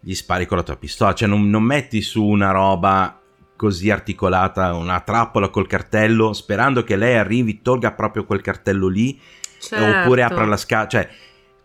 gli 0.05 0.14
spari 0.14 0.46
con 0.46 0.59
la 0.59 0.62
tua 0.62 0.76
pistola. 0.76 1.14
Cioè, 1.14 1.26
non, 1.26 1.48
non 1.48 1.62
metti 1.62 2.02
su 2.02 2.22
una 2.22 2.50
roba 2.50 3.20
così 3.57 3.90
articolata, 3.90 4.74
una 4.74 5.00
trappola 5.00 5.48
col 5.48 5.66
cartello, 5.66 6.32
sperando 6.32 6.84
che 6.84 6.96
lei 6.96 7.16
arrivi, 7.16 7.62
tolga 7.62 7.92
proprio 7.92 8.24
quel 8.24 8.42
cartello 8.42 8.88
lì, 8.88 9.18
certo. 9.59 10.00
oppure 10.00 10.22
apra 10.22 10.44
la 10.44 10.57
scatola, 10.57 10.88
cioè, 10.88 11.07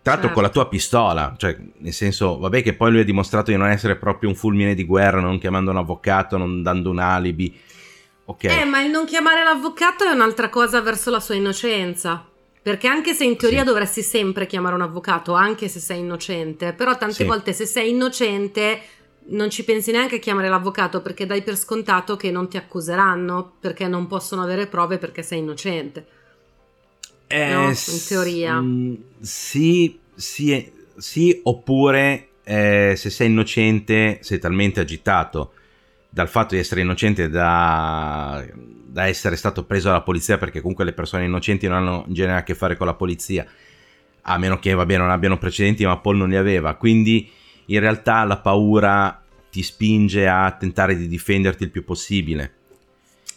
tra 0.02 0.14
l'altro 0.14 0.30
certo. 0.30 0.34
con 0.34 0.44
la 0.44 0.50
tua 0.50 0.68
pistola, 0.70 1.34
cioè, 1.38 1.58
nel 1.80 1.94
senso, 1.94 2.38
vabbè 2.38 2.64
che 2.64 2.74
poi 2.74 2.92
lui 2.92 3.02
ha 3.02 3.06
dimostrato 3.06 3.52
di 3.52 3.58
non 3.58 3.70
essere 3.70 3.98
proprio 3.98 4.30
un 4.30 4.36
fulmine 4.36 4.76
di 4.76 4.86
guerra, 4.86 5.20
non 5.20 5.40
chiamando 5.40 5.72
un 5.72 5.78
avvocato, 5.78 6.38
non 6.38 6.64
dando 6.64 6.90
un 6.90 7.00
alibi. 7.00 7.60
Ok. 8.26 8.44
Eh, 8.44 8.66
ma 8.66 8.82
il 8.82 8.92
non 8.92 9.06
chiamare 9.06 9.44
l'avvocato 9.44 10.06
è 10.06 10.12
un'altra 10.12 10.50
cosa 10.50 10.82
verso 10.82 11.10
la 11.10 11.20
sua 11.20 11.36
innocenza. 11.36 12.24
Perché 12.62 12.88
anche 12.88 13.14
se 13.14 13.24
in 13.24 13.38
teoria 13.38 13.60
sì. 13.60 13.66
dovresti 13.66 14.01
sempre 14.01 14.45
chiamare 14.45 14.76
un 14.76 14.82
avvocato, 14.82 15.34
anche 15.34 15.68
se 15.68 15.80
sei 15.80 15.99
innocente, 15.99 16.74
però 16.74 16.97
tante 16.97 17.16
sì. 17.16 17.24
volte 17.24 17.53
se 17.53 17.66
sei 17.66 17.89
innocente 17.91 18.82
non 19.30 19.49
ci 19.49 19.64
pensi 19.64 19.91
neanche 19.91 20.16
a 20.16 20.20
chiamare 20.20 20.49
l'avvocato 20.49 21.01
perché 21.01 21.26
dai 21.26 21.43
per 21.43 21.55
scontato 21.55 22.16
che 22.16 22.32
non 22.32 22.47
ti 22.47 22.57
accuseranno 22.57 23.53
perché 23.60 23.88
non 23.88 24.07
possono 24.07 24.41
avere 24.41 24.68
prove 24.68 24.97
perché 24.97 25.24
sei 25.24 25.39
innocente. 25.39 26.05
Eh, 27.28 27.53
no? 27.53 27.70
In 27.70 28.05
teoria. 28.07 28.64
sì, 29.22 29.99
sì, 30.16 30.72
sì, 30.97 31.39
oppure 31.43 32.30
eh, 32.43 32.93
se 32.97 33.10
sei 33.10 33.28
innocente 33.28 34.18
sei 34.22 34.39
talmente 34.39 34.80
agitato 34.80 35.53
dal 36.10 36.28
fatto 36.28 36.55
di 36.55 36.62
essere 36.62 36.82
innocente 36.82 37.30
da, 37.30 38.43
da, 38.53 39.05
essere 39.05 39.36
stato 39.36 39.66
preso 39.66 39.88
dalla 39.88 40.01
polizia 40.01 40.38
perché 40.38 40.60
comunque 40.60 40.86
le 40.86 40.93
persone 40.93 41.26
innocenti 41.26 41.68
non 41.68 41.78
hanno 41.78 42.03
in 42.07 42.14
genere 42.14 42.39
a 42.39 42.43
che 42.43 42.55
fare 42.55 42.76
con 42.76 42.88
la 42.88 42.95
polizia 42.95 43.45
a 44.22 44.38
meno 44.38 44.60
che 44.60 44.74
vabbè 44.74 44.97
non 44.97 45.12
abbiano 45.12 45.38
precedenti 45.38 45.86
ma 45.86 45.97
Paul 45.97 46.18
non 46.18 46.30
li 46.30 46.36
aveva 46.36 46.76
quindi 46.76 47.30
in 47.66 47.80
realtà 47.80 48.24
la 48.24 48.38
paura 48.38 49.24
ti 49.49 49.64
spinge 49.64 50.28
a 50.28 50.51
tentare 50.51 50.95
di 50.95 51.07
difenderti 51.07 51.64
il 51.64 51.72
più 51.72 51.84
possibile. 51.84 52.53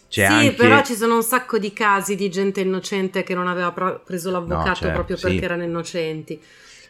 C'è 0.09 0.27
sì, 0.27 0.33
anche... 0.33 0.53
però 0.53 0.83
ci 0.85 0.95
sono 0.95 1.17
un 1.17 1.23
sacco 1.23 1.59
di 1.59 1.73
casi 1.73 2.17
di 2.17 2.29
gente 2.29 2.61
innocente 2.61 3.23
che 3.23 3.35
non 3.35 3.49
aveva 3.49 3.73
preso 3.73 4.31
l'avvocato 4.31 4.69
no, 4.69 4.75
certo, 4.75 4.93
proprio 4.93 5.17
perché 5.17 5.39
sì. 5.39 5.45
erano 5.45 5.63
innocenti. 5.63 6.41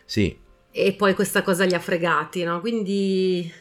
Sì. 0.05 0.37
E 0.73 0.93
poi 0.95 1.15
questa 1.15 1.43
cosa 1.43 1.65
li 1.65 1.75
ha 1.75 1.81
fregati, 1.81 2.43
no? 2.43 2.61
Quindi... 2.61 3.61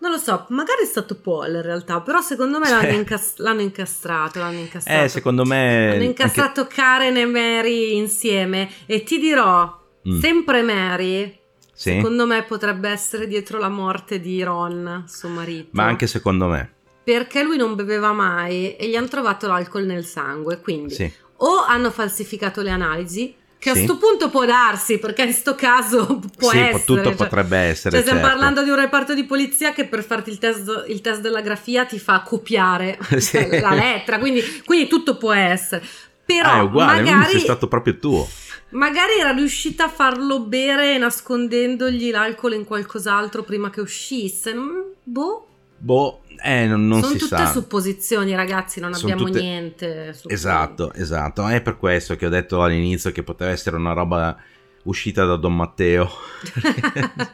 Non 0.00 0.12
lo 0.12 0.18
so, 0.18 0.46
magari 0.50 0.82
è 0.82 0.86
stato 0.86 1.16
Paul 1.16 1.54
in 1.54 1.62
realtà, 1.62 2.00
però 2.00 2.20
secondo 2.20 2.60
me 2.60 2.70
l'hanno, 2.70 2.92
incast- 2.92 3.40
l'hanno 3.40 3.62
incastrato, 3.62 4.38
l'hanno 4.38 4.60
incastrato. 4.60 5.04
Eh, 5.04 5.08
secondo 5.08 5.44
me... 5.44 5.92
Hanno 5.92 6.02
incastrato 6.04 6.60
anche... 6.60 6.74
Karen 6.74 7.16
e 7.16 7.26
Mary 7.26 7.96
insieme 7.96 8.70
e 8.86 9.02
ti 9.02 9.18
dirò, 9.18 9.76
mm. 10.08 10.20
sempre 10.20 10.62
Mary 10.62 11.36
Sì. 11.72 11.94
Secondo 11.94 12.26
me 12.26 12.42
potrebbe 12.44 12.88
essere 12.88 13.26
dietro 13.26 13.58
la 13.58 13.68
morte 13.68 14.20
di 14.20 14.42
Ron, 14.42 15.04
suo 15.06 15.28
marito. 15.28 15.70
Ma 15.72 15.84
anche 15.84 16.06
secondo 16.06 16.46
me. 16.46 16.72
Perché 17.02 17.42
lui 17.42 17.56
non 17.56 17.74
beveva 17.74 18.12
mai 18.12 18.76
e 18.76 18.88
gli 18.88 18.94
hanno 18.94 19.08
trovato 19.08 19.46
l'alcol 19.46 19.84
nel 19.84 20.04
sangue, 20.04 20.60
quindi 20.60 20.94
Sì. 20.94 21.12
o 21.38 21.64
hanno 21.64 21.90
falsificato 21.90 22.62
le 22.62 22.70
analisi, 22.70 23.34
che 23.58 23.72
Sì. 23.74 23.80
a 23.80 23.82
sto 23.82 23.96
punto 23.98 24.30
può 24.30 24.44
darsi, 24.44 24.98
perché 24.98 25.22
in 25.22 25.32
sto 25.32 25.54
caso 25.54 26.20
può 26.38 26.50
sì, 26.50 26.58
essere. 26.58 26.84
tutto 26.84 27.02
cioè- 27.02 27.14
potrebbe 27.14 27.56
essere. 27.58 27.90
Cioè, 27.96 28.00
stiamo 28.02 28.20
certo. 28.20 28.34
parlando 28.36 28.62
di 28.62 28.70
un 28.70 28.76
reparto 28.76 29.14
di 29.14 29.24
polizia 29.24 29.72
che 29.72 29.86
per 29.86 30.04
farti 30.04 30.30
il 30.30 30.38
test, 30.38 30.84
il 30.88 31.00
test 31.00 31.20
della 31.20 31.40
grafia 31.40 31.84
ti 31.84 31.98
fa 31.98 32.20
copiare 32.20 32.98
Sì. 33.18 33.46
la 33.60 33.74
lettera, 33.74 34.18
quindi, 34.18 34.42
quindi 34.64 34.86
tutto 34.88 35.16
può 35.16 35.32
essere. 35.32 35.84
Però 36.24 36.48
Ah, 36.50 36.58
è 36.58 36.62
uguale, 36.62 37.02
magari, 37.02 37.30
sei 37.32 37.40
stato 37.40 37.68
proprio 37.68 37.96
tuo. 37.96 38.28
magari 38.70 39.18
era 39.18 39.30
riuscita 39.32 39.84
a 39.84 39.88
farlo 39.88 40.40
bere 40.40 40.98
nascondendogli 40.98 42.10
l'alcol 42.10 42.52
in 42.52 42.64
qualcos'altro 42.64 43.42
prima 43.42 43.70
che 43.70 43.80
uscisse. 43.80 44.52
Non- 44.52 44.92
Boh, 45.02 45.47
Boh, 45.78 46.22
eh, 46.42 46.66
non, 46.66 46.86
non 46.86 47.00
sono 47.02 47.12
si 47.14 47.18
tutte 47.20 47.36
sa. 47.36 47.46
supposizioni, 47.46 48.34
ragazzi, 48.34 48.80
non 48.80 48.92
Sono 48.94 49.12
abbiamo 49.12 49.30
tutte- 49.30 49.42
niente. 49.42 50.12
su- 50.12 50.28
Esatto, 50.30 50.92
esatto. 50.92 51.46
È 51.46 51.60
per 51.62 51.76
questo 51.76 52.16
che 52.16 52.26
ho 52.26 52.30
detto 52.30 52.62
all'inizio 52.62 53.10
che 53.12 53.22
poteva 53.22 53.50
essere 53.50 53.76
una 53.76 53.92
roba 53.92 54.36
uscita 54.84 55.24
da 55.24 55.36
Don 55.36 55.54
Matteo. 55.56 56.08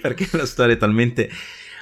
Perché 0.00 0.24
è 0.24 0.28
una 0.32 0.46
storia 0.46 0.76
talmente 0.76 1.30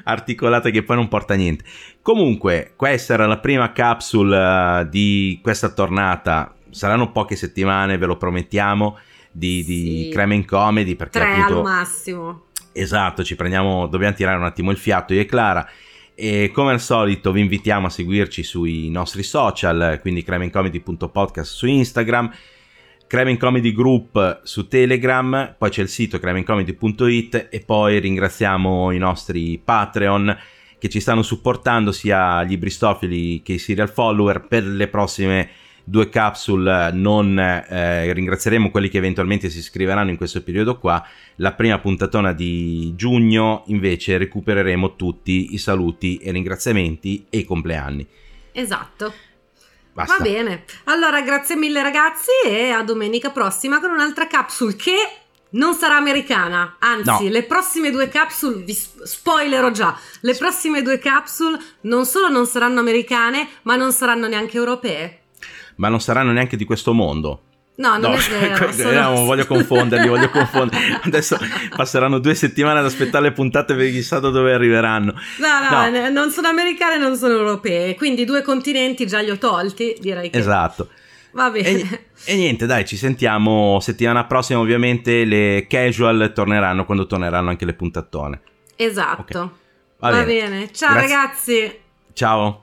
articolata 0.04 0.70
che 0.70 0.82
poi 0.82 0.96
non 0.96 1.08
porta 1.08 1.34
a 1.34 1.36
niente. 1.36 1.64
Comunque, 2.02 2.72
questa 2.76 3.14
era 3.14 3.26
la 3.26 3.38
prima 3.38 3.72
capsule 3.72 4.80
eh, 4.82 4.88
di 4.88 5.38
questa 5.42 5.68
tornata. 5.70 6.54
Saranno 6.70 7.12
poche 7.12 7.36
settimane, 7.36 7.98
ve 7.98 8.06
lo 8.06 8.16
promettiamo, 8.16 8.98
di, 9.30 9.64
di 9.64 10.04
Sì. 10.04 10.10
Creme 10.12 10.34
in 10.34 10.44
Comedy. 10.44 10.94
Perché 10.96 11.20
Tre 11.20 11.30
appunto 11.32 11.56
al 11.58 11.62
massimo. 11.62 12.42
Esatto, 12.72 13.24
ci 13.24 13.36
prendiamo, 13.36 13.86
dobbiamo 13.86 14.14
tirare 14.14 14.36
un 14.36 14.44
attimo 14.44 14.70
il 14.70 14.76
fiato 14.76 15.14
io 15.14 15.20
e 15.20 15.26
Clara. 15.26 15.68
E 16.14 16.50
come 16.52 16.72
al 16.72 16.80
solito 16.80 17.30
vi 17.30 17.40
invitiamo 17.40 17.86
a 17.86 17.90
seguirci 17.90 18.42
sui 18.42 18.90
nostri 18.90 19.22
social, 19.22 19.98
quindi 20.00 20.22
cremencomedy.podcast 20.22 21.52
su 21.52 21.66
Instagram, 21.66 22.32
Cremen 23.06 23.38
Comedy 23.38 23.72
Group 23.72 24.40
su 24.42 24.68
Telegram, 24.68 25.54
poi 25.56 25.70
c'è 25.70 25.80
il 25.80 25.88
sito 25.88 26.18
cremencomedy.it 26.18 27.48
e 27.50 27.60
poi 27.60 28.00
ringraziamo 28.00 28.90
i 28.90 28.98
nostri 28.98 29.58
Patreon 29.64 30.36
che 30.78 30.88
ci 30.88 31.00
stanno 31.00 31.22
supportando 31.22 31.90
sia 31.90 32.44
gli 32.44 32.58
Bristofili 32.58 33.42
che 33.42 33.54
i 33.54 33.58
serial 33.58 33.88
follower 33.88 34.46
per 34.46 34.64
le 34.64 34.88
prossime 34.88 35.48
due 35.88 36.08
capsule 36.10 36.90
non 36.92 37.38
eh, 37.38 38.12
ringrazieremo 38.12 38.70
quelli 38.70 38.88
che 38.90 38.98
eventualmente 38.98 39.48
si 39.48 39.58
iscriveranno 39.58 40.10
in 40.10 40.16
questo 40.16 40.42
periodo 40.42 40.78
qua 40.78 41.02
la 41.36 41.52
prima 41.52 41.78
puntatona 41.78 42.32
di 42.32 42.92
giugno 42.94 43.62
invece 43.68 44.18
recupereremo 44.18 44.96
tutti 44.96 45.54
i 45.54 45.58
saluti 45.58 46.18
e 46.18 46.30
ringraziamenti 46.32 47.26
e 47.30 47.38
i 47.38 47.44
compleanni 47.44 48.06
Esatto. 48.52 49.14
basta 49.92 50.16
Va 50.16 50.22
bene. 50.22 50.64
Allora, 50.84 51.20
grazie 51.22 51.54
mille 51.56 51.80
ragazzi 51.82 52.30
e 52.44 52.70
a 52.70 52.82
domenica 52.82 53.30
prossima 53.30 53.78
con 53.80 53.90
un'altra 53.90 54.26
capsule 54.26 54.74
che 54.74 54.94
non 55.50 55.74
sarà 55.74 55.96
americana. 55.96 56.76
Anzi, 56.80 57.24
No. 57.24 57.30
le 57.30 57.44
prossime 57.44 57.90
due 57.90 58.08
capsule, 58.08 58.64
vi 58.64 58.74
sp- 58.74 59.02
spoilerò 59.04 59.70
già, 59.70 59.96
le 60.22 60.34
prossime 60.34 60.82
due 60.82 60.98
capsule 60.98 61.56
non 61.82 62.04
solo 62.04 62.28
non 62.28 62.46
saranno 62.46 62.80
americane, 62.80 63.48
ma 63.62 63.76
non 63.76 63.92
saranno 63.92 64.26
neanche 64.26 64.56
europee. 64.56 65.20
Ma 65.78 65.88
non 65.88 66.00
saranno 66.00 66.30
neanche 66.32 66.56
di 66.56 66.64
questo 66.64 66.92
mondo 66.92 67.42
No, 67.78 67.96
non 67.96 68.10
No, 68.10 68.16
è 68.16 68.20
vero. 68.40 68.72
sono- 68.74 68.90
no, 68.90 69.24
voglio 69.24 69.46
confonderli, 69.46 70.08
voglio 70.08 70.28
confonderli. 70.34 70.98
Adesso 71.04 71.38
passeranno 71.76 72.18
due 72.18 72.34
settimane 72.34 72.80
ad 72.80 72.84
aspettare 72.84 73.26
le 73.26 73.32
puntate 73.32 73.76
per 73.76 73.88
chissà 73.92 74.18
da 74.18 74.30
dove 74.30 74.52
arriveranno. 74.52 75.12
No, 75.38 75.70
no, 75.70 75.88
No. 75.88 76.08
non 76.10 76.30
sono 76.32 76.48
americane, 76.48 76.98
non 76.98 77.14
sono 77.16 77.34
europee. 77.34 77.94
Quindi 77.94 78.24
due 78.24 78.42
continenti 78.42 79.06
già 79.06 79.20
li 79.20 79.30
ho 79.30 79.38
tolti, 79.38 79.94
direi 80.00 80.28
che 80.28 80.38
Esatto. 80.38 80.88
va 81.30 81.50
bene. 81.50 81.68
E, 81.68 82.04
e 82.24 82.34
niente, 82.34 82.66
dai, 82.66 82.84
ci 82.84 82.96
sentiamo 82.96 83.78
settimana 83.78 84.24
prossima. 84.24 84.58
Ovviamente 84.58 85.24
le 85.24 85.66
casual 85.68 86.32
torneranno 86.34 86.84
quando 86.84 87.06
torneranno 87.06 87.50
anche 87.50 87.64
le 87.64 87.74
puntatone. 87.74 88.40
Esatto. 88.74 89.58
Va, 89.98 90.10
Va, 90.10 90.24
bene. 90.24 90.48
bene. 90.48 90.72
Ciao 90.72 90.94
Grazie. 90.94 91.14
ragazzi. 91.16 91.78
Ciao. 92.12 92.62